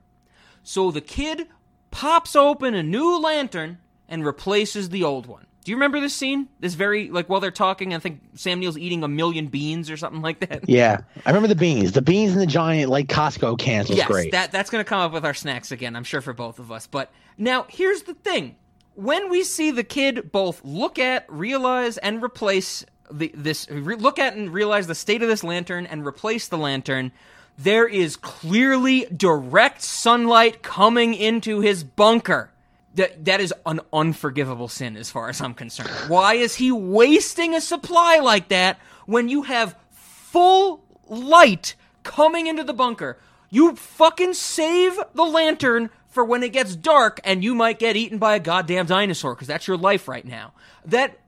[0.62, 1.48] So the kid
[1.90, 3.78] pops open a new lantern
[4.08, 5.46] and replaces the old one.
[5.66, 6.46] Do you remember this scene?
[6.60, 9.96] This very like while they're talking, I think Sam Neill's eating a million beans or
[9.96, 10.68] something like that.
[10.68, 11.90] Yeah, I remember the beans.
[11.90, 14.30] The beans and the giant like Costco cans was yes, great.
[14.30, 16.86] that that's gonna come up with our snacks again, I'm sure for both of us.
[16.86, 18.54] But now here's the thing:
[18.94, 24.20] when we see the kid both look at, realize, and replace the this re- look
[24.20, 27.10] at and realize the state of this lantern and replace the lantern,
[27.58, 32.52] there is clearly direct sunlight coming into his bunker.
[32.96, 35.90] That that is an unforgivable sin as far as I'm concerned.
[36.08, 42.64] Why is he wasting a supply like that when you have full light coming into
[42.64, 43.18] the bunker?
[43.50, 48.18] You fucking save the lantern for when it gets dark and you might get eaten
[48.18, 50.52] by a goddamn dinosaur because that's your life right now.
[50.84, 51.18] That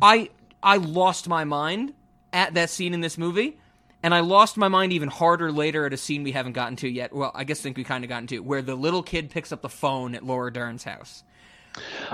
[0.00, 0.30] I
[0.62, 1.94] I lost my mind
[2.32, 3.58] at that scene in this movie,
[4.02, 6.88] and I lost my mind even harder later at a scene we haven't gotten to
[6.88, 7.12] yet.
[7.12, 9.52] Well, I guess I think we kind of gotten to where the little kid picks
[9.52, 11.22] up the phone at Laura Dern's house.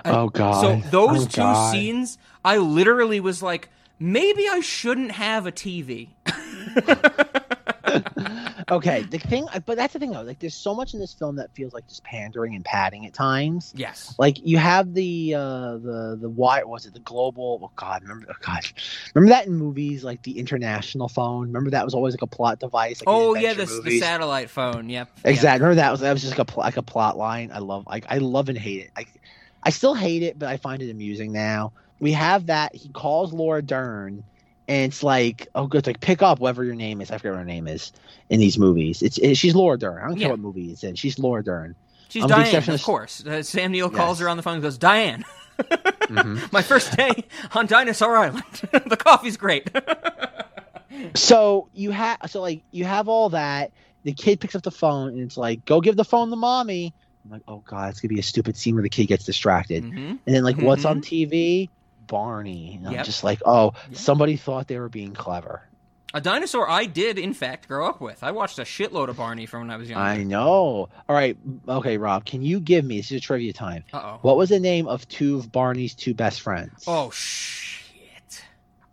[0.04, 0.60] Oh god.
[0.60, 1.72] So those Oh, two God.
[1.72, 3.68] scenes, I literally was like,
[3.98, 6.08] maybe I shouldn't have a TV.
[8.68, 10.22] Okay, the thing, but that's the thing though.
[10.22, 13.12] Like, there's so much in this film that feels like just pandering and padding at
[13.12, 13.72] times.
[13.76, 14.12] Yes.
[14.18, 17.60] Like you have the uh the the why was it the global?
[17.62, 18.26] Oh God, remember?
[18.28, 18.64] Oh God,
[19.14, 21.46] remember that in movies like the international phone.
[21.46, 23.00] Remember that was always like a plot device.
[23.00, 24.88] Like Oh yeah, the, the satellite phone.
[24.88, 25.08] Yep.
[25.18, 25.26] yep.
[25.32, 25.60] Exactly.
[25.60, 27.52] Remember that was that was just like a like a plot line.
[27.52, 28.90] I love like I love and hate it.
[28.96, 29.06] I
[29.62, 31.72] I still hate it, but I find it amusing now.
[32.00, 34.24] We have that he calls Laura Dern,
[34.68, 37.10] and it's like oh good, it's like pick up whatever your name is.
[37.10, 37.92] I forget what her name is
[38.30, 39.02] in these movies.
[39.02, 40.02] It's it, she's Laura Dern.
[40.02, 40.24] I don't Yeah.
[40.24, 40.94] care what movie it's in.
[40.94, 41.74] She's Laura Dern.
[42.08, 43.24] She's Um, the Diane, exception of course.
[43.26, 44.24] Uh, Sam Neill calls Yes.
[44.24, 45.24] her on the phone and goes, Diane,
[45.58, 46.52] Mhm.
[46.52, 47.24] my first day
[47.54, 48.44] on Dinosaur Island.
[48.86, 49.68] the coffee's great.
[51.14, 53.72] so you have so like you have all that.
[54.04, 56.94] The kid picks up the phone and it's like go give the phone to mommy.
[57.24, 59.82] I'm like oh god, it's gonna be a stupid scene where the kid gets distracted.
[59.84, 61.68] hmm And then like what's on TV?
[62.06, 62.80] Barney.
[62.84, 63.96] And I'm just like, oh, Yep.
[63.96, 65.62] somebody thought they were being clever.
[66.14, 68.22] A dinosaur I did, in fact, grow up with.
[68.22, 70.00] I watched a shitload of Barney from when I was young.
[70.00, 70.88] I know.
[71.08, 71.36] All right,
[71.68, 73.84] okay, Rob, can you give me this is a trivia time.
[73.92, 74.20] Uh-oh.
[74.22, 76.84] What was the name of two of Barney's two best friends?
[76.86, 78.44] Oh, shit.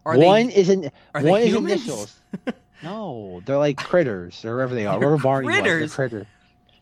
[0.06, 0.56] Are one they...
[0.56, 2.20] is in one is initials.
[2.84, 5.00] no, they're like critters or wherever they are.
[5.00, 6.28] Wherever Barney was, they're critter.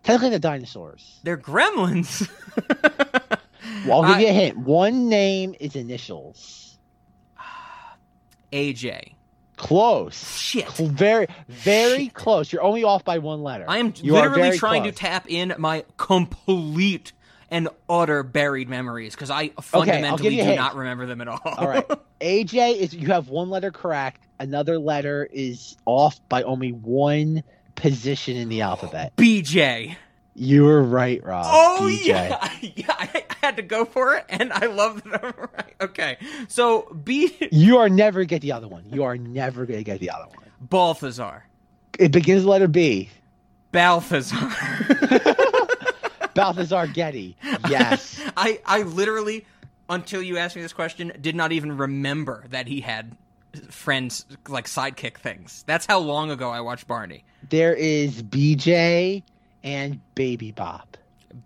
[0.03, 1.19] Technically, they're dinosaurs.
[1.23, 2.27] They're gremlins.
[3.85, 4.57] Well, I'll give I- you a hint.
[4.57, 6.77] One name is initials.
[8.53, 9.13] AJ.
[9.57, 10.37] Close.
[10.39, 10.67] Shit.
[10.73, 12.13] Very, very Shit.
[12.15, 12.51] close.
[12.51, 13.65] You're only off by one letter.
[13.67, 14.95] I am You literally trying close.
[14.95, 17.13] to tap in my complete
[17.51, 21.39] and utter buried memories because I fundamentally a do not remember them at all.
[21.45, 21.85] All right.
[22.21, 24.21] AJ is you have one letter correct.
[24.39, 27.43] Another letter is off by only one
[27.75, 29.15] position in the alphabet.
[29.15, 29.95] BJ.
[30.43, 31.45] You were right, Rob.
[31.47, 32.05] Oh DJ.
[32.07, 32.95] yeah, yeah.
[32.97, 35.75] I had to go for it, and I love that I'm right.
[35.81, 38.83] Okay, so B You are never gonna get the other one.
[38.91, 40.45] You are never gonna get the other one.
[40.59, 41.45] Balthazar,
[41.99, 43.09] It begins with the letter B.
[43.71, 44.35] Balthazar.
[46.33, 47.35] Balthazar Getty.
[47.69, 48.19] Yes.
[48.35, 49.45] I I literally
[49.89, 53.15] until you asked me this question did not even remember that he had
[53.69, 55.63] friends like sidekick things.
[55.67, 57.25] That's how long ago I watched Barney.
[57.49, 59.23] there is BJ
[59.63, 60.97] and Baby Bop.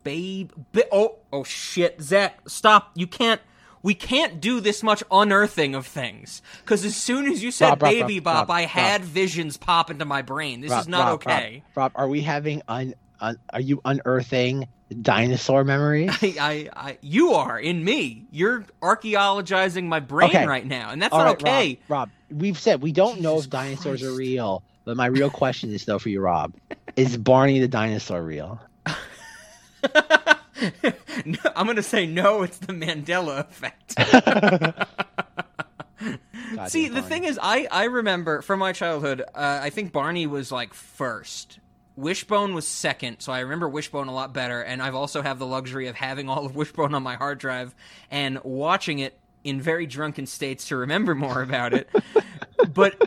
[0.03, 2.91] Babe, ba- oh oh shit, Zach, stop!
[2.95, 3.41] You can't.
[3.83, 7.79] We can't do this much unearthing of things because as soon as you said Rob,
[7.81, 10.61] baby Rob, bop, Rob, I had visions pop into my brain.
[10.61, 11.61] This is not okay.
[11.75, 14.67] Rob, are we having un, un are you unearthing
[15.03, 16.09] dinosaur memories?
[16.21, 18.25] I, I, I, you are in me.
[18.31, 20.47] You're archaeologizing my brain Okay.
[20.47, 21.79] right now, and that's All not right, okay.
[21.87, 25.71] Rob, Rob, we've said we don't know if dinosaurs are real, but my real question
[25.71, 26.53] is though for you, Rob,
[26.95, 28.59] is Barney the dinosaur real?
[31.25, 32.43] No, I'm gonna say no.
[32.43, 33.95] It's the Mandela effect.
[36.55, 39.21] Goddamn See, the thing is, I I remember from my childhood.
[39.21, 41.59] Uh, I think Barney was like first.
[41.95, 44.61] Wishbone was second, so I remember Wishbone a lot better.
[44.61, 47.73] And I've also have the luxury of having all of Wishbone on my hard drive
[48.11, 51.89] and watching it in very drunken states to remember more about it.
[52.73, 52.99] But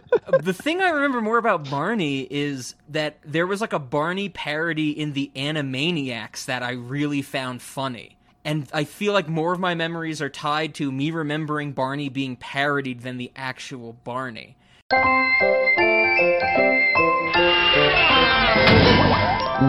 [0.43, 4.91] the thing I remember more about Barney is that there was like a Barney parody
[4.91, 8.17] in the Animaniacs that I really found funny.
[8.45, 12.37] And I feel like more of my memories are tied to me remembering Barney being
[12.37, 14.57] parodied than the actual Barney.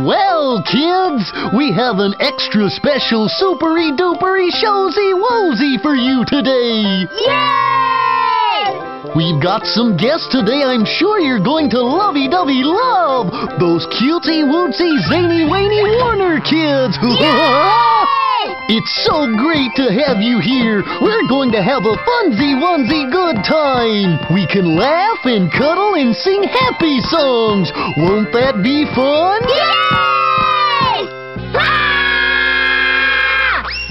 [0.05, 7.05] Well, kids, we have an extra special supery dupery showsy woolsy for you today.
[7.25, 7.78] Yay!
[9.15, 13.33] We've got some guests today I'm sure you're going to lovey dovey love.
[13.59, 16.97] Those cutesy wootsy zany wany Warner kids.
[18.71, 20.83] It's so great to have you here.
[21.01, 24.19] We're going to have a funsy wunsy good time.
[24.31, 27.71] We can laugh and cuddle and sing happy songs.
[27.97, 29.41] Won't that be fun?
[29.49, 31.09] Yay!
[31.57, 31.99] Ah!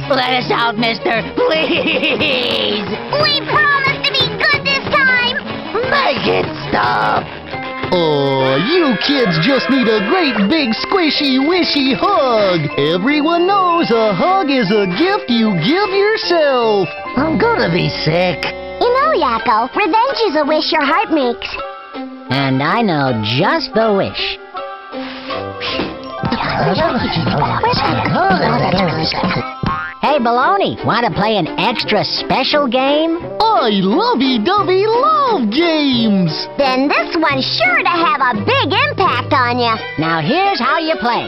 [0.08, 1.22] Let us out, mister.
[1.34, 2.86] Please!
[3.20, 3.77] We promise
[5.88, 7.24] Make it stop!
[7.90, 12.68] Oh, you kids just need a great big squishy wishy hug.
[12.76, 16.88] Everyone knows a hug is a gift you give yourself.
[17.16, 18.44] I'm gonna be sick.
[18.80, 21.48] You know, Yakko, revenge is a wish your heart makes.
[22.30, 24.36] And I know just the wish.
[30.00, 33.18] Hey, Baloney, want to play an extra special game?
[33.42, 36.30] I lovey dovey love games.
[36.56, 39.74] Then this one's sure to have a big impact on you.
[39.98, 41.26] Now, here's how you play.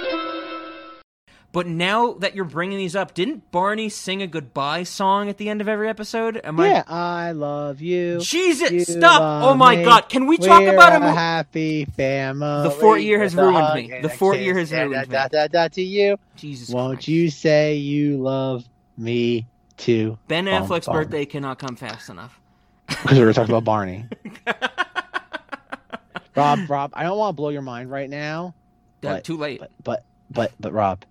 [1.53, 5.49] But now that you're bringing these up, didn't Barney sing a goodbye song at the
[5.49, 6.41] end of every episode?
[6.45, 8.21] Am yeah, I love you.
[8.21, 9.43] Jesus, You stop!
[9.45, 9.85] Oh my me.
[9.85, 12.63] God, can we talk We're about a mo- happy family?
[12.63, 14.01] The fort year has ruined me.
[14.01, 16.19] The fort year has ruined da, da, da, da, to you.
[16.37, 17.09] Jesus Won't Christ.
[17.09, 18.65] you say you love
[18.97, 19.45] me
[19.77, 20.19] too?
[20.29, 20.95] Ben Bum, Affleck's bum.
[20.95, 22.39] birthday cannot come fast enough.
[23.03, 24.05] Because we were talking about Barney.
[26.37, 28.55] Rob, Rob, I don't want to blow your mind right now.
[29.03, 29.59] Uh, But- too late.
[29.61, 31.05] But, but, but, but, Rob,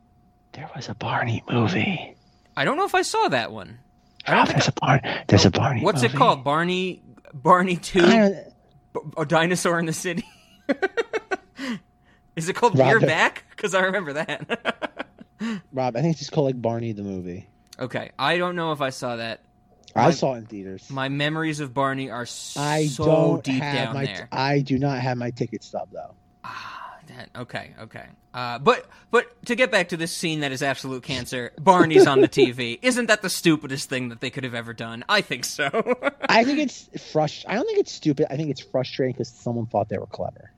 [0.54, 2.16] there was a Barney movie.
[2.58, 3.80] I don't know if I saw that one.
[4.28, 5.24] Rob, ah, there's a Barney.
[5.28, 5.82] There's a Barney.
[5.84, 6.44] What's it called?
[6.44, 7.02] Barney
[7.34, 8.54] Barney Two, I don't-
[8.94, 10.24] B- a dinosaur in the city.
[12.36, 13.46] Is it called Rob, We're Back?
[13.50, 15.02] Because I remember that.
[15.74, 17.48] Rob, I think it's just called like Barney the movie.
[17.78, 19.42] okay, I don't know if I saw that.
[19.96, 20.90] I My- saw it in theaters.
[20.90, 24.06] My memories of Barney are so I don't deep have down my.
[24.06, 24.28] there.
[24.32, 26.14] I do not have my ticket stub though.
[27.10, 28.06] That- okay, okay.
[28.34, 32.22] Uh, but but to get back to this scene that is absolute cancer, Barney's on
[32.22, 32.78] the TV.
[32.84, 35.04] Isn't that the stupidest thing that they could have ever done?
[35.10, 35.66] I think so.
[36.30, 37.52] I think it's frustrating.
[37.52, 38.28] I don't think it's stupid.
[38.32, 40.52] I think it's frustrating because someone thought they were clever.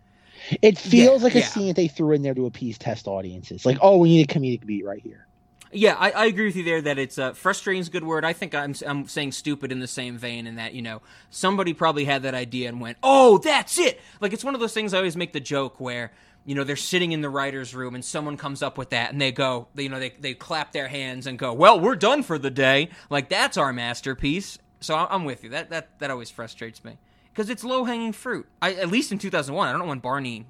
[0.62, 1.46] It feels Yeah, like a yeah.
[1.46, 3.66] scene that they threw in there to appease test audiences.
[3.66, 5.26] Like, oh, we need a comedic beat right here.
[5.74, 8.26] Yeah, I, I agree with you there that it's uh, frustrating is a good word.
[8.26, 11.74] I think I'm I'm saying stupid in the same vein in that you know somebody
[11.74, 14.02] probably had that idea and went, oh, that's it.
[14.20, 16.12] Like it's one of those things I always make the joke where
[16.46, 19.22] you know they're sitting in the writers' room and someone comes up with that and
[19.22, 22.24] they go, they, you know, they they clap their hands and go, well, we're done
[22.24, 22.90] for the day.
[23.10, 24.58] Like that's our masterpiece.
[24.80, 25.50] So I'm with you.
[25.52, 26.98] That that that always frustrates me
[27.32, 28.48] because it's low hanging fruit.
[28.62, 29.68] I at least in 2001.
[29.68, 30.46] I don't know when Barney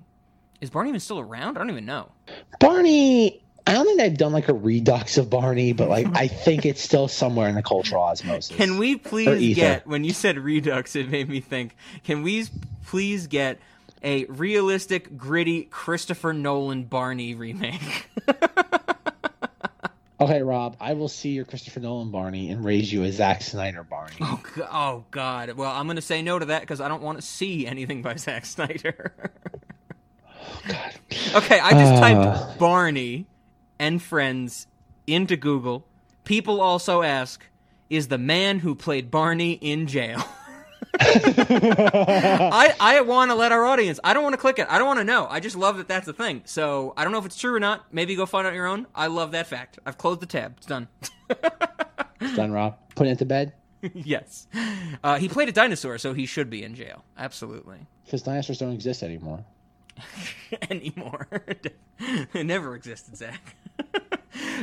[0.61, 1.57] is Barney even still around.
[1.57, 2.11] I don't even know.
[2.59, 3.43] Barney.
[3.67, 6.81] I don't think they've done like a redux of Barney, but like I think it's
[6.81, 8.55] still somewhere in the cultural osmosis.
[8.55, 12.47] Can we please get when you said redux it made me think can we
[12.85, 13.59] please get
[14.03, 18.09] a realistic gritty Christopher Nolan Barney remake?
[20.19, 23.83] Okay, Rob, I will see your Christopher Nolan Barney and raise you a Zack Snyder
[23.83, 24.17] Barney.
[24.21, 24.39] oh,
[24.71, 25.53] oh god.
[25.53, 28.03] Well, I'm going to say no to that cuz I don't want to see anything
[28.03, 29.13] by Zack Snyder.
[30.67, 30.93] God.
[31.35, 31.99] Okay, I just Uh.
[31.99, 33.25] typed Barney
[33.79, 34.67] and friends
[35.07, 35.85] into Google.
[36.23, 37.43] People also ask,
[37.89, 40.23] is the man who played Barney in jail?
[40.99, 43.99] I, I want to let our audience.
[44.03, 44.67] I don't want to click it.
[44.69, 45.27] I don't want to know.
[45.29, 46.41] I just love that that's a thing.
[46.45, 47.93] So I don't know if it's true or not.
[47.93, 48.87] Maybe go find out your own.
[48.93, 49.79] I love that fact.
[49.85, 50.55] I've closed the tab.
[50.57, 50.87] It's done.
[52.19, 52.77] It's done, Rob.
[52.95, 53.53] Put it to bed
[53.93, 54.47] yes.
[55.03, 57.03] Uh, he played a dinosaur, so he should be in jail.
[57.17, 57.79] Absolutely.
[58.05, 59.43] because dinosaurs don't exist anymore.
[60.69, 61.27] anymore.
[61.99, 63.55] it never existed, Zach.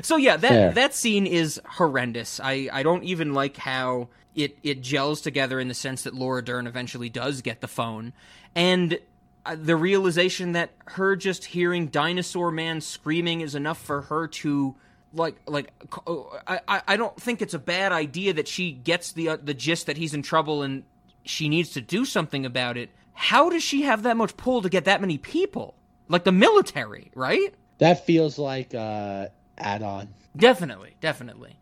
[0.03, 0.73] so yeah, that Fair.
[0.73, 2.41] that scene is horrendous.
[2.43, 4.09] I, I don't even like how
[4.39, 8.13] it it gels together in the sense that Laura Dern eventually does get the phone,
[8.55, 8.99] and
[9.45, 14.75] uh, the realization that her just hearing Dinosaur Man screaming is enough for her to
[15.13, 16.15] like like c-
[16.47, 19.87] I I- don't think it's a bad idea that she gets the uh, the gist
[19.87, 20.85] that he's in trouble and
[21.25, 22.91] she needs to do something about it.
[23.15, 25.75] How does she have that much pull to get that many people?
[26.09, 27.53] Like the military, right?
[27.79, 30.09] That feels like uh add-on.
[30.37, 31.59] Definitely, definitely.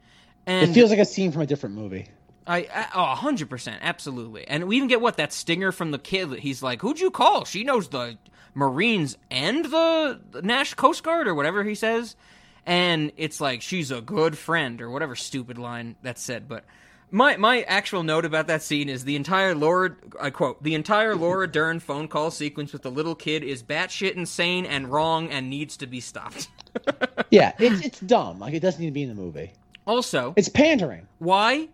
[0.46, 2.08] And it feels like a scene from a different movie.
[2.46, 4.46] I, I oh, hundred percent, absolutely.
[4.46, 6.30] And we even get what that stinger from the kid.
[6.30, 7.44] that He's like, "Who'd you call?
[7.44, 8.18] She knows the
[8.54, 12.16] Marines and the, Nash Coast Guard or whatever he says."
[12.64, 16.48] And it's like she's a good friend or whatever stupid line that's said.
[16.48, 16.64] But
[17.12, 21.14] my my actual note about that scene is the entire Laura I quote the entire
[21.14, 25.48] Laura Dern phone call sequence with the little kid is batshit insane and wrong and
[25.48, 26.48] needs to be stopped.
[27.30, 28.40] Yeah, it's it's dumb.
[28.40, 29.52] Like it doesn't need to be in the movie.
[29.86, 31.06] Also, It's pandering.
[31.20, 31.68] why wh-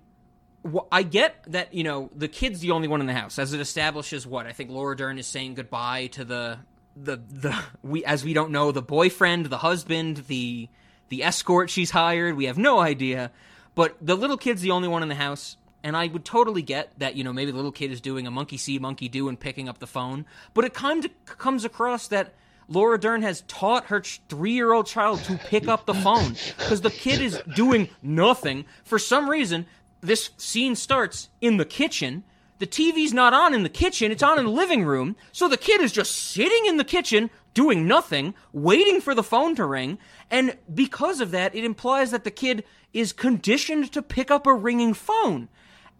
[0.90, 3.60] I get that you know the kid's the only one in the house, as it
[3.60, 6.58] establishes what I think Laura Dern is saying goodbye to the
[6.96, 10.68] the the we as we don't know the boyfriend, the husband, the
[11.08, 12.36] the escort she's hired.
[12.36, 13.32] We have no idea,
[13.74, 15.56] but the little kid's the only one in the house.
[15.84, 18.30] And I would totally get that, you know, maybe the little kid is doing a
[18.30, 20.26] monkey see, monkey do and picking up the phone.
[20.54, 22.34] But it kind of comes across that
[22.68, 26.82] Laura Dern has taught her three year old child to pick up the phone because
[26.82, 28.64] the kid is doing nothing.
[28.84, 29.66] For some reason,
[30.02, 32.24] this scene starts in the kitchen.
[32.58, 35.16] The TV's not on in the kitchen, it's on in the living room.
[35.32, 39.54] So the kid is just sitting in the kitchen doing nothing, waiting for the phone
[39.56, 39.98] to ring.
[40.30, 44.54] And because of that, it implies that the kid is conditioned to pick up a
[44.54, 45.48] ringing phone.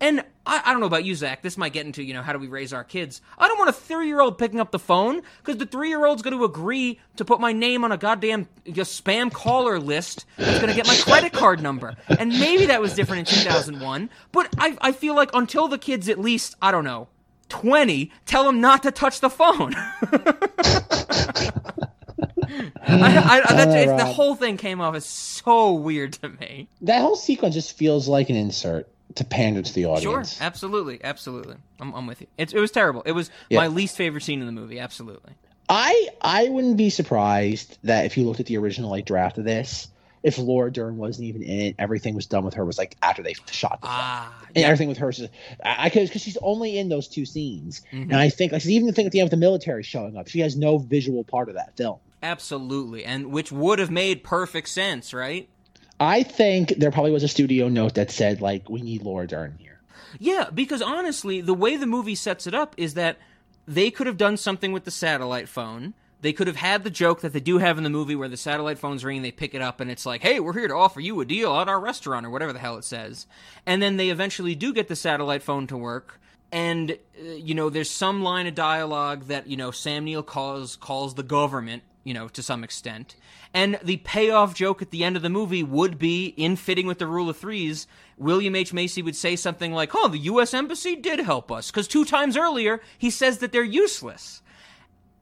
[0.03, 1.43] And I, I don't know about you, Zach.
[1.43, 3.20] This might get into, you know, how do we raise our kids?
[3.39, 6.05] I don't want a three year old picking up the phone because the three year
[6.05, 10.59] old's going to agree to put my name on a goddamn spam caller list that's
[10.59, 11.95] going to get my credit card number.
[12.09, 14.11] And maybe that was different in 2001.
[14.33, 17.07] But I, I feel like until the kid's at least, I don't know,
[17.51, 19.74] 20, tell them not to touch the phone.
[22.85, 26.69] I, I, that's, Oh, the whole thing came off as so weird to me.
[26.81, 30.36] That whole sequence just feels like an insert to pander to the audience.
[30.36, 31.56] Sure, absolutely, absolutely.
[31.80, 32.26] I'm, I'm with you.
[32.39, 33.02] It's, it was terrible.
[33.06, 33.60] It was Yeah.
[33.60, 34.78] my least favorite scene in the movie.
[34.78, 35.32] Absolutely.
[35.68, 39.44] I I wouldn't be surprised that if you looked at the original like draft of
[39.44, 39.89] this,
[40.22, 43.22] if Laura Dern wasn't even in it, everything was done with her was like after
[43.22, 43.98] they shot the film.
[44.01, 45.26] Ah, and everything with her is
[45.64, 48.02] I because because she's only in those two scenes, Mhm.
[48.02, 50.28] and I think like even the thing at the end with the military showing up,
[50.28, 51.98] she has no visual part of that film.
[52.24, 55.48] absolutely, and which would have made perfect sense, right?
[56.03, 59.57] I think there probably was a studio note that said like we need Laura Dern
[59.61, 59.81] here.
[60.19, 63.19] Yeah, because honestly, the way the movie sets it up is that
[63.66, 65.95] they could have done something with the satellite phone.
[66.20, 68.37] They could have had the joke that they do have in the movie where the
[68.37, 71.01] satellite phone's ringing, they pick it up, and it's like, hey, we're here to offer
[71.01, 73.27] you a deal at our restaurant, or whatever the hell it says.
[73.65, 76.20] And then they eventually do get the satellite phone to work.
[76.51, 80.77] And, uh, you know, there's some line of dialogue that, you know, Sam Neill calls,
[80.77, 83.16] calls the government, you know, to some extent.
[83.55, 86.99] And the payoff joke at the end of the movie would be, in fitting with
[86.99, 88.73] the rule of threes, William H.
[88.73, 90.55] Macy would say something like, Oh, the U.S.
[90.55, 94.43] Embassy did help us, because two times earlier he says that they're useless.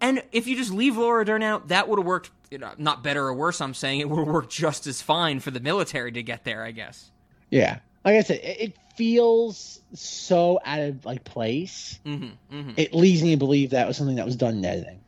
[0.01, 3.02] And if you just leave Laura Dern out, that would have worked, you know, not
[3.02, 4.01] better or worse, I'm saying.
[4.01, 7.11] It would have worked just as fine for the military to get there, I guess.
[7.51, 11.98] Yeah, like I said, it, feels so out of like place.
[12.05, 12.70] Mm-hmm, mm-hmm.
[12.77, 15.01] It leads me to believe that was something that was done in editing.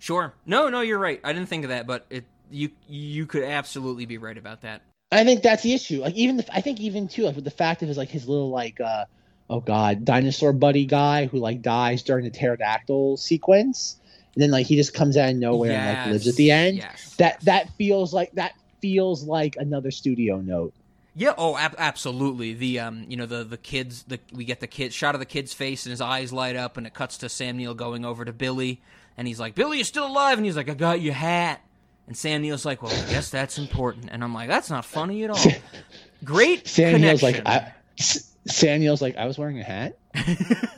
[0.00, 0.34] Sure.
[0.46, 1.20] No, no, you're right.
[1.22, 4.82] I didn't think of that, but it you you could absolutely be right about that.
[5.12, 6.00] I think that's the issue.
[6.00, 8.28] Like even the, I think even too like with the fact of his like his
[8.28, 9.04] little like uh
[9.48, 13.98] oh god dinosaur buddy guy who like dies during the pterodactyl sequence,
[14.34, 16.78] and then like he just comes out of nowhere and like lives at the end.
[16.78, 17.14] Yes.
[17.16, 20.74] That that feels like that feels like another studio note.
[21.18, 21.32] Yeah.
[21.38, 22.52] Oh, ab- absolutely.
[22.52, 24.02] The um, you know, the the kids.
[24.02, 26.76] The we get the kid shot of the kid's face and his eyes light up,
[26.76, 28.82] and it cuts to Sam Neill going over to Billy,
[29.16, 31.62] and he's like, "Billy, you're still alive," and he's like, "I got your hat."
[32.06, 35.24] And Sam Neill's like, "Well, I guess that's important." And I'm like, "That's not funny
[35.24, 35.38] at all."
[36.24, 39.98] Great Sam Neill's like I, Sam Neill's like I was wearing a hat.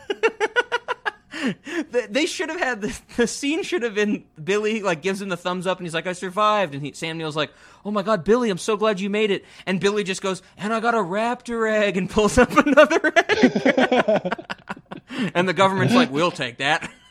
[1.91, 5.29] They- they should have had the, the scene should have been Billy like gives him
[5.29, 7.53] the thumbs up and he's like I survived and he, Sam Neill's like
[7.85, 10.75] oh my god Billy I'm so glad you made it and Billy just goes and
[10.75, 14.33] I got a raptor egg and pulls up another egg
[15.35, 16.91] and the government's like we'll take that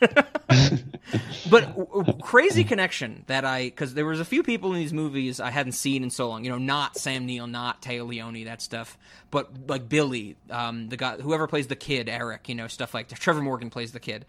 [1.50, 5.40] but w- crazy connection that I because there was a few people in these movies
[5.40, 8.62] I hadn't seen in so long you know not Sam Neill not Téa Leoni that
[8.62, 8.96] stuff
[9.30, 13.08] but like Billy um, the guy whoever plays the kid Eric you know stuff like
[13.08, 13.18] that.
[13.18, 14.24] Trevor Morgan plays the kid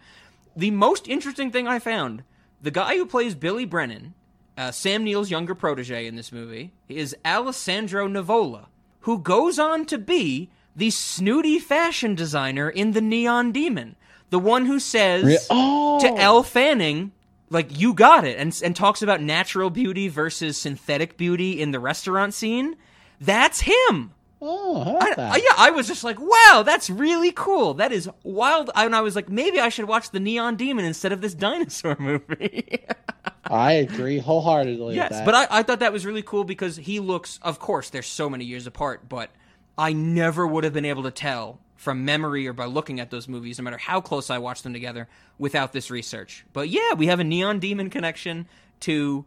[0.56, 2.24] the most interesting thing I found
[2.60, 4.14] the guy who plays Billy Brennan
[4.56, 8.66] uh, Sam Neill's younger protege in this movie is Alessandro Nivola
[9.00, 13.96] who goes on to be the snooty fashion designer in the Neon Demon
[14.30, 16.00] the one who says Re- oh.
[16.00, 17.12] to Elle Fanning,
[17.50, 21.80] like you got it, and and talks about natural beauty versus synthetic beauty in the
[21.80, 22.76] restaurant scene.
[23.20, 24.12] That's him.
[24.42, 25.18] Oh, I, that?
[25.18, 27.74] I- yeah, I was just like, wow, that's really cool.
[27.74, 28.70] That is wild.
[28.74, 31.96] And I was like, maybe I should watch the Neon Demon instead of this dinosaur
[31.98, 32.78] movie.
[33.44, 34.94] I agree wholeheartedly.
[34.94, 35.24] yes, with that.
[35.26, 37.38] but I, I thought that was really cool because he looks.
[37.42, 39.30] Of course, they're so many years apart, but
[39.80, 43.26] I never would have been able to tell from memory or by looking at those
[43.26, 45.08] movies, no matter how close I watched them together,
[45.38, 46.44] without this research.
[46.52, 48.46] But yeah, we have a Neon Demon connection
[48.80, 49.24] to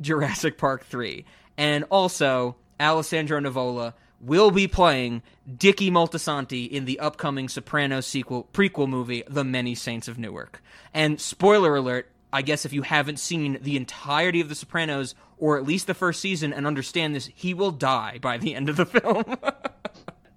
[0.00, 1.24] Jurassic Park 3.
[1.56, 5.22] And also, Alessandro Nivola will be playing
[5.56, 10.60] Dickie Moltisanti in the upcoming Sopranos sequel prequel movie, The Many Saints of Newark.
[10.92, 15.58] And spoiler alert, I guess if you haven't seen the entirety of The Sopranos, or
[15.58, 18.76] at least the first season, and understand this, he will die by the end of
[18.76, 19.36] the film.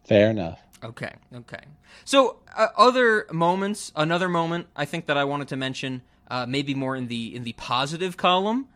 [0.05, 0.61] Fair enough.
[0.83, 1.61] Okay, okay.
[2.03, 6.75] So, uh, other moments, another moment I think that I wanted to mention, uh, maybe
[6.75, 8.67] more in the in the positive column,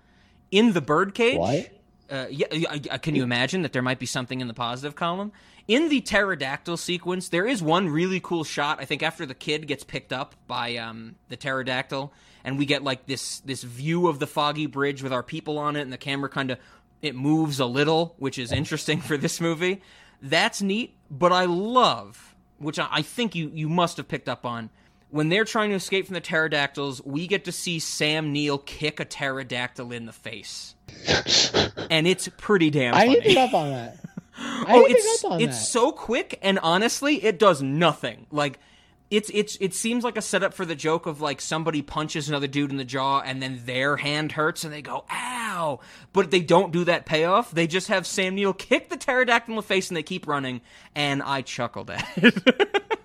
[0.51, 1.38] in the birdcage.
[1.38, 1.72] What?
[2.10, 5.31] Uh, yeah, can you imagine that there might be something in the positive column?
[5.68, 8.80] In the pterodactyl sequence, there is one really cool shot.
[8.81, 12.11] I think after the kid gets picked up by um, the pterodactyl,
[12.43, 15.76] and we get like this this view of the foggy bridge with our people on
[15.76, 16.57] it, and the camera kind of
[17.03, 19.84] it moves a little, which is interesting for this movie.
[20.22, 24.46] That's neat, but I love, which I, I think you you must have picked up
[24.46, 24.70] on.
[25.12, 29.00] When they're trying to escape from the pterodactyls, we get to see Sam Neill kick
[29.00, 30.76] a pterodactyl in the face,
[31.90, 32.94] and it's pretty damn.
[32.94, 33.14] I Funny.
[33.14, 33.98] didn't pick up on that.
[34.38, 35.66] I oh, it's up on it's that.
[35.66, 38.28] so quick, and honestly, it does nothing.
[38.32, 38.60] Like
[39.11, 42.48] it's it's it seems like a setup for the joke of like somebody punches another
[42.48, 45.80] dude in the jaw, and then their hand hurts, and they go ow.
[46.14, 47.52] But they don't do that payoff.
[47.52, 50.61] They just have Sam Neill kick the pterodactyl in the face, and they keep running.
[50.95, 52.86] And I chuckled at it.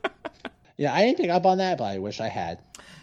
[0.76, 2.58] Yeah, I didn't pick up on that, but I wish I had.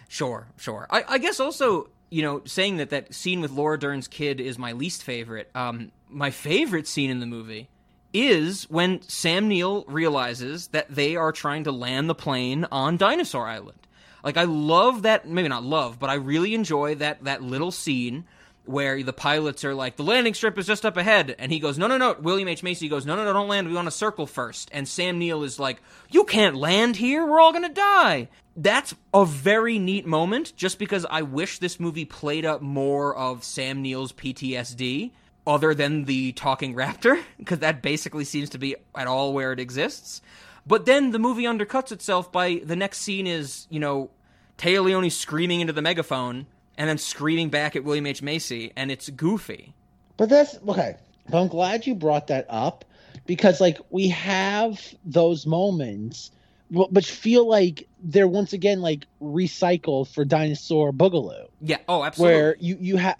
[0.06, 0.86] Sure, sure.
[0.90, 4.58] I, I guess also you know, saying that that scene with Laura Dern's kid is
[4.58, 5.50] my least favorite.
[5.54, 7.70] Um, my favorite scene in the movie
[8.12, 13.46] is when Sam Neill realizes that they are trying to land the plane on Dinosaur
[13.46, 13.78] Island.
[14.22, 18.24] Like I love that maybe not love, but I really enjoy that that little scene
[18.64, 21.34] where the pilots are like, the landing strip is just up ahead.
[21.38, 22.14] And he goes, no, no, no.
[22.20, 22.62] William H.
[22.62, 23.66] Macy goes, no, no, no, don't land.
[23.66, 24.68] We want to circle first.
[24.72, 27.26] And Sam Neill is like, you can't land here.
[27.26, 28.28] We're all going to die.
[28.56, 33.42] That's a very neat moment just because I wish this movie played up more of
[33.42, 35.10] Sam Neill's PTSD
[35.46, 39.60] other than the talking raptor because that basically seems to be at all where it
[39.60, 40.22] exists.
[40.66, 44.10] But then the movie undercuts itself by the next scene is, you know,
[44.58, 46.46] Téa Leoni screaming into the megaphone
[46.78, 48.22] and then screaming back at William H.
[48.22, 49.74] Macy, and it's goofy.
[50.16, 50.96] But that's okay.
[51.28, 52.84] But I'm glad you brought that up
[53.26, 56.30] because, like, we have those moments,
[56.70, 61.48] but but feel like they're once again like recycled for Dinosaur Boogaloo.
[61.60, 61.78] Yeah.
[61.88, 62.34] Oh, absolutely.
[62.34, 63.18] Where you you have,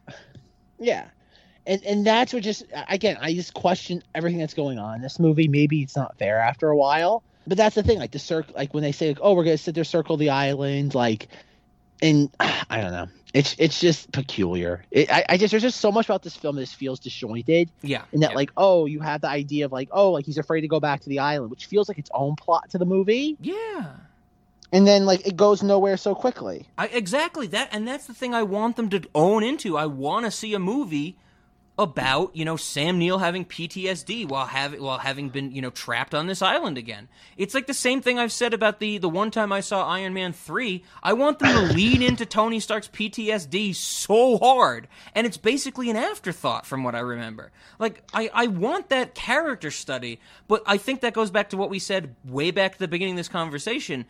[0.79, 1.09] yeah,
[1.67, 5.19] and and that's what just again I just question everything that's going on in this
[5.19, 5.49] movie.
[5.49, 7.99] Maybe it's not fair after a while, but that's the thing.
[7.99, 10.31] Like the circle, like when they say, like, "Oh, we're gonna sit there, circle the
[10.31, 11.29] island," like,
[12.01, 13.09] and I don't know.
[13.35, 14.85] It's it's just peculiar.
[14.91, 17.71] It, I, I just there's just so much about this film that just feels disjointed.
[17.81, 18.03] Yeah.
[18.13, 18.37] And that yeah.
[18.37, 21.01] like oh you have the idea of like oh like he's afraid to go back
[21.01, 23.39] to the island, which feels like its own plot to the movie.
[23.41, 23.87] Yeah.
[24.71, 26.67] And then like it goes nowhere so quickly.
[26.77, 29.79] I, exactly that, and that's the thing I want them to own into.
[29.79, 31.17] I want to see a movie
[31.79, 36.15] about you know Sam Neill having PTSD while having while having been you know trapped
[36.15, 37.09] on this island again.
[37.37, 40.13] It's like the same thing I've said about the the one time I saw Iron
[40.13, 40.85] Man three.
[41.03, 45.97] I want them to lean into Tony Stark's PTSD so hard, and it's basically an
[45.97, 47.53] afterthought from what I remember.
[47.79, 51.71] Like I I want that character study, but I think that goes back to what
[51.71, 54.05] we said way back at the beginning of this conversation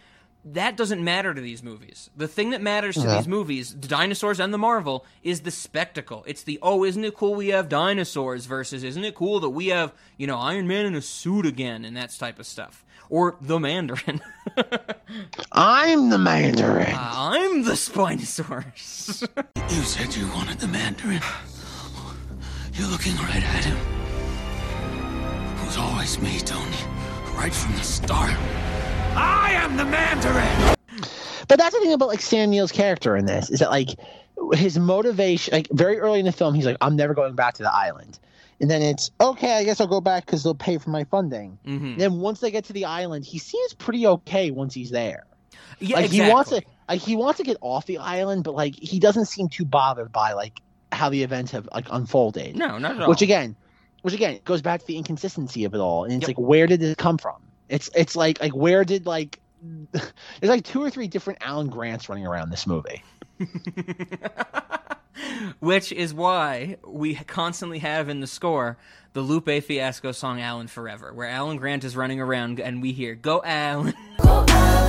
[0.44, 2.10] that doesn't matter to these movies.
[2.16, 3.16] The thing that matters to Yeah.
[3.18, 6.24] these movies, the dinosaurs and the Marvel, is the spectacle.
[6.26, 9.68] It's the oh, isn't it cool we have dinosaurs versus isn't it cool that we
[9.68, 13.36] have you know Iron Man in a suit again and that type of stuff, or
[13.40, 14.20] the Mandarin.
[15.52, 16.92] I'm the Mandarin.
[16.94, 19.28] Uh, I'm the Spinosaurus.
[19.70, 21.20] You said you wanted the Mandarin.
[22.74, 23.76] You're looking right at him.
[25.62, 26.76] It was always me, Tony.
[27.34, 28.36] Right from the start.
[29.16, 30.76] I am the Mandarin!
[31.48, 33.90] But that's the thing about like Sam Neill's character in this is that like
[34.54, 37.62] his motivation, like very early in the film, he's like, "I'm never going back to
[37.62, 38.18] the island,"
[38.60, 39.54] and then it's okay.
[39.54, 41.58] I guess I'll go back because they'll pay for my funding.
[41.66, 41.98] Mhm.
[41.98, 45.24] Then once they get to the island, he seems pretty okay once he's there.
[45.78, 48.74] Yeah, like he wants to, like he wants to get off the island, but like
[48.76, 50.60] he doesn't seem too bothered by like
[50.90, 52.56] how the events have like unfolded.
[52.56, 53.08] No, not at all.
[53.08, 53.56] Which again,
[54.02, 56.82] which again goes back to the inconsistency of it all, and it's like where did
[56.82, 57.36] it come from?
[57.68, 59.38] It's it's like like where did like
[59.92, 60.10] there's
[60.42, 63.02] like two or three different Alan Grants running around this movie.
[65.60, 68.76] Which is why we constantly have in the score
[69.12, 73.14] the Lupe Fiasco song Alan Forever, where Alan Grant is running around and we hear,
[73.14, 73.94] Go Alan.
[74.18, 74.82] Go Alan.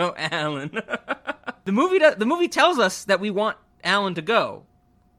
[1.64, 4.64] the movie the movie tells us that we want Alan to go,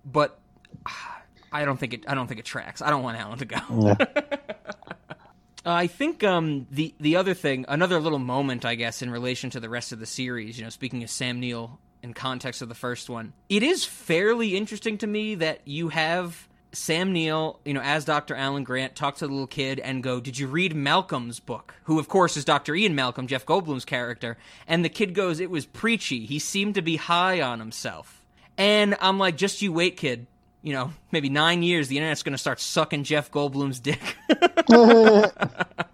[0.05, 0.39] but
[0.85, 1.21] ah,
[1.51, 2.81] I don't think it I don't think it tracks.
[2.81, 3.95] I don't want Alan to go.
[5.65, 9.59] I think um, the the other thing, another little moment, I guess, in relation to
[9.59, 10.57] the rest of the series.
[10.57, 14.55] You know, speaking of Sam Neill in context of the first one, it is fairly
[14.55, 18.35] interesting to me that you have Sam Neill, you know, as Dr.
[18.35, 21.99] Alan Grant, talk to the little kid and go, "Did you read Malcolm's book?" Who,
[21.99, 22.75] of course, is Dr.
[22.75, 24.37] Ian Malcolm, Jeff Goldblum's character.
[24.67, 26.25] And the kid goes, "It was preachy.
[26.25, 28.25] He seemed to be high on himself."
[28.57, 30.27] And I'm like, "Just you wait, kid."
[30.63, 34.15] You know, maybe nine years, the internet's going to start sucking Jeff Goldblum's dick.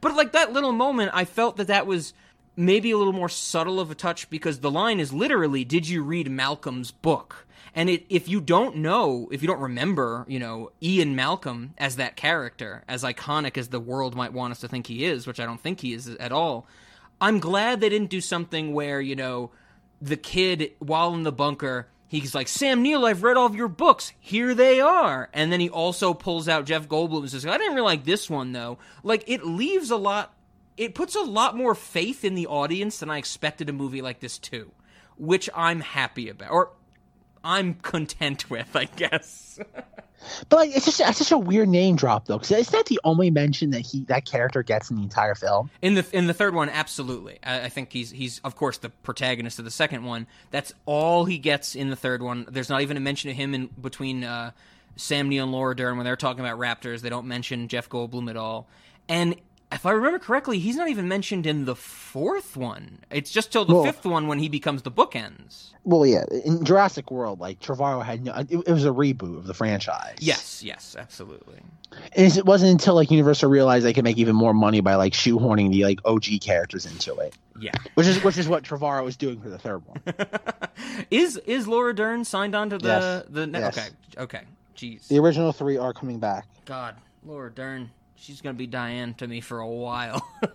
[0.00, 2.12] But like that little moment, I felt that that was
[2.56, 6.02] maybe a little more subtle of a touch because the line is literally, "Did you
[6.02, 10.72] read Malcolm's book?" And it, if you don't know, if you don't remember, you know,
[10.82, 14.86] Ian Malcolm as that character, as iconic as the world might want us to think
[14.86, 16.66] he is, which I don't think he is at all,
[17.20, 19.50] I'm glad they didn't do something where, you know,
[20.00, 23.68] the kid, while in the bunker, he's like, Sam Neill, I've read all of your
[23.68, 24.12] books.
[24.18, 25.28] Here they are.
[25.32, 28.28] And then he also pulls out Jeff Goldblum and says, I didn't really like this
[28.30, 28.78] one, though.
[29.02, 30.34] Like, it leaves a lot,
[30.76, 34.20] it puts a lot more faith in the audience than I expected a movie like
[34.20, 34.72] this to,
[35.18, 36.50] which I'm happy about.
[36.50, 36.70] Or,
[37.42, 39.58] I'm content with, I guess.
[40.48, 43.00] But like, it's just it's such a weird name drop though, because it's not the
[43.04, 45.70] only mention that he that character gets in the entire film.
[45.80, 47.38] In the in the third one, absolutely.
[47.42, 50.26] I, I think he's he's of course the protagonist of the second one.
[50.50, 52.46] That's all he gets in the third one.
[52.50, 54.50] There's not even a mention of him in between uh,
[54.96, 57.00] Sam Neill and Laura Dern when they're talking about Raptors.
[57.00, 58.68] They don't mention Jeff Goldblum at all.
[59.08, 59.36] And
[59.72, 62.98] if I remember correctly, he's not even mentioned in the fourth one.
[63.10, 65.68] It's just till the Well- fifth one when he becomes the bookends.
[65.84, 69.46] Well, yeah, in Jurassic World, like Trevorrow had no, it, it was a reboot of
[69.46, 70.16] the franchise.
[70.20, 71.60] Yes, yes, absolutely.
[72.14, 75.14] And it wasn't until like Universal realized they could make even more money by like
[75.14, 77.34] shoehorning the like OG characters into it.
[77.58, 77.72] Yeah.
[77.94, 80.00] Which is which is what Trevorrow was doing for the third one.
[81.10, 83.24] Is is Laura Dern signed on to the Yes.
[83.28, 83.78] the ne- Yes.
[83.78, 83.88] okay
[84.18, 84.40] okay
[84.76, 86.46] jeez the original three are coming back.
[86.64, 86.94] God
[87.24, 87.90] Laura Dern
[88.20, 90.26] she's gonna be Diane to me for a while.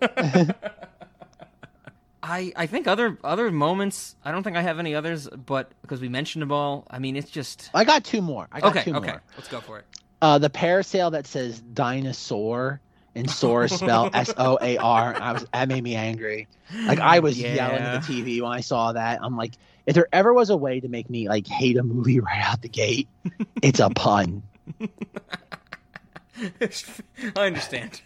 [2.22, 6.00] I I think other other moments I don't think I have any others but because
[6.00, 8.48] we mentioned them all I mean it's just I got two more.
[8.50, 9.22] I got okay two okay more.
[9.36, 9.84] let's go for it.
[10.22, 12.80] Uh, the parasail that says dinosaur
[13.14, 15.14] and soar is spelled S O A R.
[15.14, 16.48] I was that made me angry.
[16.86, 19.20] Like I was yelling at the TV when I saw that.
[19.22, 19.54] I'm like,
[19.86, 22.62] if there ever was a way to make me like hate a movie right out
[22.62, 23.08] the gate,
[23.62, 24.42] it's a pun.
[27.36, 28.00] I understand.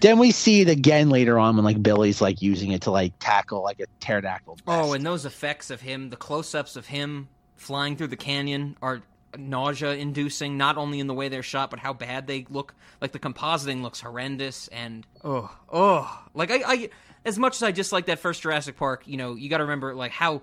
[0.00, 3.12] then we see it again later on when like Billy's like using it to like
[3.20, 4.58] tackle like a pterodactyl.
[4.66, 9.02] Oh, and those effects of him, the close-ups of him flying through the canyon are
[9.36, 10.56] nausea-inducing.
[10.56, 12.74] Not only in the way they're shot, but how bad they look.
[13.00, 16.90] Like the compositing looks horrendous, and oh, oh, like I, I,
[17.24, 19.94] as much as I dislike that first Jurassic Park, you know, you got to remember
[19.94, 20.42] like how.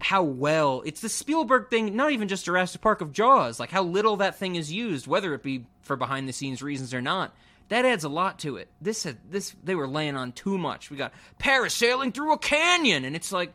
[0.00, 3.82] How well it's the Spielberg thing, not even just Jurassic Park of Jaws, like how
[3.82, 7.34] little that thing is used, whether it be for behind the scenes reasons or not.
[7.68, 8.68] That adds a lot to it.
[8.80, 10.90] This had this they were laying on too much.
[10.90, 13.52] We got parasailing through a canyon, and it's like,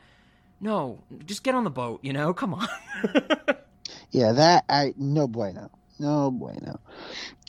[0.61, 2.33] no, just get on the boat, you know?
[2.33, 2.67] Come on.
[4.13, 6.79] Yeah, that I no bueno, no bueno.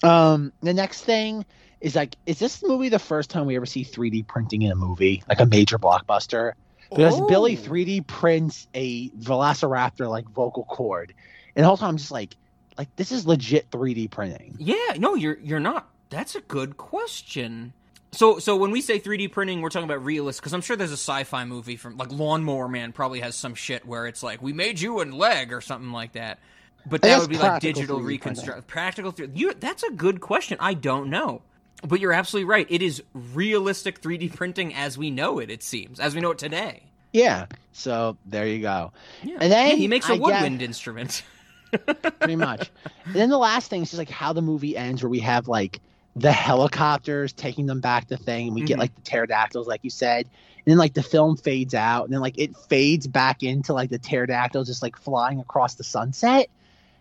[0.03, 1.45] Um, the next thing
[1.81, 4.75] is like, is this movie the first time we ever see 3D printing in a
[4.75, 6.53] movie, like a major blockbuster?
[6.95, 7.27] Because Oh.
[7.27, 11.15] Billy 3D prints a Velociraptor like vocal cord,
[11.57, 12.37] and the whole time I'm just like,
[12.79, 14.57] like this is legit 3D printing.
[14.59, 15.89] yeah, no, you're you're not.
[16.11, 17.73] That's a good question.
[18.13, 20.91] So so when we say 3D printing, we're talking about realist because I'm sure there's
[20.91, 24.53] a sci-fi movie from like Lawnmower Man probably has some shit where it's like we
[24.53, 26.39] made you a leg or something like that.
[26.87, 29.11] But that would be like digital 3D reconstruct practical.
[29.11, 30.59] Th- you that's a good question.
[30.61, 31.43] I don't know.
[31.83, 32.67] But you're absolutely right.
[32.71, 35.51] It is realistic 3D printing as we know it.
[35.51, 36.85] It seems as we know it today.
[37.13, 38.93] Yeah, so there you go.
[39.23, 39.37] Yeah.
[39.41, 41.23] And then Yeah, he makes a I guess- woodwind instrument.
[42.21, 42.71] pretty much.
[43.05, 45.47] And then the last thing is just like how the movie ends, where we have
[45.49, 45.81] like
[46.17, 48.81] the helicopters taking them back to thing, and we get Mhm.
[48.81, 50.27] like the pterodactyls, like you said.
[50.67, 53.91] And then like the film fades out, and then like it fades back into like
[53.91, 56.49] the pterodactyls just like flying across the sunset.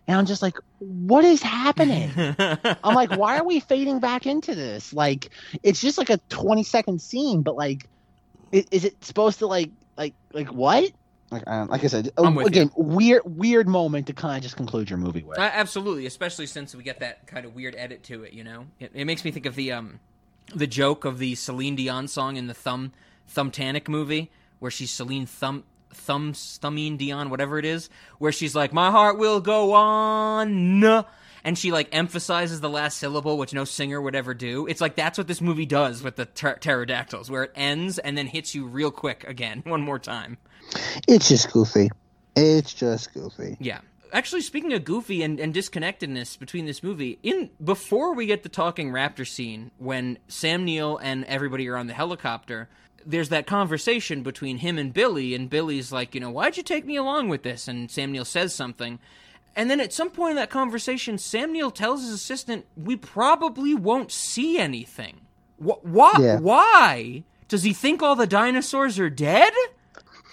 [0.07, 2.11] And I'm just like, what is happening?
[2.37, 4.93] I'm like, why are we fading back into this?
[4.93, 5.29] Like,
[5.63, 7.87] it's just like a 20 second scene, but like,
[8.51, 10.91] is, is it supposed to like, like, like what?
[11.31, 14.55] Like, I like I said, I'm with again, weird, weird moment to kind of just
[14.55, 15.39] conclude your movie with.
[15.39, 18.33] Uh, absolutely, especially since we get that kind of weird edit to it.
[18.33, 19.99] You know, it, it makes me think of the um,
[20.53, 22.91] the joke of the Celine Dion song in the Thumb
[23.27, 25.63] Thumbtanic movie, where she's Celine Thumb
[25.93, 31.05] Thumb Thumbine Dion, whatever it is, where she's like, "My heart will go on."
[31.45, 34.65] And she like emphasizes the last syllable, which no singer would ever do.
[34.67, 38.17] It's like that's what this movie does with the pter- pterodactyls, where it ends and
[38.17, 40.37] then hits you real quick again, one more time.
[41.07, 41.89] It's just goofy.
[42.35, 43.57] It's just goofy.
[43.59, 43.79] Yeah.
[44.13, 48.49] Actually, speaking of goofy and, and disconnectedness between this movie, in before we get the
[48.49, 52.69] talking raptor scene, when Sam Neill and everybody are on the helicopter,
[53.05, 56.85] there's that conversation between him and Billy, and Billy's like, you know, why'd you take
[56.85, 57.67] me along with this?
[57.67, 58.99] And Sam Neill says something.
[59.55, 63.75] And then at some point in that conversation, Sam Neill tells his assistant, we probably
[63.75, 65.21] won't see anything.
[65.57, 66.13] Wh- why?
[66.19, 66.39] Yeah.
[66.39, 67.23] Why?
[67.47, 69.53] Does he think all the dinosaurs are dead?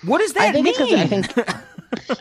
[0.04, 0.98] What does that I think mean?
[0.98, 1.48] I think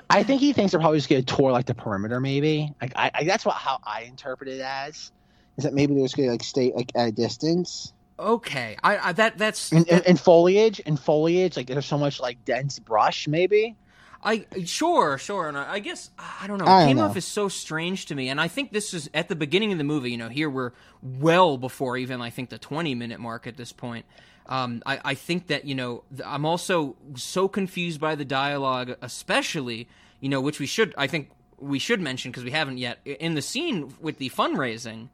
[0.10, 2.74] I think he thinks they're probably just gonna tour like the perimeter, maybe.
[2.82, 5.12] Like I, I that's what how I interpret it as.
[5.58, 7.94] Is that maybe they're just gonna like stay like at a distance?
[8.20, 12.20] Okay, I, I that that's And, and, and foliage and foliage, like there's so much
[12.20, 13.78] like dense brush, maybe.
[14.24, 16.66] I sure, sure, and I, I guess I don't know.
[16.66, 17.06] I It don't came know.
[17.06, 19.78] off as so strange to me, and I think this is at the beginning of
[19.78, 20.12] the movie.
[20.12, 23.72] You know, here we're well before even I think the twenty minute mark at this
[23.72, 24.06] point.
[24.48, 29.88] Um, I, I think that you know I'm also so confused by the dialogue, especially
[30.20, 33.36] you know which we should I think we should mention because we haven't yet in
[33.36, 35.10] the scene with the fundraising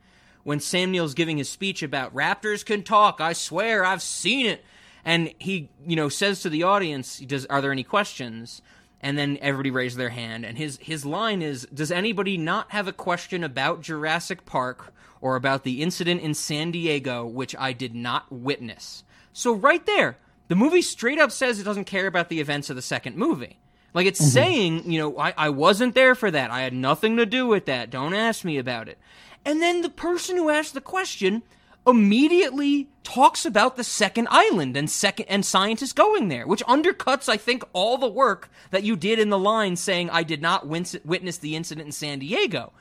[0.46, 3.20] when Sam Neill's giving his speech about raptors can talk.
[3.20, 4.64] I swear I've seen it,
[5.04, 8.62] and he you know says to the audience, "Does are there any questions?"
[9.02, 12.88] And then everybody raised their hand, and his his line is, "Does anybody not have
[12.88, 17.96] a question about Jurassic Park or about the incident in San Diego, which I did
[17.96, 19.04] not witness?"
[19.34, 20.18] So right there,
[20.48, 23.58] the movie straight up says it doesn't care about the events of the second movie.
[23.96, 24.30] Like it's mm-hmm.
[24.30, 26.52] saying, you know, I, I wasn't there for that.
[26.52, 27.90] I had nothing to do with that.
[27.90, 29.00] Don't ask me about it.
[29.46, 31.44] And then the person who asked the question
[31.88, 37.38] immediately talks about the second island and second and scientists going there, which undercuts, I
[37.38, 41.38] think, all the work that you did in the line saying I did not witness
[41.38, 42.74] the incident in San Diego.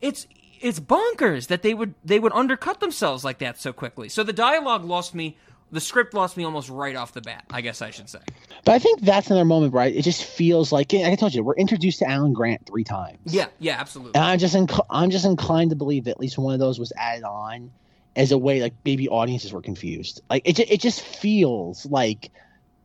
[0.00, 0.26] It's
[0.60, 4.08] it's bonkers that they would they would undercut themselves like that so quickly.
[4.08, 5.36] So the dialogue lost me.
[5.72, 7.44] The script lost me almost right off the bat.
[7.50, 8.18] I guess I should say.
[8.64, 9.94] But I think that's another moment, right?
[9.94, 13.18] It just feels like, like I told you, we're introduced to Alan Grant three times.
[13.24, 14.14] Yeah, yeah, absolutely.
[14.14, 16.78] And I'm just inc- I'm just inclined to believe that at least one of those
[16.78, 17.70] was added on
[18.14, 20.20] as a way like maybe audiences were confused.
[20.28, 22.30] Like it, it just feels like,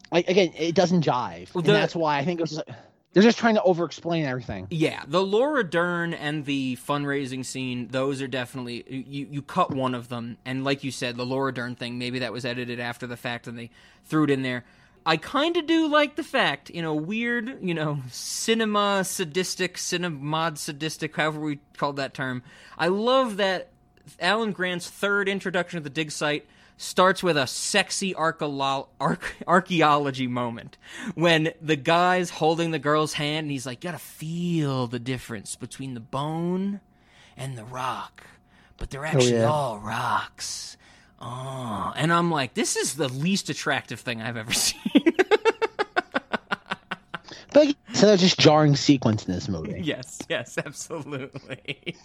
[0.10, 2.52] like again, it doesn't jive, Well, and that's why I think it was.
[2.52, 2.70] Just,
[3.18, 4.68] they're just trying to over-explain everything.
[4.70, 9.96] Yeah, the Laura Dern and the fundraising scene, those are definitely you you cut one
[9.96, 13.08] of them and like you said, the Laura Dern thing, maybe that was edited after
[13.08, 13.72] the fact and they
[14.06, 14.66] threw it in there.
[15.04, 20.60] I kind of do like the fact, you know, weird, you know, cinema sadistic, cinemod
[20.60, 22.44] sadistic, however we called that term.
[22.78, 23.72] I love that
[24.20, 26.46] Alan Grant's third introduction to the dig site
[26.78, 30.78] starts with a sexy archeolo- arch- archaeology moment
[31.16, 35.56] when the guy's holding the girl's hand and he's like, You gotta feel the difference
[35.56, 36.80] between the bone
[37.36, 38.26] and the rock.
[38.78, 39.50] But they're oh, actually yeah.
[39.50, 40.78] all rocks.
[41.20, 44.80] Oh, and I'm like, this is the least attractive thing I've ever seen.
[47.54, 49.82] But so they're just jarring sequence in this movie.
[49.84, 51.96] yes, yes, absolutely.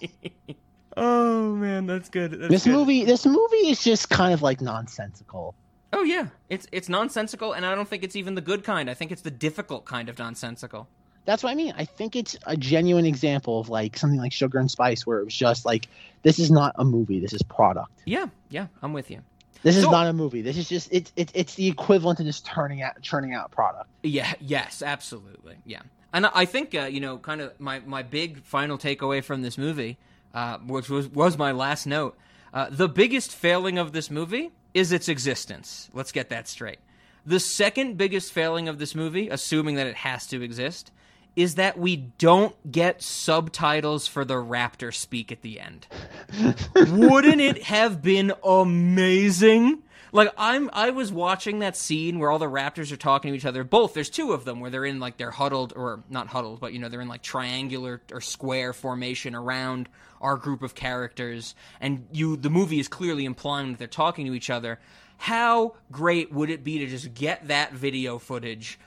[0.96, 2.32] oh man, that's good.
[2.32, 2.72] That's this good.
[2.72, 5.54] movie, this movie is just kind of like nonsensical.
[5.92, 8.88] Oh yeah, it's it's nonsensical, and I don't think it's even the good kind.
[8.90, 10.88] I think it's the difficult kind of nonsensical.
[11.24, 11.72] That's what I mean.
[11.76, 15.24] I think it's a genuine example of like something like Sugar and Spice, where it
[15.24, 15.86] was just like,
[16.22, 17.20] this is not a movie.
[17.20, 17.92] This is product.
[18.06, 19.20] Yeah, yeah, I'm with you.
[19.62, 20.42] This is So- not a movie.
[20.42, 23.88] This is just it's it's it's the equivalent to just turning out churning out product.
[24.02, 25.82] Yeah, yes, absolutely, yeah.
[26.12, 29.42] And I I think uh, you know, kind of my my big final takeaway from
[29.42, 29.98] this movie,
[30.34, 32.16] uh, which was was my last note.
[32.52, 35.90] Uh, the biggest failing of this movie is its existence.
[35.92, 36.78] Let's get that straight.
[37.24, 40.90] The second biggest failing of this movie, assuming that it has to exist,
[41.36, 45.86] is that we don't get subtitles for the raptor speak at the end.
[46.74, 49.82] Wouldn't it have been amazing?
[50.14, 53.46] Like I'm I was watching that scene where all the raptors are talking to each
[53.46, 53.64] other.
[53.64, 56.74] Both there's two of them where they're in like they're huddled or not huddled, but
[56.74, 59.88] you know, they're in like triangular or square formation around
[60.22, 64.34] our group of characters and you the movie is clearly implying that they're talking to
[64.34, 64.78] each other.
[65.18, 68.78] How great would it be to just get that video footage?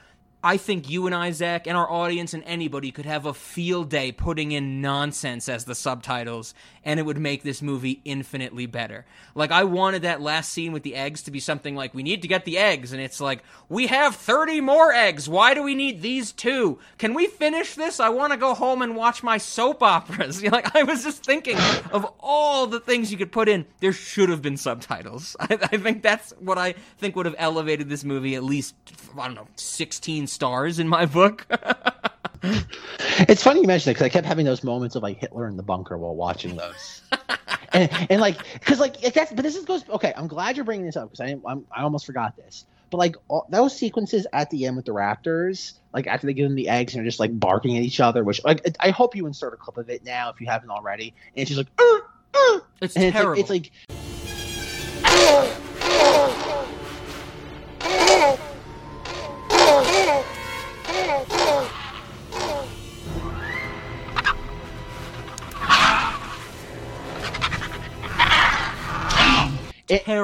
[0.45, 3.89] I think you and I, Zach, and our audience and anybody could have a field
[3.89, 6.53] day putting in nonsense as the subtitles,
[6.83, 9.07] and it would make this movie infinitely better.
[9.33, 12.21] Like, I wanted that last scene with the eggs to be something like, we need
[12.21, 15.27] to get the eggs, and it's like, we have 30 more eggs.
[15.27, 16.77] Why do we need these two?
[16.99, 17.99] Can we finish this?
[17.99, 20.35] I want to go home and watch my soap operas.
[20.45, 21.57] You like, I was just thinking
[21.91, 23.65] of all the things you could put in.
[23.79, 25.35] There should have been subtitles.
[25.39, 28.75] I, I think that's what I think would have elevated this movie at least,
[29.17, 31.47] I don't know, 16 stars in my book.
[33.17, 35.57] It's funny you mention it because I kept having those moments of like Hitler in
[35.57, 37.01] the bunker while watching those,
[37.73, 40.13] and, and like because like if that's but this is goes okay.
[40.15, 42.65] I'm glad you're bringing this up because I I'm, I almost forgot this.
[42.89, 46.47] But like all, those sequences at the end with the Raptors, like after they give
[46.47, 49.15] them the eggs and they're just like barking at each other, which like I hope
[49.15, 51.13] you insert a clip of it now if you haven't already.
[51.35, 51.99] And just like, "Uh,
[52.33, 53.39] uh," It's and terrible.
[53.39, 54.04] It's like, it's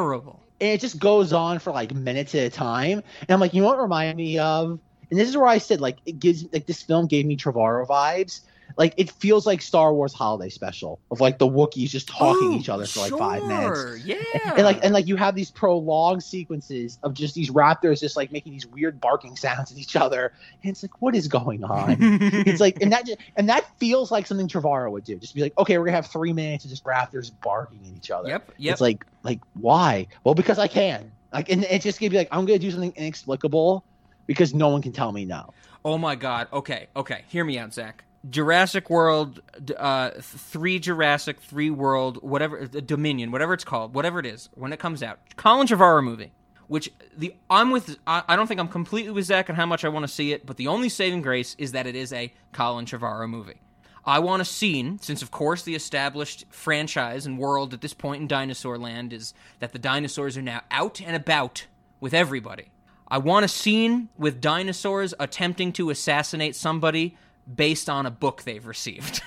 [0.01, 0.39] terrible.
[0.59, 3.03] and it just goes on for like minutes at a time.
[3.21, 4.79] And I'm like, you know what it reminded me of?
[5.09, 7.87] And this is where I said like it gives like this film gave me Trevorrow
[7.87, 8.41] vibes.
[8.77, 12.57] Like it feels like Star Wars holiday special of like the Wookiees just talking to
[12.57, 14.05] each other for like five minutes.
[14.05, 14.17] Yeah.
[14.55, 18.31] And like and like you have these prolonged sequences of just these raptors just like
[18.31, 20.33] making these weird barking sounds at each other.
[20.63, 21.97] And it's like, what is going on?
[21.99, 25.17] it's like and that ju- and that feels like something Trevorrow would do.
[25.17, 28.11] Just be like, okay, we're gonna have three minutes of just raptors barking at each
[28.11, 28.29] other.
[28.29, 28.71] Yep, yep.
[28.73, 30.07] It's like like why?
[30.23, 31.11] Well, because I can.
[31.33, 33.83] Like and it's just gonna be like I'm gonna do something inexplicable
[34.27, 35.53] because no one can tell me no.
[35.83, 36.47] Oh my god.
[36.53, 37.23] Okay, okay.
[37.29, 38.03] Hear me out, Zach.
[38.29, 39.41] Jurassic World,
[39.77, 44.71] uh, three Jurassic, three World, whatever, uh, Dominion, whatever it's called, whatever it is, when
[44.73, 45.19] it comes out.
[45.37, 46.31] Colin Trevorrow movie.
[46.71, 49.83] which the I'm with I, I don't think I'm completely with Zach on how much
[49.83, 52.31] I want to see it, but the only saving grace is that it is a
[52.53, 53.59] Colin Trevorrow movie.
[54.05, 58.21] I want a scene, since of course the established franchise and world at this point
[58.21, 61.65] in Dinosaur Land is that the dinosaurs are now out and about
[61.99, 62.71] with everybody.
[63.09, 67.17] I want a scene with dinosaurs attempting to assassinate somebody
[67.55, 69.21] based on a book they've received.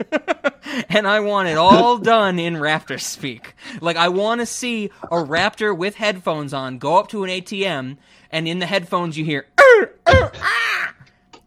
[0.88, 3.54] and I want it all done in raptor speak.
[3.80, 7.96] Like I want to see a raptor with headphones on go up to an ATM
[8.30, 10.94] and in the headphones you hear "Er, er, ah!"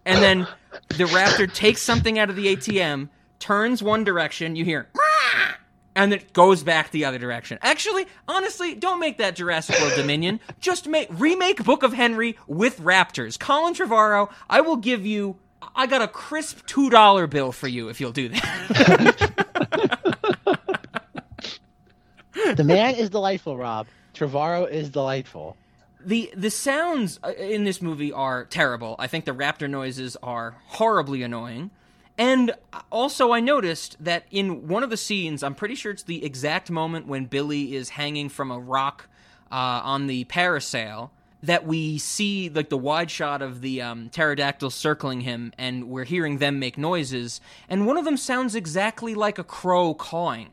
[0.06, 0.48] and then
[0.90, 3.10] the raptor takes something out of the ATM,
[3.40, 5.58] turns one direction, you hear "Ah!"
[5.96, 7.60] and it goes back the other direction.
[7.62, 10.40] Actually, honestly, don't make that Jurassic World Dominion.
[10.60, 13.38] Just make remake Book of Henry with raptors.
[13.38, 15.38] Colin Trevorrow, I will give you
[15.76, 19.32] I got a crisp two dollar bill for you if you'll do that.
[22.56, 23.88] the man is delightful, Rob.
[24.14, 25.58] Trevorrow is delightful.
[26.04, 28.96] The the sounds uh, in this movie are terrible.
[29.00, 31.72] I think the raptor noises are horribly annoying.
[32.18, 32.54] And
[32.92, 36.70] also, I noticed that in one of the scenes, I'm pretty sure it's the exact
[36.70, 39.08] moment when Billy is hanging from a rock
[39.52, 41.10] uh, on the parasail,
[41.44, 46.04] that we see like the wide shot of the um, pterodactyls circling him, and we're
[46.04, 50.50] hearing them make noises, and one of them sounds exactly like a crow cawing.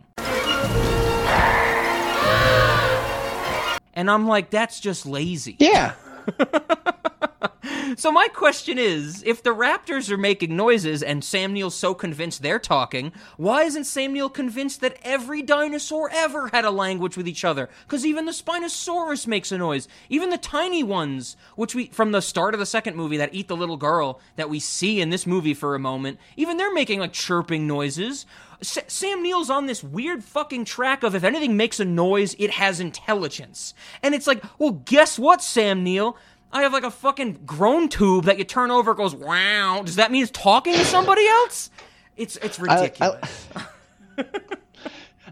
[3.94, 5.56] And I'm like, that's just lazy.
[5.58, 5.94] Yeah.
[7.96, 12.42] So my question is, if the Raptors are making noises and Sam Neill's so convinced
[12.42, 17.26] they're talking, why isn't Sam Neill convinced that every dinosaur ever had a language with
[17.26, 17.70] each other?
[17.86, 19.88] Because even the Spinosaurus makes a noise.
[20.10, 23.48] Even the tiny ones, which we from the start of the second movie that eat
[23.48, 27.00] the little girl that we see in this movie for a moment, even they're making
[27.00, 28.26] like chirping noises.
[28.60, 32.50] S- Sam Neill's on this weird fucking track of if anything makes a noise, it
[32.50, 33.72] has intelligence.
[34.02, 36.16] And it's like, well, guess what, Sam Neill?
[36.52, 39.82] I have like a fucking groan tube that you turn over, it goes wow.
[39.84, 41.70] Does that mean it's talking to somebody else?
[42.16, 43.48] It's it's ridiculous.
[43.54, 43.60] I,
[44.18, 44.24] I,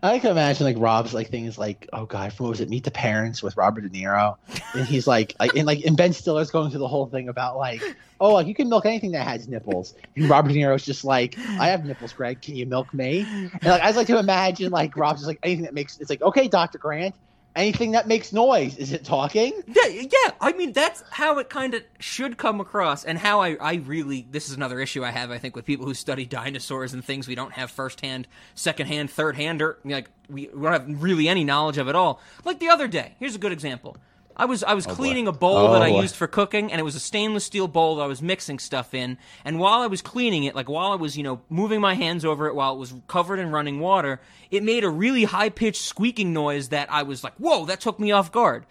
[0.02, 2.68] I like to imagine like Rob's like things like oh god, from what was it
[2.68, 4.36] Meet the Parents with Robert De Niro,
[4.74, 7.56] and he's like like and like and Ben Stiller's going through the whole thing about
[7.56, 7.82] like
[8.20, 11.38] oh like you can milk anything that has nipples, and Robert De Niro's just like
[11.38, 13.20] I have nipples, Greg, can you milk me?
[13.26, 16.10] And like I just like to imagine like Rob's just like anything that makes it's
[16.10, 17.14] like okay, Doctor Grant,
[17.56, 18.76] anything that makes noise.
[18.76, 19.52] Is it talking?
[19.66, 20.30] Yeah yeah.
[20.40, 24.26] I mean that's how it kind of should come across and how I, I really
[24.30, 27.26] this is another issue i have i think with people who study dinosaurs and things
[27.26, 31.44] we don't have firsthand secondhand third hand or like we, we don't have really any
[31.44, 32.20] knowledge of it all.
[32.44, 33.96] Like the other day here's a good example
[34.38, 34.94] I was I was Oh, boy.
[34.96, 36.02] cleaning a bowl Oh, that I boy.
[36.02, 38.92] used for cooking, and it was a stainless steel bowl that I was mixing stuff
[38.92, 39.16] in.
[39.44, 42.24] And while I was cleaning it, like while I was you know moving my hands
[42.24, 45.82] over it while it was covered in running water, it made a really high pitched
[45.82, 48.66] squeaking noise that I was like, "Whoa!" That took me off guard.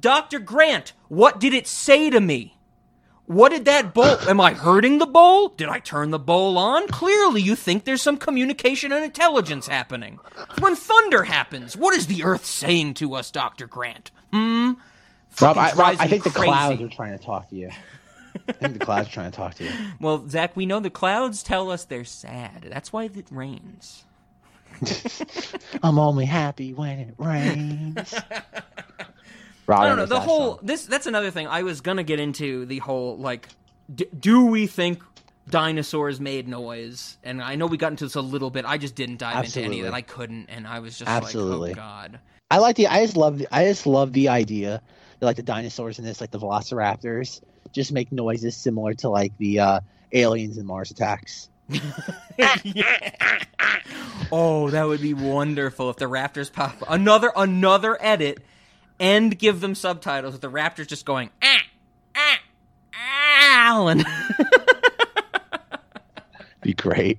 [0.00, 2.54] Doctor Grant, what did it say to me?
[3.26, 4.16] What did that bowl?
[4.28, 5.48] Am I hurting the bowl?
[5.48, 6.86] Did I turn the bowl on?
[6.88, 10.20] Clearly, you think there's some communication and intelligence happening.
[10.60, 14.12] When thunder happens, what is the Earth saying to us, Doctor Grant?
[14.32, 14.72] Hmm.
[15.40, 16.48] Rob, I, Rob, I think the crazy.
[16.48, 17.70] clouds are trying to talk to you
[18.48, 19.70] I think the clouds are trying to talk to you
[20.00, 22.66] Well, Zach, we know the clouds tell us they're sad.
[22.70, 24.04] That's why it rains.
[25.82, 28.14] I'm only happy when it rains
[29.68, 30.60] Rob, I don't know the whole song.
[30.62, 30.86] this.
[30.86, 31.46] That's another thing.
[31.46, 33.48] I was gonna get into the whole like,
[33.94, 35.02] d- do we think
[35.50, 37.18] dinosaurs made noise?
[37.22, 38.64] And I know we got into this a little bit.
[38.64, 39.92] I just didn't dive into any of that.
[39.92, 41.70] I couldn't, and I was just Absolutely.
[41.70, 42.18] like, oh god.
[42.50, 42.86] I like the.
[42.86, 43.38] I just love.
[43.38, 44.80] The, I just love the idea
[45.20, 47.40] like the dinosaurs in this, like the Velociraptors,
[47.72, 49.80] just make noises similar to like the uh,
[50.12, 51.48] aliens in Mars Attacks.
[54.30, 58.40] Oh, that would be wonderful if the Raptors pop another another edit
[59.00, 61.62] and give them subtitles with the Raptors just going ah
[62.14, 62.38] ah
[62.94, 64.04] ah Alan.
[66.60, 67.18] Be great.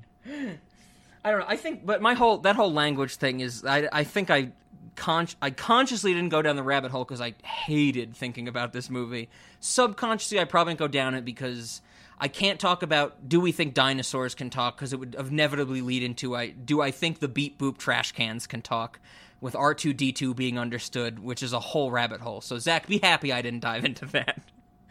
[1.23, 1.45] I don't know.
[1.47, 3.65] I think, but my whole that whole language thing is.
[3.65, 4.51] I I think I
[4.99, 8.89] con I consciously didn't go down the rabbit hole because I hated thinking about this
[8.89, 9.29] movie.
[9.61, 11.81] Subconsciously, I probably didn't go down it because
[12.19, 16.03] I can't talk about do we think dinosaurs can talk because it would inevitably lead
[16.03, 18.99] into I do I think the beep boop trash cans can talk
[19.41, 22.41] with R two D two being understood, which is a whole rabbit hole.
[22.41, 24.41] So Zach, be happy I didn't dive into that.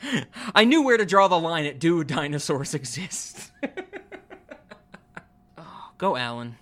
[0.55, 3.53] I knew where to draw the line at do dinosaurs exist.
[5.59, 6.57] oh, go Alan.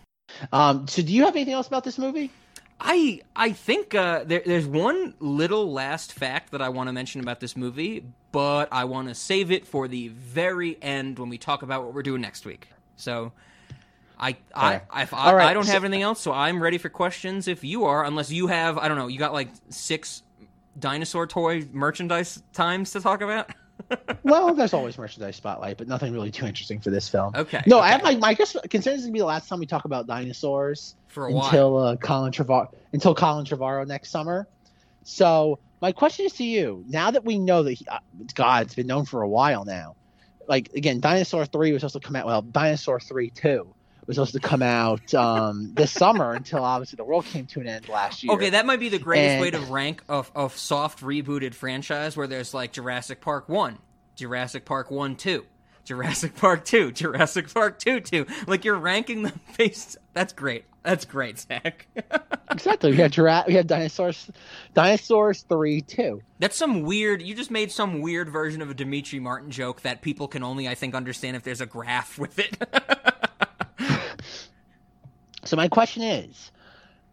[0.52, 0.89] Um.
[0.89, 2.31] So, do you have anything else about this movie?
[2.81, 7.20] I I think uh, there, there's one little last fact that I want to mention
[7.20, 11.39] about this movie, but I want to save it for the very end when we
[11.39, 12.69] talk about what we're doing next week.
[12.97, 13.32] So,
[14.19, 15.05] I I I,
[15.35, 17.48] right, I don't have anything else, so I'm ready for questions.
[17.48, 20.23] If you are, unless you have, I don't know, you got like six
[20.78, 23.51] dinosaur toy merchandise times to talk about?
[24.22, 27.32] Well, there's always merchandise spotlight, but nothing really too interesting for this film.
[27.36, 27.62] Okay.
[27.66, 27.86] No, okay.
[27.86, 29.66] I have like my I guess considering this is gonna be the last time we
[29.66, 31.44] talk about dinosaurs For a while.
[31.46, 34.48] until uh, Colin Trevorrow until Colin Trevorrow next summer.
[35.04, 37.98] So my question is to you: Now that we know that he, uh,
[38.34, 39.94] God, it's been known for a while now.
[40.48, 42.26] Like again, Dinosaur Three was supposed to come out.
[42.26, 43.72] Well, Dinosaur Three Two
[44.06, 47.66] was supposed to come out um, this summer until obviously the world came to an
[47.68, 48.32] end last year.
[48.34, 52.16] Okay, that might be the greatest And- way to rank a, a soft rebooted franchise
[52.16, 53.78] where there's like Jurassic Park 1,
[54.14, 55.44] Jurassic Park 1 2,
[55.84, 58.26] Jurassic Park 2, Jurassic Park 2 2.
[58.46, 59.96] Like you're ranking them based.
[60.12, 60.64] That's great.
[60.82, 61.88] That's great, Zach.
[62.52, 62.92] exactly.
[62.92, 64.30] We had Jura- we had dinosaurs,
[64.72, 66.22] dinosaurs three two.
[66.38, 67.22] That's some weird.
[67.22, 70.68] You just made some weird version of a Demetri Martin joke that people can only,
[70.68, 72.56] I think, understand if there's a graph with it.
[75.47, 76.51] So my question is,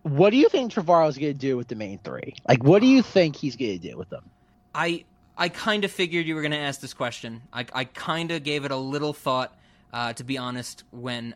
[0.04, 2.36] what do you think Trevorrow's going to do with the main three?
[2.48, 4.30] Like, what do you think he's going to do with them?
[4.76, 5.06] I
[5.38, 7.42] I kind of figured you were going to ask this question.
[7.52, 9.56] I I kind of gave it a little thought,
[9.94, 11.36] uh, to be honest, when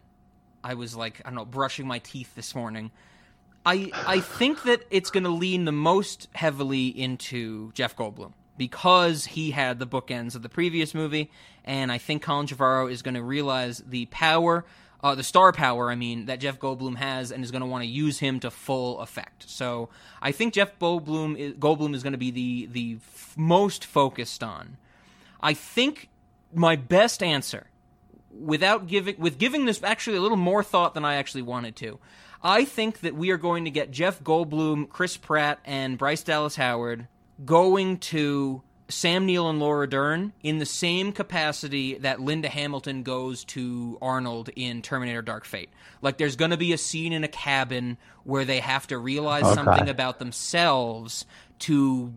[0.63, 2.91] I was like I don't know brushing my teeth this morning.
[3.65, 9.25] I I think that it's going to lean the most heavily into Jeff Goldblum because
[9.25, 11.29] he had the bookends of the previous movie,
[11.63, 14.65] and I think Colin Trevorrow is going to realize the power,
[15.03, 17.83] uh, the star power, I mean, that Jeff Goldblum has, and is going to want
[17.83, 19.49] to use him to full effect.
[19.49, 19.89] So
[20.21, 24.43] I think Jeff Goldblum is, Goldblum is going to be the the f- most focused
[24.43, 24.77] on.
[25.41, 26.09] I think
[26.53, 27.67] my best answer
[28.31, 31.99] without giving with giving this actually a little more thought than I actually wanted to.
[32.43, 36.55] I think that we are going to get Jeff Goldblum, Chris Pratt, and Bryce Dallas
[36.55, 37.07] Howard
[37.43, 43.43] going to Sam Neill and Laura Dern in the same capacity that Linda Hamilton goes
[43.45, 45.69] to Arnold in Terminator Dark Fate.
[46.01, 49.43] Like there's going to be a scene in a cabin where they have to realize
[49.43, 49.55] Okay.
[49.55, 51.25] something about themselves
[51.59, 52.13] to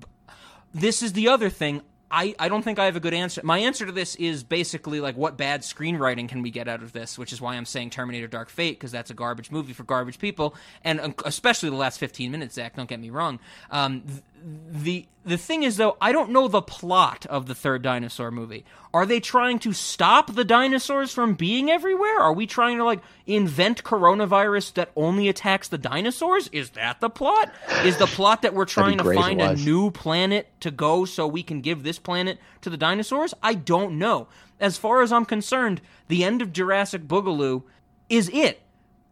[0.73, 1.83] this is the other thing.
[2.13, 3.41] I, I don't think I have a good answer.
[3.45, 6.93] My answer to this is basically like what bad screenwriting can we get out of
[6.93, 9.85] this, which is why I'm saying Terminator Dark Fate because that's a garbage movie for
[9.85, 12.55] garbage people, and um, especially the last 15 minutes.
[12.57, 13.39] Zach, don't get me wrong.
[13.71, 14.03] Um,
[14.43, 18.65] the the thing is though, I don't know the plot of the third dinosaur movie.
[18.95, 22.21] Are they trying to stop the dinosaurs from being everywhere?
[22.21, 26.49] Are we trying to like invent coronavirus that only attacks the dinosaurs?
[26.49, 27.53] Is that the plot?
[27.85, 30.71] Is the plot that we're trying to great if it find a new planet to
[30.71, 33.35] go so we can give this planet to the dinosaurs?
[33.43, 34.29] I don't know.
[34.59, 37.63] As far as I'm concerned, the end of Jurassic Boogaloo
[38.09, 38.63] is it.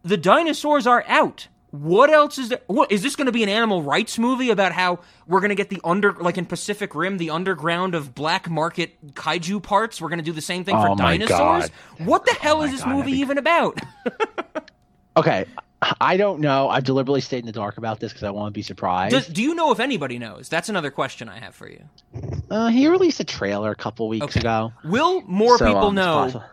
[0.03, 1.47] The dinosaurs are out.
[1.71, 2.61] What else is there?
[2.65, 5.55] What is this going to be an animal rights movie about how we're going to
[5.55, 10.01] get the under like in Pacific Rim, the underground of black market kaiju parts?
[10.01, 11.69] We're going to do the same thing Oh for my dinosaurs.
[11.69, 11.71] God.
[12.07, 13.79] What the hell is this God, movie be- even about?
[15.17, 15.45] Okay,
[15.99, 16.69] I don't know.
[16.69, 19.11] I've deliberately stayed in the dark about this because I want to be surprised.
[19.11, 20.47] Does, do you know if anybody knows?
[20.47, 21.83] That's another question I have for you.
[22.49, 24.39] uh, he released a trailer a couple weeks Okay.
[24.39, 24.71] ago.
[24.85, 26.43] Will more So, people um, know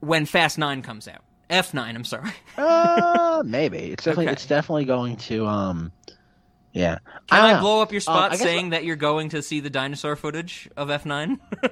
[0.00, 1.22] when Fast Nine comes out?
[1.50, 1.96] F nine.
[1.96, 2.30] I'm sorry.
[2.56, 4.32] Uh, maybe it's definitely Okay.
[4.34, 5.90] it's definitely going to um,
[6.72, 6.98] yeah.
[7.28, 9.58] Can don't I, blow up your Um, spot I saying that you're going to see
[9.60, 11.40] the dinosaur footage of F nine?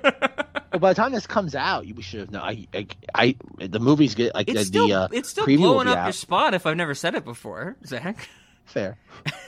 [0.72, 2.42] Well, by the time this comes out, you should have known.
[2.44, 3.36] I, I, I
[3.66, 6.04] the movies get like It's the, still the uh, it's still blowing up out.
[6.06, 8.26] your spot if I've never said it before, Zach.
[8.64, 8.96] Fair,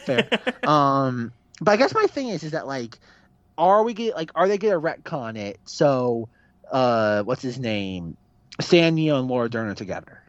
[0.04, 0.28] fair.
[0.68, 1.32] um,
[1.62, 2.98] but I guess my thing is, is that like,
[3.56, 5.58] are we get like, are they gonna retcon it?
[5.64, 6.28] So,
[6.70, 8.18] uh, what's his name?
[8.72, 10.22] Neill and Laura Dern together.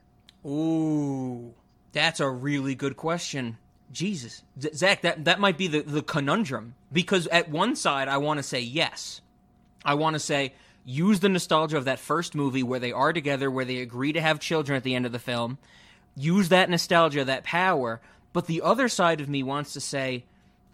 [0.45, 1.53] Ooh,
[1.91, 3.57] that's a really good question.
[3.91, 4.43] Jesus,
[4.73, 8.43] Zach, that that might be the the conundrum because at one side I want to
[8.43, 9.21] say yes,
[9.83, 10.53] I want to say
[10.83, 14.21] use the nostalgia of that first movie where they are together, where they agree to
[14.21, 15.57] have children at the end of the film.
[16.15, 18.01] Use that nostalgia, that power.
[18.33, 20.25] But the other side of me wants to say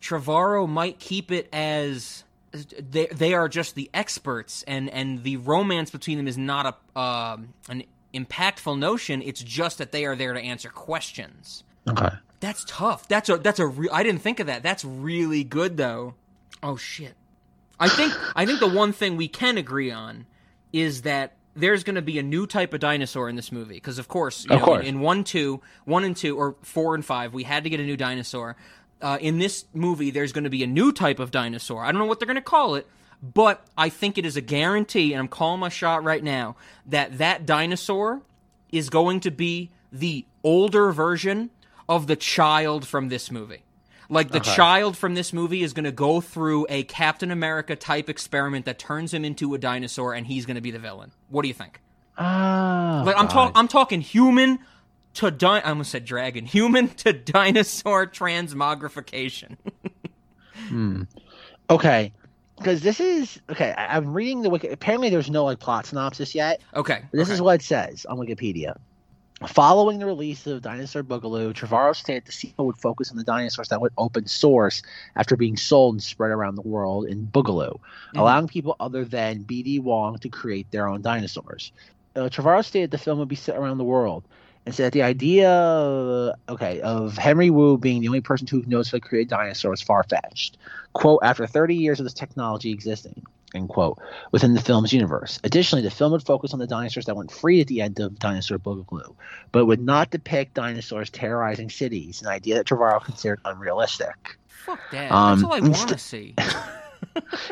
[0.02, 5.90] Trevorrow might keep it as they they are just the experts, and and the romance
[5.90, 7.84] between them is not a um, an
[8.14, 9.22] impactful notion.
[9.22, 11.64] It's just that they are there to answer questions.
[11.90, 12.10] Okay.
[12.42, 13.08] That's tough.
[13.08, 14.64] That's a that's a re- I didn't think of that.
[14.64, 16.16] That's really good though.
[16.62, 17.14] Oh shit.
[17.80, 20.26] I think I think the one thing we can agree on
[20.74, 23.98] is that there's going to be a new type of dinosaur in this movie because
[24.00, 24.86] of course, you Of know, course.
[24.86, 27.84] in one, two, one and two, or four and five, we had to get a
[27.84, 28.56] new dinosaur.
[29.02, 31.84] Uh, in this movie, there's going to be a new type of dinosaur.
[31.84, 32.88] I don't know what they're going to call it,
[33.22, 36.56] but I think it is a guarantee, and I'm calling my shot right now
[36.86, 38.22] that that dinosaur
[38.72, 41.50] is going to be the older version
[41.90, 43.64] of the child from this movie.
[44.10, 44.54] Like the Okay.
[44.56, 48.78] child from this movie is going to go through a Captain America type experiment that
[48.78, 51.12] turns him into a dinosaur, and he's going to be the villain.
[51.30, 51.80] What do you think?
[52.18, 54.60] Ah, like I'm I'm talking human
[55.16, 59.58] to di- I almost said dragon, human to dinosaur transmogrification.
[60.68, 61.04] Hmm.
[61.70, 62.12] Okay,
[62.62, 63.72] because this is okay.
[63.72, 64.68] I, I'm reading the wiki.
[64.68, 66.62] Apparently, there's no like plot synopsis yet.
[66.76, 67.04] Okay.
[67.12, 68.78] This is what it says on Wikipedia.
[69.48, 73.70] Following the release of Dinosaur Boogaloo, Trevorrow stated the sequel would focus on the dinosaurs
[73.70, 74.84] that went open source
[75.16, 77.80] after being sold and spread around the world in Boogaloo,
[78.16, 79.80] allowing people other than B.D.
[79.80, 81.72] Wong to create their own dinosaurs.
[82.16, 84.24] Uh, Trevorrow stated the film would be set around the world
[84.66, 88.98] and said the idea, okay, of Henry Wu being the only person who knows how
[88.98, 90.58] to create dinosaurs is far fetched.
[90.94, 93.24] Quote, after 30 years of this technology existing,
[93.56, 94.00] end quote,
[94.32, 95.40] within the film's universe.
[95.44, 98.20] Additionally, the film would focus on the dinosaurs that went free at the end of
[98.20, 99.16] Dinosaur Boogaloo,
[99.52, 104.38] but would not depict dinosaurs terrorizing cities, an idea that Trevorrow considered unrealistic.
[104.48, 105.12] Fuck that.
[105.12, 106.36] Um, That's all I want to see.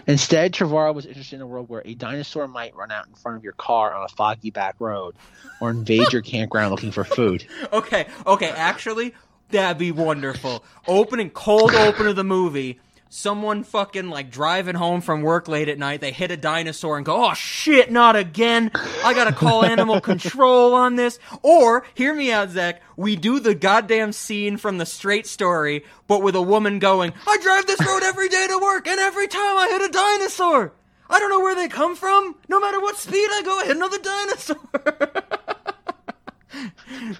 [0.07, 3.37] Instead, Trevorrow was interested in a world where a dinosaur might run out in front
[3.37, 5.15] of your car on a foggy back road
[5.59, 7.45] or invade your campground looking for food.
[7.73, 9.13] okay, okay, actually,
[9.49, 10.63] that'd be wonderful.
[10.87, 12.79] Opening, cold open of the movie.
[13.11, 17.03] Someone fucking like driving home from work late at night, they hit a dinosaur and
[17.03, 18.69] go, oh shit, not again.
[19.03, 21.17] I gotta call animal control on this.
[21.41, 26.21] Or, hear me out, Zach, we do the goddamn scene from the straight story, but
[26.21, 29.57] with a woman going, I drive this road every day to work, and every time
[29.57, 30.73] I hit a dinosaur.
[31.09, 32.35] I don't know where they come from.
[32.47, 34.59] No matter what speed I go, I hit another dinosaur.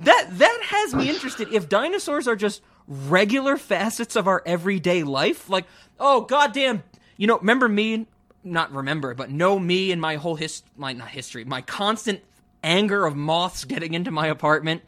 [0.02, 1.52] that that has me interested.
[1.52, 5.66] If dinosaurs are just regular facets of our everyday life, like
[6.00, 6.84] oh goddamn,
[7.16, 8.08] you know, remember me?
[8.44, 12.22] Not remember, but know me and my whole his my not history, my constant
[12.64, 14.82] anger of moths getting into my apartment.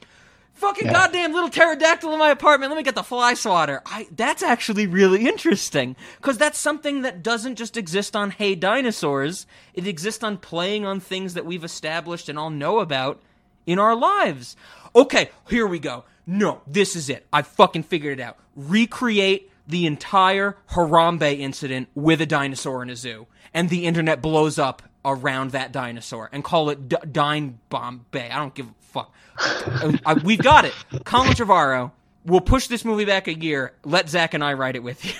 [0.54, 0.94] Fucking Yeah.
[0.94, 2.72] goddamn little pterodactyl in my apartment.
[2.72, 3.82] Let me get the fly swatter.
[3.86, 9.46] I that's actually really interesting because that's something that doesn't just exist on Hey Dinosaurs.
[9.74, 13.22] It exists on playing on things that we've established and all know about
[13.66, 14.56] in our lives.
[14.96, 16.04] Okay, here we go.
[16.34, 17.28] No, this is it.
[17.34, 18.38] I fucking figured it out.
[18.56, 24.58] Recreate the entire Harambe incident with a dinosaur in a zoo, and the internet blows
[24.58, 28.30] up around that dinosaur, and call it D- Dine Bomb Bay.
[28.32, 29.14] I don't give a fuck.
[29.38, 30.74] Uh, I- we've got it.
[31.04, 31.92] Colin Trevorrow.
[32.26, 33.74] We'll push this movie back a year.
[33.84, 35.12] Let Zach and I write it with you.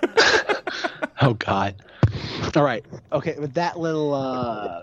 [1.22, 1.76] Oh God.
[2.54, 2.84] All right.
[3.10, 3.36] Okay.
[3.38, 4.82] With that little uh,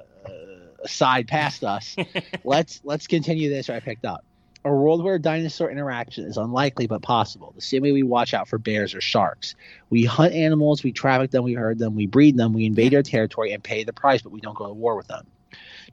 [0.84, 1.96] aside past us,
[2.44, 3.70] let's let's continue this.
[3.70, 4.26] I picked up
[4.66, 7.52] a world where dinosaur interaction is unlikely but possible.
[7.56, 9.56] The same way we watch out for bears or sharks.
[9.90, 13.04] We hunt animals, we traffic them, we herd them, we breed them, we invade their
[13.04, 15.26] territory and pay the price, but we don't go to war with them.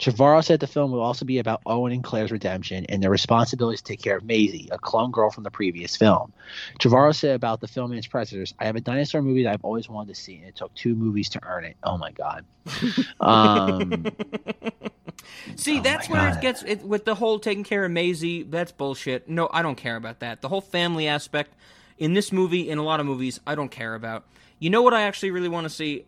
[0.00, 3.76] Trevorrow said the film will also be about Owen and Claire's redemption and their responsibility
[3.76, 6.32] to take care of Maisie, a clone girl from the previous film.
[6.80, 9.64] Trevorrow said about the film and its predators, I have a dinosaur movie that I've
[9.64, 11.76] always wanted to see, and it took two movies to earn it.
[11.84, 12.44] Oh my god.
[13.20, 14.06] Um,
[15.56, 16.36] See, Oh that's where God.
[16.38, 18.42] it gets it, with the whole taking care of Maisie.
[18.42, 19.28] That's bullshit.
[19.28, 20.40] No, I don't care about that.
[20.40, 21.54] The whole family aspect
[21.98, 24.24] in this movie, in a lot of movies, I don't care about.
[24.58, 26.04] You know what I actually really want to see,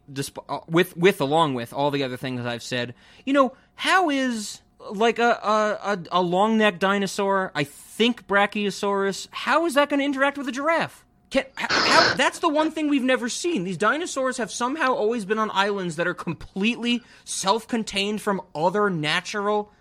[0.49, 2.95] uh, with with along with all the other things I've said.
[3.25, 7.53] You know, how is like a a, a, long necked dinosaur?
[7.55, 9.29] I think Brachiosaurus.
[9.31, 11.05] How is that going to interact with a giraffe?
[11.31, 13.65] Can, how, that's the one thing we've never seen.
[13.65, 19.73] These dinosaurs have somehow always been on islands that are completely self-contained from other natural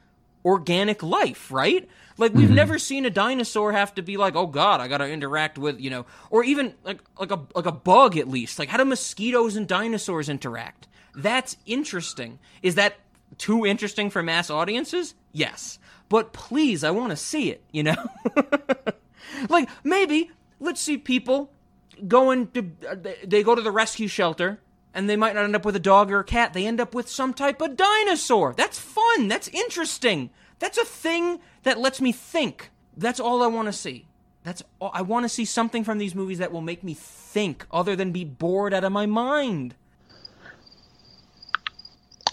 [0.45, 1.89] organic life, right?
[2.17, 2.55] Like we've mm-hmm.
[2.55, 5.79] never seen a dinosaur have to be like, "Oh god, I got to interact with,
[5.79, 8.59] you know, or even like like a like a bug at least.
[8.59, 10.87] Like how do mosquitoes and dinosaurs interact?
[11.15, 12.39] That's interesting.
[12.61, 12.95] Is that
[13.37, 15.15] too interesting for mass audiences?
[15.31, 15.79] Yes.
[16.09, 17.95] But please, I want to see it, you know?
[19.49, 21.51] like maybe let's see people
[22.07, 24.59] going to they- they go to the rescue shelter
[24.93, 26.93] and they might not end up with a dog or a cat they end up
[26.93, 30.29] with some type of dinosaur that's fun that's interesting
[30.59, 34.07] that's a thing that lets me think that's all i want to see
[34.43, 37.65] that's all, i want to see something from these movies that will make me think
[37.71, 39.75] other than be bored out of my mind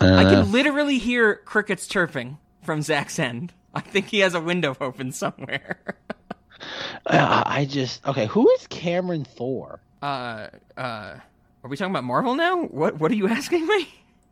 [0.00, 4.40] i uh, can literally hear crickets chirping from zach's end i think he has a
[4.40, 5.78] window open somewhere
[7.06, 8.26] uh, I just okay.
[8.26, 9.80] Who is Cameron Thor?
[10.02, 10.80] uh uh
[11.64, 13.88] are we talking about marvel now what what are you asking me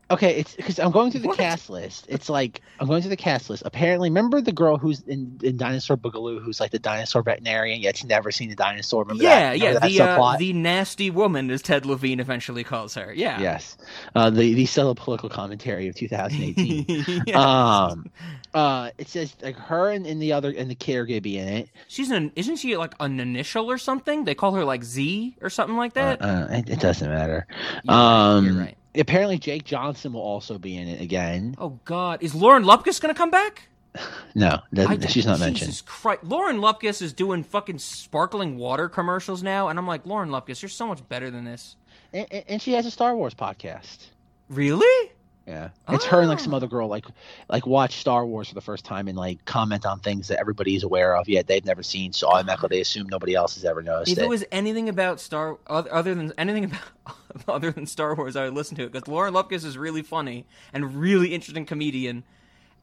[0.09, 2.07] Okay, it's because I'm going through the cast list.
[2.09, 3.65] It's like I'm going through the cast list.
[3.67, 7.97] Apparently, remember the girl who's in, in Dinosaur Boogaloo, who's like the dinosaur veterinarian, yet
[7.97, 9.03] she's never seen a dinosaur.
[9.03, 9.59] Remember yeah, that?
[9.59, 13.13] yeah, Remember that the uh, the nasty woman, as Ted Levine eventually calls her.
[13.13, 13.77] Yeah, Yes,
[14.15, 16.87] uh, the the subtle political commentary of 2018.
[17.27, 17.37] Yes.
[17.37, 18.11] Um,
[18.55, 21.69] uh, it says like her and, and the other and the caregiver in it.
[21.89, 24.25] She's an isn't she like an initial or something?
[24.25, 26.23] They call her like Z or something like that.
[26.23, 27.47] Uh, it, it doesn't matter.
[27.85, 28.77] You're right, um, you're right.
[28.99, 31.55] Apparently, Jake Johnson will also be in it again.
[31.59, 33.69] oh God, is Lauren Lapkus gonna come back?
[34.35, 35.83] No, that- she's not Jesus mentioned.
[35.87, 36.23] Christ.
[36.25, 40.69] Lauren Lapkus is doing fucking sparkling water commercials now, and I'm like, Lauren Lapkus, you're
[40.69, 41.77] so much better than this.
[42.13, 44.09] And- and she has a Star Wars podcast.
[44.51, 45.13] Really?
[45.47, 46.43] Yeah, it's her and like Oh.
[46.43, 47.07] some other girl like
[47.49, 50.83] like watch Star Wars for the first time and like comment on things that everybody's
[50.83, 54.11] aware of yet they've never seen, so automatically they assume nobody else has ever noticed
[54.11, 54.25] If it.
[54.25, 57.17] it was anything about Star, other, other than anything about
[57.49, 60.47] other than Star Wars, I would listen to it because Lauren Lapkus is really funny
[60.73, 62.25] and really interesting comedian,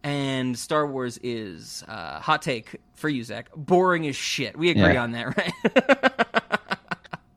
[0.02, 3.50] and Star Wars is uh, hot take for you, Zach.
[3.58, 4.58] Boring as shit.
[4.58, 5.04] We agree Yeah.
[5.04, 6.43] on that, right?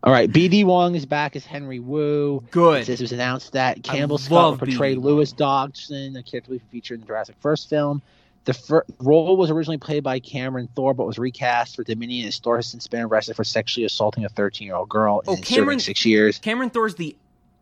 [0.06, 2.42] All right, BD Wong is back as Henry Wu.
[2.52, 2.88] Good.
[2.88, 6.60] It was announced that Campbell love Scott will portray BD Lewis Dodgson, a character we
[6.70, 8.00] featured in the Jurassic First film.
[8.44, 12.32] The fir- role was originally played by Cameron Thor, but was recast for Dominion, and
[12.34, 16.06] Thor has since been arrested for sexually assaulting a 13-year-old girl Oh, Cameron- serving six
[16.06, 16.38] years.
[16.38, 17.16] Cameron Thor's the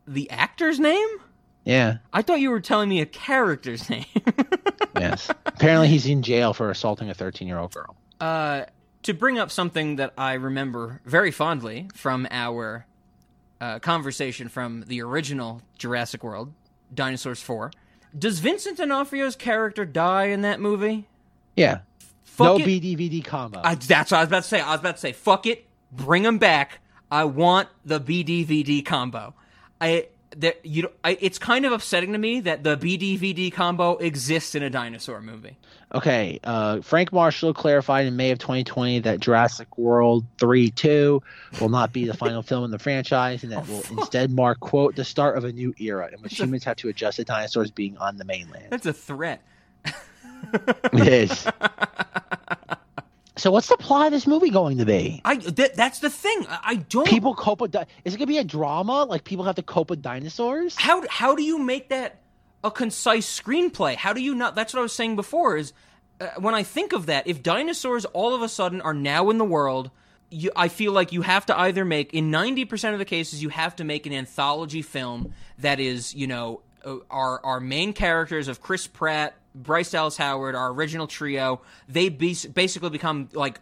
[0.06, 1.08] the actor's name.
[1.64, 4.04] Yeah, I thought you were telling me a character's name.
[4.98, 5.30] yes.
[5.46, 7.96] Apparently, he's in jail for assaulting a 13-year-old girl.
[8.20, 8.64] Uh,
[9.05, 12.86] to bring up something that I remember very fondly from our
[13.60, 16.52] uh, conversation from the original Jurassic World,
[16.93, 17.70] Dinosaurs 4,
[18.16, 21.06] does Vincent D'Onofrio's character die in that movie?
[21.56, 21.81] Yeah.
[22.24, 22.66] Fuck no it.
[22.66, 23.60] BDVD combo.
[23.62, 24.60] I, that's what I was about to say.
[24.60, 26.81] I was about to say, fuck it, bring him back.
[27.10, 29.35] I want the BDVD combo.
[29.81, 30.09] I
[30.40, 34.62] that you I, it's kind of upsetting to me that the BDVD combo exists in
[34.62, 35.56] a dinosaur movie.
[35.94, 41.23] Okay, uh, Frank Marshall clarified in May of 2020 that Jurassic World 3 2
[41.61, 44.97] will not be the final film in the franchise and that will instead mark, quote,
[44.97, 47.97] the start of a new era in which humans have to adjust to dinosaurs being
[47.98, 48.66] on the mainland.
[48.70, 49.43] That's a threat.
[50.93, 51.47] It is.
[53.36, 55.20] so, what's the plot of this movie going to be?
[55.24, 56.47] I that, that's the thing.
[56.48, 57.06] I, don't.
[57.06, 57.73] People cope with.
[57.73, 59.05] Di- is it going to be a drama?
[59.05, 60.77] Like, people have to cope with dinosaurs?
[60.78, 62.20] how how do you make that
[62.62, 63.97] a concise screenplay?
[63.97, 64.55] How do you not?
[64.55, 65.56] That's what I was saying before.
[65.56, 65.73] Is
[66.20, 69.39] uh, when I think of that, if dinosaurs all of a sudden are now in
[69.39, 69.90] the world,
[70.31, 73.43] you, I feel like you have to either make in ninety percent of the cases
[73.43, 77.94] you have to make an anthology film that is you know uh, our our main
[77.94, 79.35] characters of Chris Pratt.
[79.55, 83.60] Bryce Dallas Howard, our original trio, they be- basically become like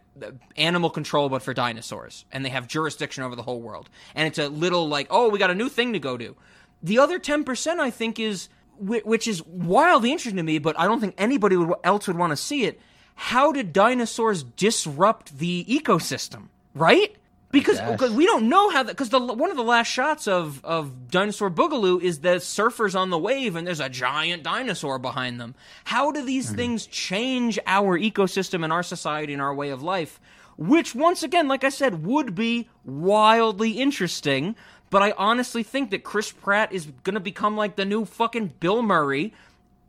[0.57, 3.91] animal control, but for dinosaurs, and they have jurisdiction over the whole world.
[4.15, 6.35] And it's a little like, oh, we got a new thing to go do.
[6.83, 8.49] The other ten percent, I think, is
[8.79, 12.17] whi- which is wildly interesting to me, but I don't think anybody would, else would
[12.17, 12.81] want to see it.
[13.15, 16.49] How did dinosaurs disrupt the ecosystem?
[16.75, 17.17] Right?
[17.53, 20.65] Because because we don't know how that because the one of the last shots of
[20.65, 25.39] of Dinosaur Boogaloo is the surfers on the wave and there's a giant dinosaur behind
[25.39, 25.55] them.
[25.85, 26.57] How do these mm-hmm.
[26.57, 30.19] things change our ecosystem and our society and our way of life?
[30.57, 34.57] Which once again, like I said, would be wildly interesting.
[34.89, 38.81] But I honestly think that Chris Pratt is gonna become like the new fucking Bill
[38.81, 39.35] Murray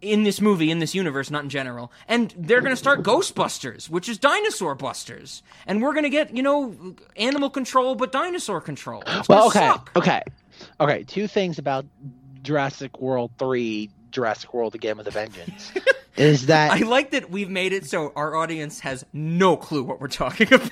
[0.03, 1.91] in this movie, in this universe, not in general.
[2.07, 5.41] And they're going to start Ghostbusters, which is Dinosaur Busters.
[5.65, 9.03] And we're going to get, you know, animal control, but dinosaur control.
[9.29, 9.91] Well, okay, suck.
[9.95, 10.21] okay,
[10.79, 11.03] okay.
[11.03, 11.85] Two things about
[12.41, 15.71] Jurassic World three, Jurassic World Again with a Vengeance,
[16.17, 19.99] is that I like that we've made it so our audience has no clue what
[20.01, 20.71] we're talking about.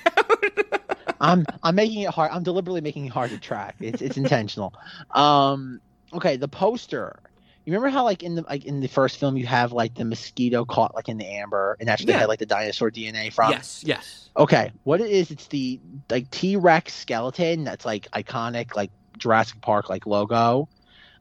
[1.20, 2.30] I'm I'm making it hard.
[2.32, 3.76] I'm deliberately making it hard to track.
[3.80, 4.74] It's it's intentional.
[5.12, 5.80] Um,
[6.12, 7.18] okay, the poster.
[7.64, 10.04] You remember how like in the like in the first film you have like the
[10.04, 12.18] mosquito caught like in the amber and actually Yeah.
[12.20, 13.50] had like the dinosaur DNA from.
[13.52, 14.30] yes, yes.
[14.36, 15.30] Okay, what it is?
[15.30, 15.78] It's the
[16.10, 20.68] like T Rex skeleton that's like iconic like Jurassic Park like logo.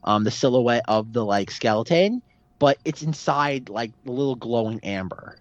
[0.03, 2.23] Um, the silhouette of the like skeleton,
[2.57, 5.37] but it's inside like the little glowing amber.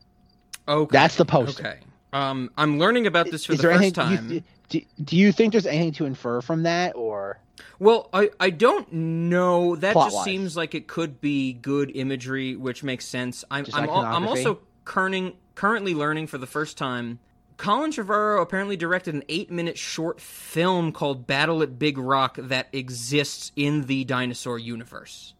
[0.69, 0.93] Okay.
[0.93, 1.67] That's the poster.
[1.67, 1.79] Okay.
[2.13, 3.93] Um, I'm learning about this for is the first anything?
[3.95, 4.31] time.
[4.33, 7.39] You, do, do you think there's anything to infer from that, or
[7.79, 9.77] Well, I, I don't know.
[9.77, 10.25] That just Plot-wise.
[10.25, 13.45] seems like it could be good imagery, which makes sense.
[13.51, 17.19] I'm Just I'm, al- I'm also currently currently learning for the first time.
[17.59, 22.69] Colin Trevorrow apparently directed an eight minute short film called Battle at Big Rock that
[22.73, 25.35] exists in the dinosaur universe.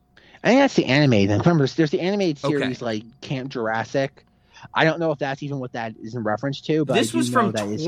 [0.45, 1.39] I think that's the animated.
[1.39, 2.59] Remember, there's the animated Okay.
[2.59, 4.27] series like Camp Jurassic.
[4.75, 7.31] I don't know if that's even what that is in reference to, but this was
[7.31, 7.87] from that is something.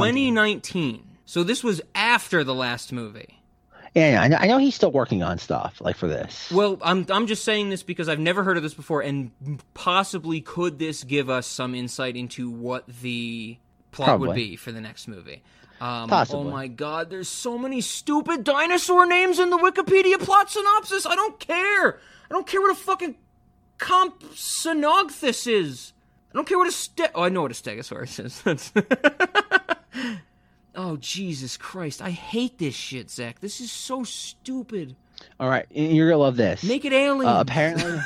[1.27, 1.27] 2019.
[1.27, 3.39] So this was after the last movie.
[3.94, 6.51] Yeah, yeah, I know, I know he's still working on stuff like for this.
[6.51, 9.31] Well, I'm I'm just saying this because I've never heard of this before, and
[9.74, 13.59] possibly could this give us some insight into what the
[13.90, 15.43] plot would be for the next movie?
[15.78, 16.40] Um, Possibly.
[16.47, 17.11] Oh my God!
[17.11, 21.05] There's so many stupid dinosaur names in the Wikipedia plot synopsis.
[21.05, 21.99] I don't care.
[21.99, 23.16] I don't care what a fucking
[23.78, 25.93] compsognathus is.
[26.32, 28.73] I don't care what a ste- Oh, I know what a stegosaurus is.
[30.74, 32.01] Oh Jesus Christ!
[32.01, 33.40] I hate this shit, Zach.
[33.40, 34.97] This is so stupid.
[35.39, 36.62] All right, you're gonna love this.
[36.65, 37.31] Make it alien.
[37.32, 37.99] Uh, apparently,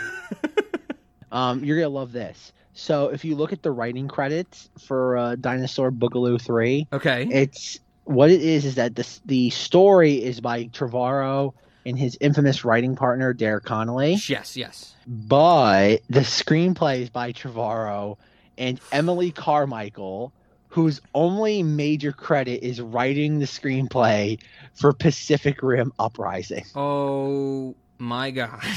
[1.32, 2.52] um, you're gonna love this.
[2.74, 7.26] So if you look at the writing credits for uh, Dinosaur Boogaloo Three, Okay.
[7.30, 11.54] it's what it is is that the the story is by Trevorrow
[11.86, 14.94] and his infamous writing partner Derek Connolly, yes, yes.
[15.06, 18.16] but the screenplay is by Trevorrow
[18.58, 20.32] and Emily Carmichael,
[20.76, 24.38] whose only major credit is writing the screenplay
[24.74, 26.66] for Pacific Rim Uprising.
[26.74, 28.62] Oh my god.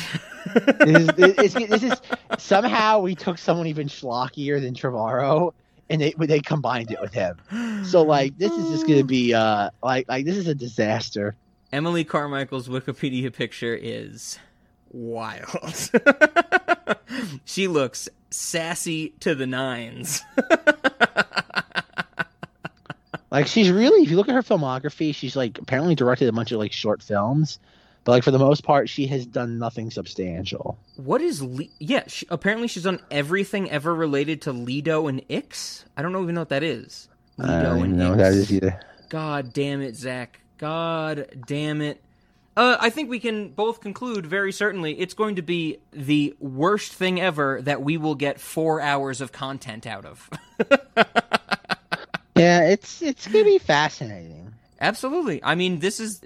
[0.80, 1.94] This is, this, is, this is
[2.38, 5.52] somehow we took someone even schlockier than Trevorrow
[5.90, 7.38] and they they combined it with him.
[7.84, 11.36] So like this is just gonna be uh like like this is a disaster.
[11.74, 14.40] Emily Carmichael's Wikipedia picture is
[14.90, 15.92] wild.
[17.44, 20.24] she looks sassy to the nines.
[23.32, 26.52] Like she's really, if you look at her filmography, she's like apparently directed a bunch
[26.52, 27.60] of like short films,
[28.04, 30.80] but like for the most part, she has done nothing substantial.
[30.96, 32.04] What is Le- yeah?
[32.08, 35.86] She, apparently, she's done everything ever related to Ledo and Ix.
[35.96, 37.08] I don't even know what that is.
[37.38, 38.38] Ledo I don't even and know what that Ix.
[38.38, 38.80] is either.
[39.10, 40.40] God damn it, Zach.
[40.58, 42.02] God damn it.
[42.58, 46.92] Uh, I think we can both conclude very certainly it's going to be the worst
[46.94, 50.30] thing ever that we will get four hours of content out of.
[52.40, 54.54] Yeah, it's it's gonna be fascinating.
[54.82, 55.44] Absolutely.
[55.44, 56.22] I mean, this is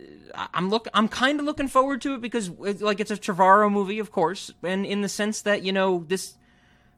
[0.54, 3.72] I'm look I'm kind of looking forward to it because it's, like it's a Trevorrow
[3.72, 6.36] movie, of course, and in the sense that you know this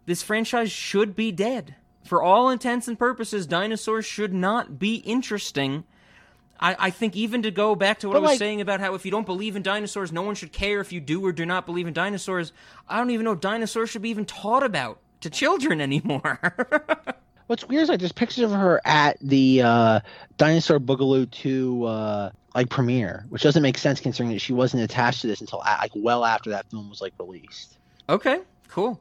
[0.06, 3.48] this franchise should be dead for all intents and purposes.
[3.48, 5.84] Dinosaurs should not be interesting.
[6.60, 8.80] I, I think even to go back to what But, I was like- saying about
[8.80, 11.32] how if you don't believe in dinosaurs, no one should care if you do or
[11.34, 12.54] do not believe in dinosaurs.
[12.88, 16.40] I don't even know dinosaurs should be even taught about to children anymore.
[17.48, 20.00] What's weird is like there's pictures of her at the uh,
[20.38, 25.22] Dinosaur Boogaloo 2 uh, like premiere, which doesn't make sense considering that she wasn't attached
[25.22, 27.78] to this until like well after that film was like released.
[28.10, 28.40] okay,
[28.70, 29.00] cool.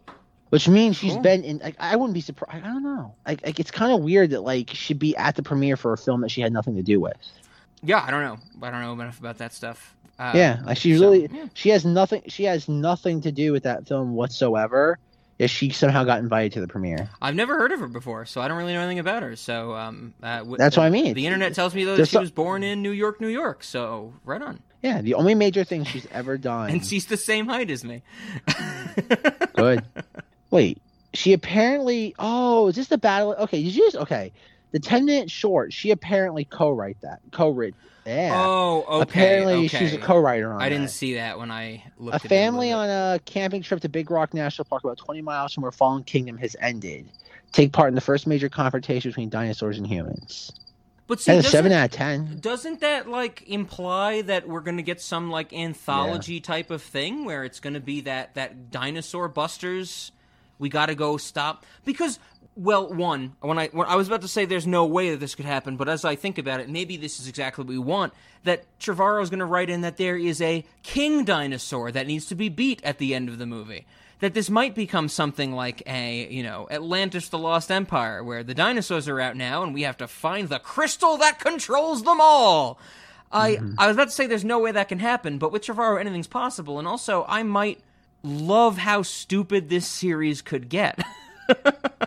[0.50, 1.22] Which means she's Cool.
[1.22, 1.58] been in.
[1.58, 2.64] Like, I wouldn't be surprised.
[2.64, 3.14] I don't know.
[3.26, 5.98] Like, like it's kind of weird that like she'd be at the premiere for a
[5.98, 7.16] film that she had nothing to do with.
[7.82, 8.38] Yeah, I don't know.
[8.62, 9.96] I don't know enough about that stuff.
[10.16, 11.46] Uh, yeah, like she so, really yeah.
[11.54, 12.22] she has nothing.
[12.28, 14.98] She has nothing to do with that film whatsoever.
[15.38, 17.10] If she somehow got invited to the premiere.
[17.20, 19.34] I've never heard of her before, so I don't really know anything about her.
[19.34, 21.12] So um, uh, w- That's the, what I mean.
[21.14, 23.64] The internet tells me though that she some- was born in New York, New York.
[23.64, 26.70] So right on, Yeah, the only major thing she's ever done.
[26.70, 28.02] and she's the same height as me.
[29.56, 29.84] Good.
[30.50, 30.80] Wait,
[31.14, 32.14] she apparently.
[32.18, 33.34] Oh, is this the battle?
[33.34, 34.32] Okay, did you just okay?
[34.72, 35.72] The ten minute short.
[35.72, 37.20] She apparently co-wrote that.
[37.32, 37.74] Co-wrote.
[38.06, 38.44] Yeah.
[38.46, 39.02] Oh, okay.
[39.02, 39.78] Apparently, okay.
[39.78, 42.22] she's a co-writer on I didn't see that when I looked.
[42.22, 45.54] A it family on a camping trip to Big Rock National Park, about 20 miles
[45.54, 47.08] from where Fallen Kingdom has ended,
[47.52, 50.52] take part in the first major confrontation between dinosaurs and humans.
[51.06, 52.38] But see, seven out of ten.
[52.40, 57.26] Doesn't that like imply that we're going to get some like anthology type of thing
[57.26, 60.12] where it's going to be that that dinosaur busters?
[60.58, 62.18] We got to go stop because
[62.56, 65.34] well, one when I when I was about to say there's no way that this
[65.34, 68.12] could happen, but as I think about it, maybe this is exactly what we want.
[68.44, 72.26] That Trevorrow is going to write in that there is a king dinosaur that needs
[72.26, 73.86] to be beat at the end of the movie.
[74.20, 78.54] That this might become something like a, you know, Atlantis the Lost Empire, where the
[78.54, 82.78] dinosaurs are out now and we have to find the crystal that controls them all.
[83.32, 83.74] I mm-hmm.
[83.78, 86.28] I was about to say there's no way that can happen, but with Trevorrow anything's
[86.28, 87.80] possible, and also I might
[88.22, 91.00] love how stupid this series could get.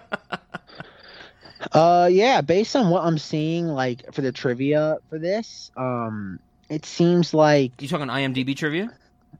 [1.77, 6.39] Uh, yeah, based on what I'm seeing, like for the trivia for this, um,
[6.69, 8.91] it seems like you talking IMDb trivia?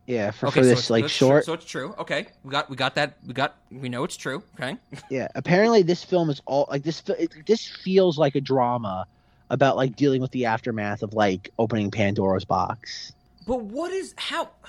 [0.05, 1.45] yeah for, okay, for so this like short.
[1.45, 1.93] So it's true.
[1.99, 3.17] Okay, we got we got that.
[3.25, 4.43] We got we know it's true.
[4.55, 4.77] Okay.
[5.09, 7.03] Yeah, apparently this film is all like this.
[7.19, 9.05] It, this feels like a drama
[9.49, 13.13] about like dealing with the aftermath of like opening Pandora's box.
[13.45, 14.49] But what is how?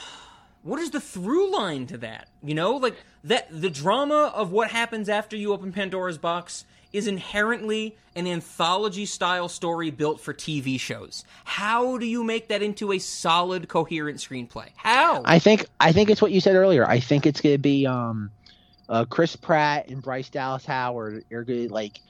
[0.65, 2.29] What is the through line to that?
[2.43, 7.07] You know, like that the drama of what happens after you open Pandora's box is
[7.07, 11.25] inherently an anthology style story built for TV shows.
[11.45, 14.69] How do you make that into a solid, coherent screenplay?
[14.77, 15.23] How?
[15.25, 16.87] I think I think it's what you said earlier.
[16.89, 18.31] I think it's gonna be um,
[18.89, 22.01] uh, Chris Pratt and Bryce Dallas Howard are gonna like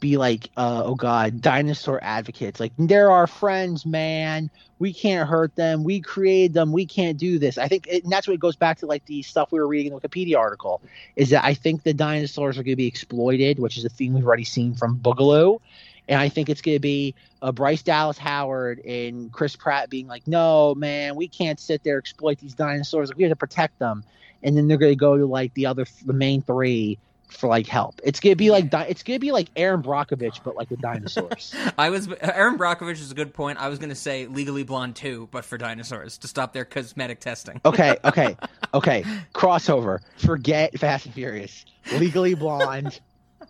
[0.00, 2.60] be like uh, oh god dinosaur advocates.
[2.60, 4.50] Like they're our friends man.
[4.78, 5.84] We can't hurt them.
[5.84, 6.72] We created them.
[6.72, 7.58] We can't do this.
[7.58, 9.66] I think it, and that's what it goes back to like the stuff we were
[9.66, 10.82] reading in the wikipedia article
[11.16, 14.14] is that i think the dinosaurs are going to be exploited which is a theme
[14.14, 15.60] we've already seen from boogaloo.
[16.08, 20.06] And I think it's going to be uh, Bryce Dallas Howard and Chris Pratt being
[20.06, 23.08] like, "No, man, we can't sit there exploit these dinosaurs.
[23.08, 24.04] Like, we have to protect them."
[24.42, 26.98] And then they're going to go to like the other, the main three
[27.36, 28.00] for like help.
[28.04, 31.54] It's gonna be like di- it's gonna be like Erin Brockovich, but like with dinosaurs.
[31.78, 33.58] I was Erin Brockovich is a good point.
[33.60, 37.60] I was to say Legally Blonde too, but for dinosaurs to stop their cosmetic testing.
[37.64, 38.36] okay, okay,
[38.72, 39.04] okay.
[39.34, 40.00] Crossover.
[40.18, 41.64] Forget Fast and Furious.
[41.92, 42.98] Legally Blonde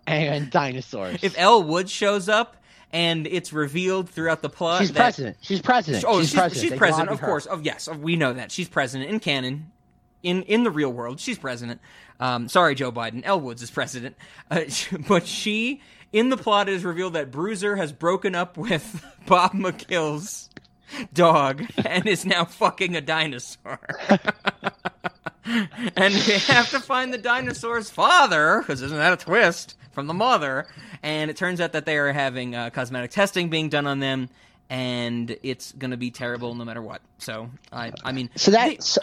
[0.06, 1.23] and dinosaurs.
[1.23, 2.56] If Elle Wood shows up
[2.93, 5.36] and it's revealed throughout the plot, she's that- president.
[5.40, 6.05] She's president.
[6.06, 6.61] Oh, she's, she's, president.
[6.62, 7.27] she's They president, of her.
[7.27, 7.47] course.
[7.51, 9.70] Oh, yes, we know that she's president in canon.
[10.25, 11.81] In in the real world, she's president.
[12.19, 13.23] Um, sorry, Joe Biden.
[13.25, 14.17] Elle Woods is president,
[14.51, 14.63] uh,
[15.09, 15.81] but she
[16.13, 20.49] in the plot it is revealed that Bruiser has broken up with Bob McKill's
[21.13, 23.81] dog and is now fucking a dinosaur.
[25.45, 30.15] and they have to find the dinosaur's father, because isn't that a twist from the
[30.15, 30.67] mother?
[31.03, 34.31] And it turns out that they are having uh, cosmetic testing being done on them,
[34.71, 37.03] and it's going to be terrible no matter what.
[37.19, 39.01] So I, I mean, So that so,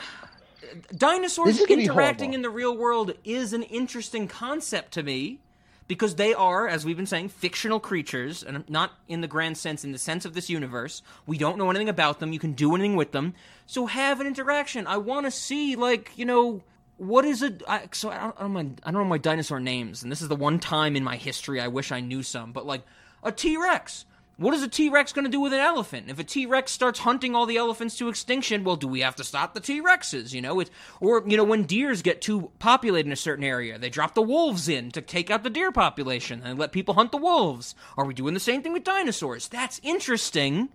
[0.96, 5.04] dinosaurs This is gonna be interacting in the real world is an interesting concept to
[5.04, 5.40] me
[5.88, 9.84] because they are, as we've been saying, fictional creatures, and not in the grand sense,
[9.84, 11.02] in the sense of this universe.
[11.26, 12.32] We don't know anything about them.
[12.32, 13.34] You can do anything with them.
[13.66, 14.88] So have an interaction.
[14.88, 16.64] I want to see, like, you know,
[16.96, 17.62] what is it?
[17.68, 20.22] I, so I don't, I, don't, my, I don't know my dinosaur names, and this
[20.22, 22.54] is the one time in my history I wish I knew some.
[22.54, 22.84] But like
[23.22, 24.06] a T Rex.
[24.42, 26.10] What is a T Rex going to do with an elephant?
[26.10, 29.16] If a T Rex starts hunting all the elephants to extinction, well, do we have
[29.18, 30.34] to stop the T Rexes?
[30.34, 33.78] You know, it's or you know when deers get too populated in a certain area,
[33.78, 37.12] they drop the wolves in to take out the deer population and let people hunt
[37.12, 37.76] the wolves.
[37.98, 39.48] Are we doing the same thing with dinosaurs?
[39.48, 40.70] That's interesting.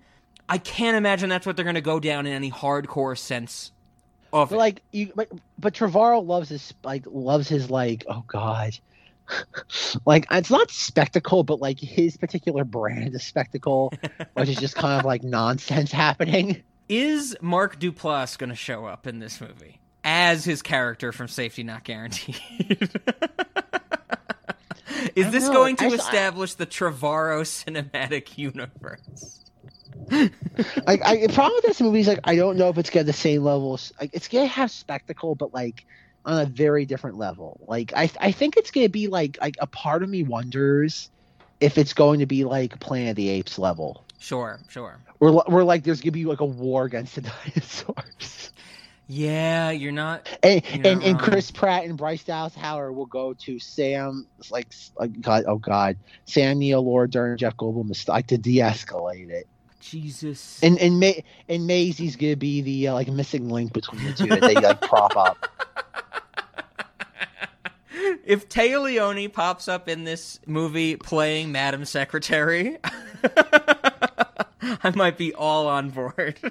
[0.49, 3.73] I can't imagine that's what they're going to go down in any hardcore sense
[4.33, 5.29] of but like you, but,
[5.59, 8.79] but Trevorrow loves his like loves his like oh god,
[10.07, 13.93] like it's not spectacle, but like his particular brand of spectacle,
[14.35, 16.63] which is just kind of like nonsense happening.
[16.89, 21.63] Is Mark Duplass going to show up in this movie as his character from Safety
[21.65, 22.39] Not Guaranteed?
[25.15, 25.53] Is this know.
[25.53, 29.41] going to I- I- establish the Trevorrow cinematic universe?
[30.87, 33.07] like I, the problem with this movie is like I don't know if it's got
[33.07, 33.81] the same level.
[34.01, 35.85] Like it's gonna have spectacle, but like
[36.27, 37.61] on a very different level.
[37.67, 41.09] Like I, I think it's gonna be like like a part of me wonders
[41.61, 44.05] if it's going to be like Planet of the Apes level.
[44.19, 44.99] Sure, sure.
[45.21, 47.21] We're, we're like there's gonna be like a war against the
[47.55, 48.51] dinosaurs.
[49.09, 50.29] Yeah, you're not.
[50.43, 51.19] And You're and, not and.
[51.21, 54.67] Chris Pratt and Bryce Dallas Howard will go to Sam like,
[54.99, 59.47] like God oh God Sam Neill, Laura Dern, Jeff Goldblum like to de-escalate it.
[59.79, 60.61] Jesus.
[60.61, 64.27] And and May and Maisie's gonna be the uh, like missing link between the two
[64.27, 65.39] that they like prop up.
[68.27, 72.77] If Téa Leoni pops up in this movie playing Madam Secretary,
[74.83, 76.39] I might be all on board.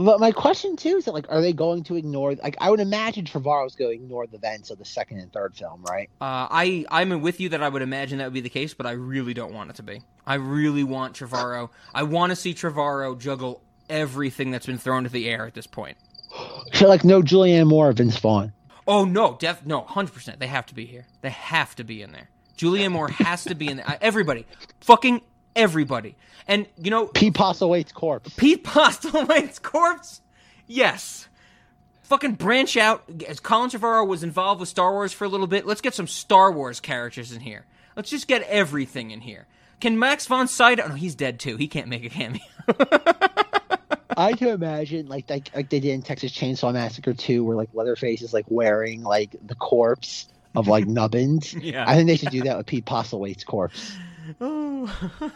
[0.00, 2.36] But my question too is that like, are they going to ignore?
[2.36, 5.56] Like, I would imagine Trevorrow's going to ignore the events of the second and third
[5.56, 6.08] film, right?
[6.20, 8.86] Uh, I I'm with you that I would imagine that would be the case, but
[8.86, 10.02] I really don't want it to be.
[10.24, 11.70] I really want Trevorrow.
[11.92, 15.66] I want to see Trevorrow juggle everything that's been thrown to the air at this
[15.66, 15.96] point.
[16.74, 18.52] So like, no Julianne Moore, or Vince Vaughn.
[18.88, 20.40] Oh no, def no, hundred percent.
[20.40, 21.06] They have to be here.
[21.20, 22.30] They have to be in there.
[22.56, 23.98] Julianne Moore has to be in there.
[24.00, 24.46] Everybody,
[24.80, 25.20] fucking
[25.54, 26.16] everybody.
[26.48, 28.32] And you know, Pete Postlethwaite's corpse.
[28.34, 30.22] Pete Postlethwaite's corpse.
[30.66, 31.28] Yes.
[32.04, 33.04] Fucking branch out.
[33.28, 36.06] As Colin Trevorrow was involved with Star Wars for a little bit, let's get some
[36.06, 37.66] Star Wars characters in here.
[37.94, 39.46] Let's just get everything in here.
[39.80, 40.84] Can Max von Sydow?
[40.86, 41.56] Oh, no, he's dead too.
[41.56, 42.40] He can't make a cameo.
[44.18, 47.70] I can imagine like like like they did in Texas Chainsaw Massacre 2, where like
[47.72, 51.54] Leatherface is like wearing like the corpse of like Nubbins.
[51.54, 51.88] Yeah.
[51.88, 53.96] I think they should do that with Pete Postlethwaite's corpse.
[54.40, 54.92] Oh.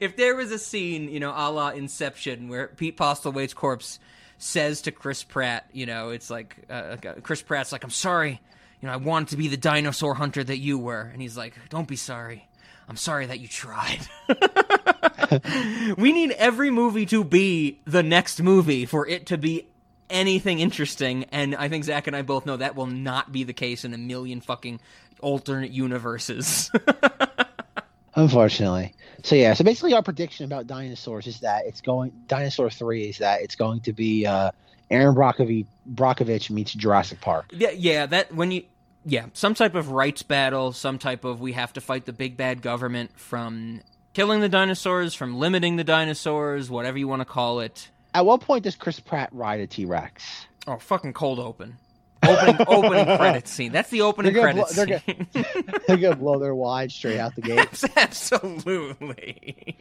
[0.00, 3.98] if there was a scene, you know, a la Inception, where Pete Postlethwaite's corpse
[4.36, 8.42] says to Chris Pratt, you know, it's like uh, Chris Pratt's like, "I'm sorry,
[8.82, 11.54] you know, I wanted to be the dinosaur hunter that you were," and he's like,
[11.70, 12.48] "Don't be sorry."
[12.88, 14.00] I'm sorry that you tried.
[15.98, 19.66] we need every movie to be the next movie for it to be
[20.10, 23.52] anything interesting, and I think Zach and I both know that will not be the
[23.52, 24.80] case in a million fucking
[25.20, 26.70] alternate universes.
[28.14, 28.94] Unfortunately.
[29.22, 33.18] So yeah, so basically our prediction about dinosaurs is that it's going dinosaur three is
[33.18, 34.52] that it's going to be uh
[34.90, 37.46] Erin Brockovich Brockovich meets Jurassic Park.
[37.52, 38.64] Yeah, yeah, that when you
[39.04, 42.36] yeah, some type of rights battle, some type of we have to fight the big
[42.36, 43.82] bad government from
[44.14, 47.90] killing the dinosaurs, from limiting the dinosaurs, whatever you want to call it.
[48.14, 50.46] At what point does Chris Pratt ride a T Rex?
[50.66, 51.76] Oh, fucking cold open.
[52.22, 53.72] Opening opening credit scene.
[53.72, 54.86] That's the opening credit scene.
[54.86, 55.02] they're,
[55.34, 57.84] gonna, they're gonna blow their wide straight out the gate.
[57.96, 59.76] Absolutely.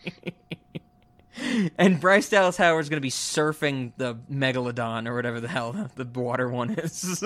[1.77, 6.05] and Bryce Dallas Howard's going to be surfing the megalodon or whatever the hell the
[6.05, 7.23] water one is.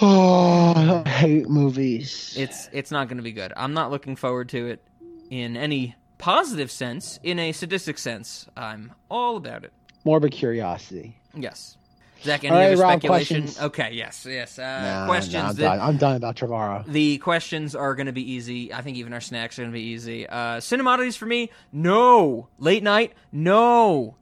[0.00, 2.34] Oh, I hate movies.
[2.38, 3.52] It's it's not going to be good.
[3.56, 4.82] I'm not looking forward to it
[5.30, 7.18] in any positive sense.
[7.22, 9.72] In a sadistic sense, I'm all about it.
[10.04, 11.16] Morbid curiosity.
[11.34, 11.76] Yes.
[12.22, 13.42] Zach, any right, other Rob, speculation?
[13.42, 13.64] questions?
[13.66, 14.58] Okay, yes, yes.
[14.58, 15.34] Uh, Nah, questions.
[15.34, 15.80] nah, I'm, that- done.
[15.80, 16.84] I'm done about Trevorrow.
[16.86, 18.72] The questions are going to be easy.
[18.72, 20.26] I think even our snacks are going to be easy.
[20.26, 22.48] Uh, cinemodities for me, no.
[22.58, 24.16] Late night, no.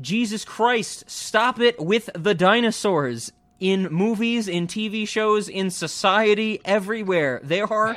[0.00, 3.30] Jesus Christ, stop it with the dinosaurs.
[3.60, 7.40] In movies, in TV shows, in society, everywhere.
[7.42, 7.96] They are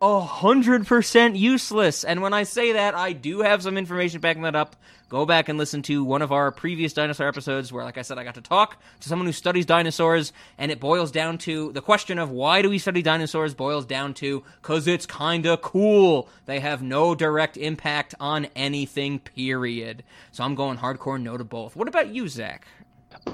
[0.00, 2.04] a hundred percent useless.
[2.04, 4.76] And when I say that, I do have some information backing that up.
[5.08, 8.18] Go back and listen to one of our previous dinosaur episodes where, like I said,
[8.18, 11.80] I got to talk to someone who studies dinosaurs, and it boils down to the
[11.80, 16.28] question of why do we study dinosaurs boils down to because it's kinda cool.
[16.46, 20.02] They have no direct impact on anything, period.
[20.32, 21.76] So I'm going hardcore no to both.
[21.76, 22.66] What about you, Zach?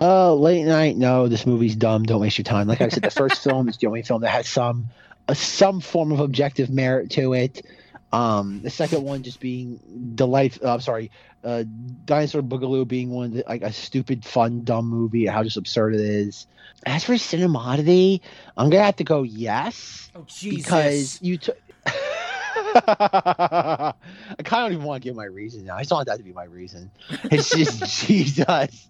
[0.01, 0.97] Uh, late night.
[0.97, 2.03] No, this movie's dumb.
[2.05, 2.67] Don't waste your time.
[2.67, 4.89] Like I said, the first film is the only film that has some
[5.29, 7.65] uh, some form of objective merit to it.
[8.13, 10.59] Um, the second one just being delight.
[10.63, 11.11] Uh, I'm sorry,
[11.45, 11.65] uh,
[12.05, 15.27] Dinosaur Boogaloo being one of the, like a stupid, fun, dumb movie.
[15.27, 16.47] How just absurd it is.
[16.85, 18.21] As for cinemodity,
[18.57, 20.67] I'm gonna have to go yes Oh, Jesus.
[20.67, 21.57] because you took.
[22.75, 23.95] I
[24.39, 25.77] kind of don't even want to give my reason now.
[25.77, 26.91] I just want that to be my reason.
[27.25, 28.89] It's just Jesus.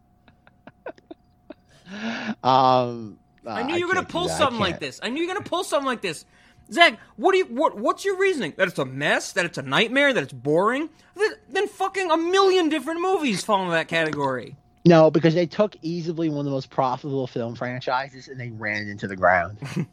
[2.42, 5.00] um, I knew uh, you were gonna pull something like this.
[5.02, 6.24] I knew you were gonna pull something like this.
[6.70, 8.54] Zach, what do you what what's your reasoning?
[8.56, 10.88] That it's a mess, that it's a nightmare, that it's boring?
[11.16, 14.56] Th- Then fucking a million different movies fall into that category.
[14.84, 18.82] No, because they took easily one of the most profitable film franchises and they ran
[18.82, 19.58] it into the ground.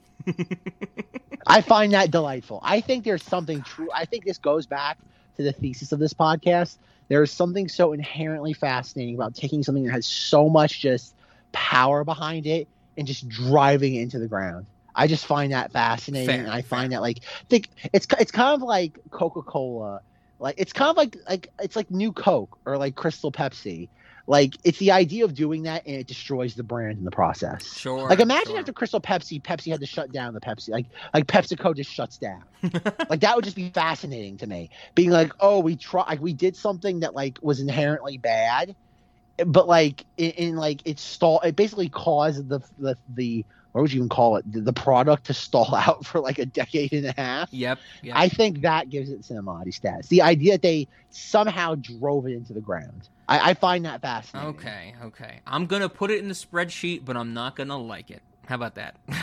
[1.48, 2.60] I find that delightful.
[2.64, 3.90] I think there's something true.
[3.94, 4.98] I think this goes back
[5.38, 6.78] to the thesis of this podcast.
[7.08, 11.14] There is something so inherently fascinating about taking something that has so much just
[11.52, 14.66] power behind it and just driving it into the ground.
[14.96, 16.28] I just find that fascinating.
[16.28, 20.02] Fair, and I find that like think it's it's kind of like Coca Cola,
[20.40, 23.88] like it's kind of like like it's like New Coke or like Crystal Pepsi.
[24.28, 27.66] Like it's the idea of doing that and it destroys the brand in the process.
[27.78, 28.08] Sure.
[28.08, 28.60] Like imagine sure.
[28.60, 30.70] after Crystal Pepsi, Pepsi had to shut down the Pepsi.
[30.70, 32.44] Like like PepsiCo just shuts down.
[33.10, 34.70] like that would just be fascinating to me.
[34.94, 38.76] Being like, oh, we try, like, we did something that like was inherently bad,
[39.46, 41.40] but like in, in like it stall.
[41.42, 44.52] It basically caused the the the what would you even call it?
[44.52, 47.54] The, the product to stall out for like a decade and a half.
[47.54, 47.80] Yep.
[48.04, 48.16] yep.
[48.18, 50.08] I think that gives it cinemati status.
[50.08, 53.10] The idea that they somehow drove it into the ground.
[53.28, 54.50] I, I find that fascinating.
[54.56, 55.40] okay, okay.
[55.46, 58.22] I'm gonna put it in the spreadsheet, but I'm not gonna like it.
[58.46, 58.96] How about that?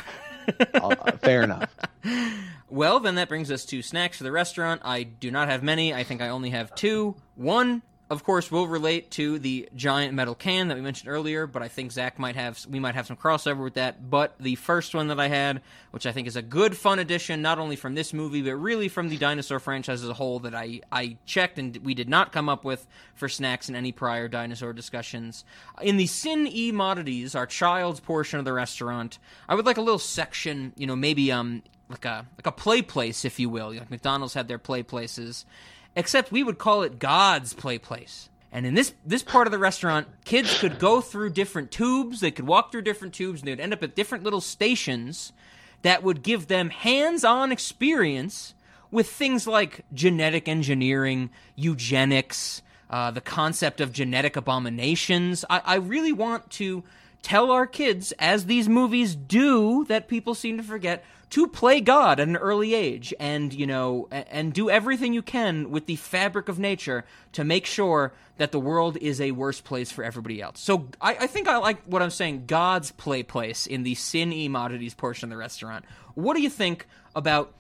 [0.75, 1.75] Uh, fair enough.
[2.69, 4.81] Well, then that brings us to snacks for the restaurant.
[4.85, 5.95] I do not have many.
[5.95, 7.15] I think I only have two.
[7.37, 11.63] One, of course, will relate to the giant metal can that we mentioned earlier, but
[11.63, 14.09] I think Zach might have we might have some crossover with that.
[14.09, 15.61] But the first one that I had,
[15.91, 18.89] which I think is a good fun addition, not only from this movie but really
[18.89, 22.31] from the dinosaur franchise as a whole, that I I checked and we did not
[22.31, 22.87] come up with
[23.17, 25.45] for snacks in any prior dinosaur discussions.
[25.83, 29.19] In the Sin E Modities, our child's portion of the restaurant,
[29.49, 32.83] I would like a little section, you know, maybe um like a like a play
[32.83, 33.73] place, if you will.
[33.75, 35.45] Like McDonald's had their play places,
[35.97, 38.29] except we would call it God's play place.
[38.53, 42.21] And in this this part of the restaurant, kids could go through different tubes.
[42.21, 45.33] They could walk through different tubes, and they'd end up at different little stations
[45.83, 48.55] that would give them hands-on experience
[48.91, 55.45] with things like genetic engineering, eugenics, uh, the concept of genetic abominations.
[55.51, 56.83] I, I really want to
[57.23, 62.21] tell our kids, as these movies do, that people seem to forget, to play God
[62.21, 66.49] at an early age, and you know, and do everything you can with the fabric
[66.49, 70.61] of nature to make sure that the world is a worse place for everybody else.
[70.61, 72.45] So I, I think I like what I'm saying.
[72.47, 75.85] God's play place in the Cinemodities portion of the restaurant.
[76.15, 77.55] What do you think about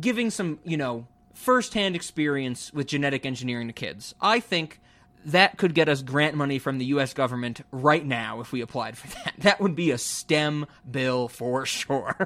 [0.00, 4.14] giving some, you know, firsthand experience with genetic engineering to kids?
[4.20, 4.80] I think
[5.24, 7.14] that could get us grant money from the U.S.
[7.14, 9.34] government right now if we applied for that.
[9.38, 12.16] That would be a STEM bill for sure.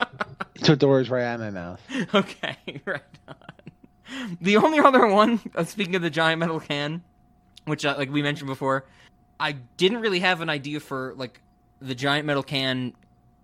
[0.66, 1.80] Words right out of my mouth.
[2.14, 4.38] okay, right on.
[4.40, 7.02] The only other one, uh, speaking of the giant metal can,
[7.66, 8.84] which uh, like we mentioned before,
[9.38, 11.40] I didn't really have an idea for like
[11.80, 12.94] the giant metal can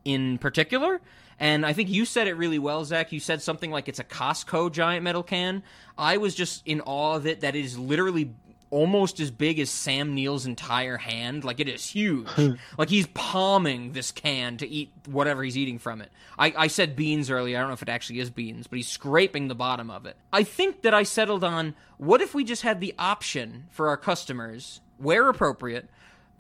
[0.05, 1.01] in particular.
[1.39, 3.13] And I think you said it really well, Zach.
[3.13, 5.63] You said something like it's a Costco giant metal can.
[5.99, 8.33] I was just in awe of it that it is literally
[8.75, 11.45] almost as big as Sam Neill's entire hand.
[11.45, 12.29] Like it is huge.
[12.29, 12.55] Hmm.
[12.77, 16.11] like he's palming this can to eat whatever he's eating from it.
[16.37, 17.57] I, I said beans earlier.
[17.57, 20.17] I don't know if it actually is beans, but he's scraping the bottom of it.
[20.33, 23.97] I think that I settled on what if we just had the option for our
[23.97, 25.89] customers, where appropriate,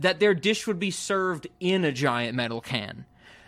[0.01, 3.05] that their dish would be served in a giant metal can.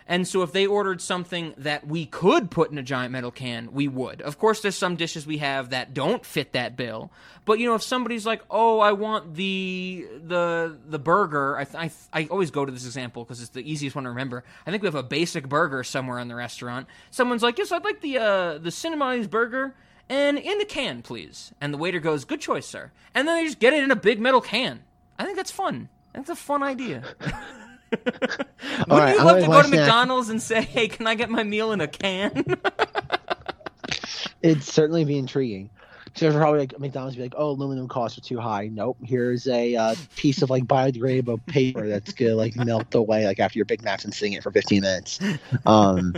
[0.09, 3.73] And so if they ordered something that we could put in a giant metal can,
[3.73, 4.21] we would.
[4.21, 7.11] Of course, there's some dishes we have that don't fit that bill.
[7.43, 11.91] But you know, if somebody's like, "Oh, I want the the the burger," I I,
[12.13, 14.45] I always go to this example because it's the easiest one to remember.
[14.65, 16.87] I think we have a basic burger somewhere in the restaurant.
[17.11, 19.75] Someone's like, "Yes, I'd like the uh, the Cinnamoni's burger."
[20.09, 21.51] And in the can, please.
[21.59, 23.95] And the waiter goes, "Good choice, sir." And then they just get it in a
[23.95, 24.83] big metal can.
[25.19, 25.89] I think that's fun.
[26.13, 27.03] That's a fun idea.
[27.91, 29.67] Wouldn't right, you love to go to.
[29.69, 32.43] McDonald's and say, "Hey, can I get my meal in a can?"
[34.41, 35.69] It'd certainly be intriguing.
[36.17, 38.69] So probably like McDonald's be like, oh, aluminum costs are too high.
[38.69, 38.97] Nope.
[39.03, 43.59] Here's a uh, piece of like biodegradable paper that's gonna like melt away like after
[43.59, 45.19] your Big Mac's and sing it for 15 minutes.
[45.65, 46.15] Um,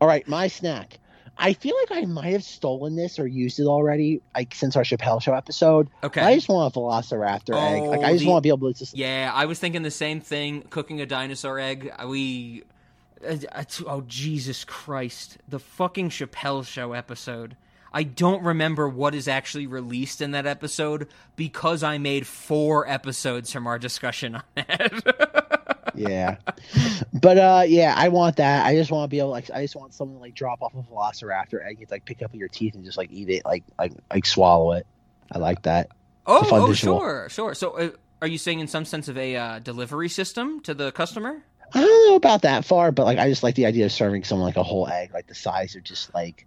[0.00, 0.98] all right, my snack.
[1.42, 4.82] I feel like I might have stolen this or used it already, like since our
[4.84, 5.88] Chappelle Show episode.
[6.04, 6.20] Okay.
[6.20, 7.82] I just want a Velociraptor egg.
[7.82, 8.96] Like I Oh, just the- want to be able to just.
[8.96, 10.62] Yeah, I was thinking the same thing.
[10.70, 11.92] Cooking a dinosaur egg.
[12.06, 12.62] We.
[13.26, 15.38] uh, uh, Oh Jesus Christ!
[15.48, 17.56] The fucking Chappelle Show episode.
[17.94, 23.52] I don't remember what is actually released in that episode because I made four episodes
[23.52, 25.04] from our discussion on it.
[25.94, 26.36] yeah
[27.12, 29.76] but uh yeah i want that i just want to be able like i just
[29.76, 32.48] want someone to like drop off a velociraptor egg and like pick up with your
[32.48, 34.86] teeth and just like eat it like like like swallow it
[35.32, 35.88] i like that
[36.26, 36.98] oh, a oh, visual.
[36.98, 37.54] sure, sure.
[37.54, 37.90] So, uh,
[38.20, 41.42] are you saying in some sense of a uh, delivery system to the customer?
[41.74, 44.24] i don't know about that far but like i just like the idea of serving
[44.24, 46.46] someone like a whole egg like the size of just like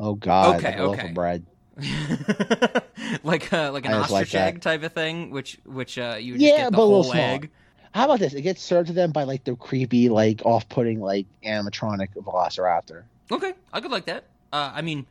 [0.00, 1.08] oh god Okay, like a loaf okay.
[1.08, 1.44] of bread
[3.22, 6.34] like uh, like an just like ostrich egg type of thing, which which uh, you
[6.34, 7.50] just yeah get the but a whole egg.
[7.94, 11.26] How about this it gets served to them by like the creepy like off-putting like
[11.44, 14.24] animatronic velociraptor Okay, I could like that.
[14.52, 15.06] Uh, I mean,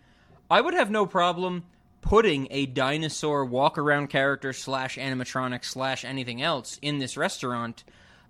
[0.49, 1.63] I would have no problem
[2.01, 7.83] putting a dinosaur walk around character slash animatronic slash anything else in this restaurant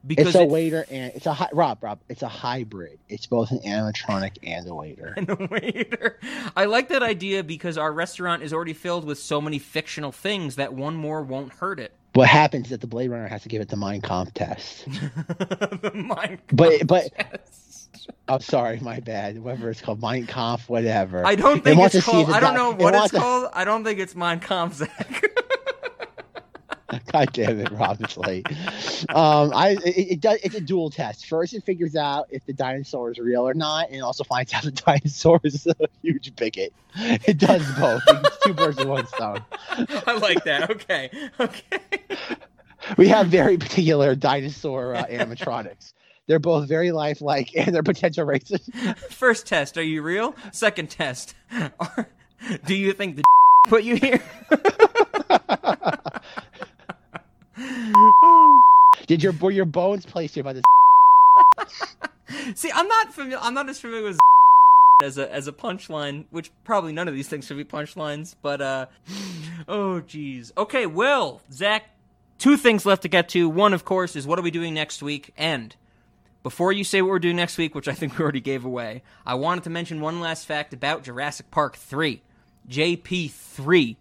[0.06, 3.52] because it's a it- waiter and it's a rob rob it's a hybrid it's both
[3.52, 6.18] an animatronic and a waiter and a waiter.
[6.56, 10.56] I like that idea because our restaurant is already filled with so many fictional things
[10.56, 11.92] that one more won't hurt it.
[12.14, 14.86] What happens is that the Blade Runner has to give it the Mind Comp test.
[14.86, 17.10] the mind but but
[18.28, 19.42] I'm sorry, my bad.
[19.44, 21.26] Whatever it's called, Mind Comp, whatever.
[21.26, 22.32] I don't think it's to see if called.
[22.36, 23.50] I don't know it what it's wants to- called.
[23.54, 25.24] I don't think it's mind comp, Zach.
[27.12, 28.48] God damn it, Rob, it's late.
[29.10, 30.40] Um, I it, it does.
[30.44, 31.26] It's a dual test.
[31.28, 34.64] First, it figures out if the dinosaur is real or not, and also finds out
[34.64, 36.74] the dinosaur is a huge bigot.
[36.96, 38.04] It does both.
[38.08, 39.44] It's two birds with one stone.
[40.08, 40.70] I like that.
[40.70, 41.10] Okay.
[41.40, 41.80] Okay.
[42.98, 45.94] We have very particular dinosaur uh, animatronics.
[46.28, 48.70] They're both very lifelike, and they're potential races.
[49.10, 50.36] First test, are you real?
[50.52, 51.36] Second test,
[51.80, 52.10] are,
[52.66, 53.24] do you think the
[53.68, 54.22] put you here?
[59.12, 60.64] Did your were your bones placed here by the?
[62.56, 63.40] See, I'm not familiar.
[63.42, 64.18] I'm not as familiar with
[65.04, 68.36] as a as a punchline, which probably none of these things should be punchlines.
[68.42, 68.86] But uh,
[69.68, 70.54] oh geez.
[70.58, 71.90] Okay, well, Zach,
[72.38, 73.50] two things left to get to.
[73.50, 75.76] One, of course, is what are we doing next week, and
[76.42, 79.04] before you say what we're doing next week, which I think we already gave away,
[79.26, 82.22] I wanted to mention one last fact about Jurassic Park 3,
[82.70, 83.98] JP3,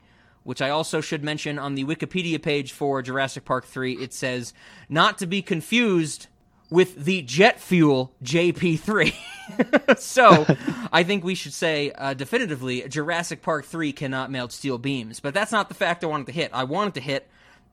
[0.50, 3.92] which I also should mention on the Wikipedia page for Jurassic Park 3.
[3.92, 4.52] It says,
[4.88, 6.26] not to be confused
[6.70, 9.14] with the jet fuel JP3.
[9.96, 10.44] so
[10.92, 15.20] I think we should say uh, definitively Jurassic Park 3 cannot melt steel beams.
[15.20, 16.50] But that's not the fact I wanted to hit.
[16.52, 17.28] I wanted to hit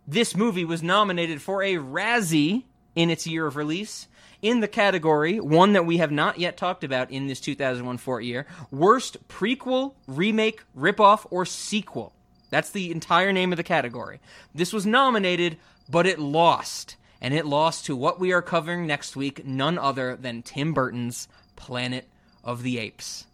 [0.07, 2.65] this movie was nominated for a Razzie
[2.95, 4.07] in its year of release
[4.41, 8.23] in the category, one that we have not yet talked about in this 2001 Fort
[8.23, 12.13] year, worst prequel, remake, ripoff, or sequel.
[12.49, 14.19] That's the entire name of the category.
[14.55, 15.57] This was nominated,
[15.89, 16.95] but it lost.
[17.19, 21.27] And it lost to what we are covering next week, none other than Tim Burton's
[21.55, 22.07] Planet
[22.43, 23.25] of the Apes.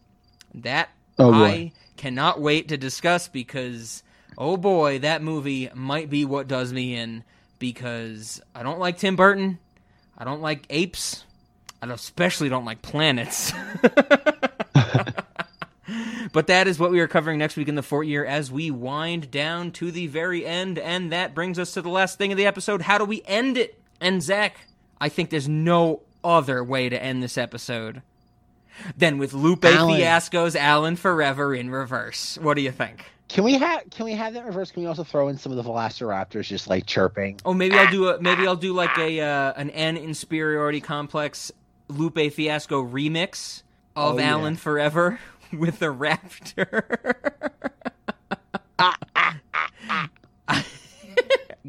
[0.53, 1.33] That Oh.
[1.33, 4.03] I cannot wait to discuss because,
[4.37, 7.23] oh boy, that movie might be what does me in
[7.59, 9.59] because I don't like Tim Burton.
[10.17, 11.23] I don't like apes.
[11.81, 13.53] I especially don't like planets.
[16.33, 18.69] but that is what we are covering next week in the Fort Year as we
[18.69, 20.77] wind down to the very end.
[20.77, 22.81] And that brings us to the last thing of the episode.
[22.81, 23.79] How do we end it?
[24.01, 24.57] And Zach,
[24.99, 28.01] I think there's no other way to end this episode
[28.97, 29.95] than with Lupe Alan.
[29.95, 32.37] Fiasco's Alan Forever in reverse.
[32.41, 33.05] What do you think?
[33.29, 34.71] Can we have can we have that reverse?
[34.71, 37.39] Can we also throw in some of the Velociraptors just like chirping?
[37.45, 41.51] Oh, maybe I'll do a maybe I'll do like a uh, an N inferiority complex
[41.87, 43.63] Lupe Fiasco remix
[43.95, 44.31] of Oh, yeah.
[44.31, 45.19] Alan Forever
[45.57, 46.97] with a raptor.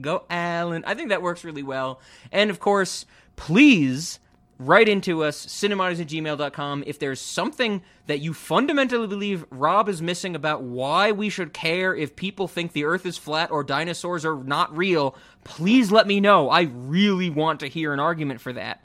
[0.01, 0.85] Go Alan.
[0.87, 2.01] I think that works really well.
[2.33, 3.07] And of course,
[3.37, 4.19] please
[4.59, 6.85] write into us, cinemodies at gmail.com.
[6.87, 11.95] If there's something that you fundamentally believe Rob is missing about why we should care
[11.95, 16.21] if people think the earth is flat or dinosaurs are not real, please let me
[16.21, 16.51] know.
[16.51, 18.83] I really want to hear an argument for that.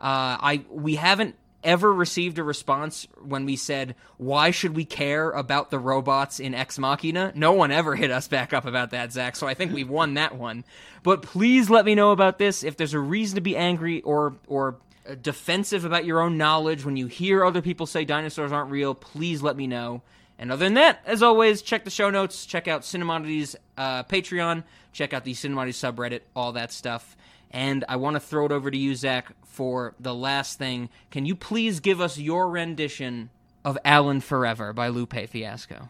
[0.00, 5.30] Uh, I we haven't ever received a response when we said why should we care
[5.30, 7.32] about the robots in Ex Machina?
[7.34, 9.36] No one ever hit us back up about that, Zach.
[9.36, 10.64] So I think we've won that one.
[11.02, 14.36] But please let me know about this if there's a reason to be angry or
[14.46, 14.76] or
[15.22, 18.94] defensive about your own knowledge when you hear other people say dinosaurs aren't real.
[18.94, 20.02] Please let me know.
[20.38, 24.62] And other than that, as always, check the show notes, check out Cinemodity's uh, Patreon,
[24.92, 27.16] check out the Cinemodity subreddit, all that stuff.
[27.50, 30.90] And I want to throw it over to you, Zach, for the last thing.
[31.10, 33.30] Can you please give us your rendition
[33.64, 35.88] of Alan Forever by Lupe Fiasco?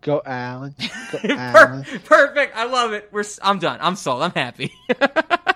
[0.00, 0.74] Go, Alan.
[1.12, 1.84] Go, Alan.
[2.04, 2.56] perfect.
[2.56, 3.08] I love it.
[3.10, 3.20] We're.
[3.20, 3.78] s- I'm done.
[3.80, 4.22] I'm sold.
[4.22, 4.72] I'm happy.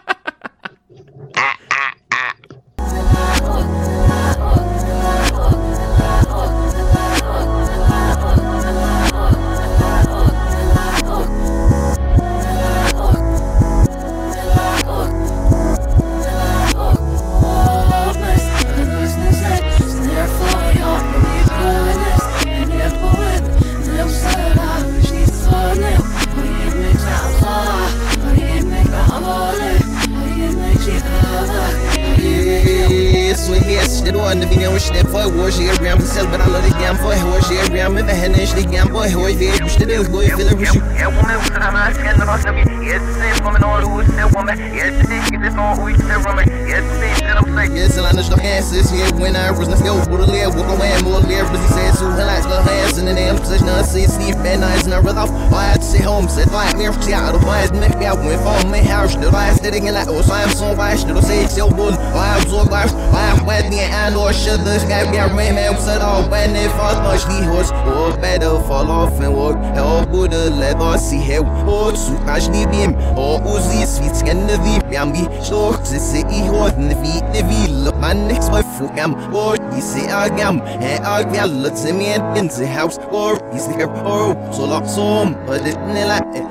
[59.68, 63.44] sitting in oh, so I'm so wise, the say, good, I am so I am
[63.44, 66.72] wet, the and or should this guy be a rain man, said, oh, when if
[66.72, 71.18] I much the horse, or better fall off and walk, hell, good, let us see
[71.18, 76.00] how, or so much the beam, or Uzi, sweet skin, the V, Yambi, so, to
[76.00, 80.08] say, he was, the V, the V, look, my next wife, Fugam, or you say,
[80.08, 84.64] Agam, and Agam, let's see me in the house, or he's here, or oh, so
[84.64, 85.68] lock some, eh, but eh.
[85.68, 86.48] it's like,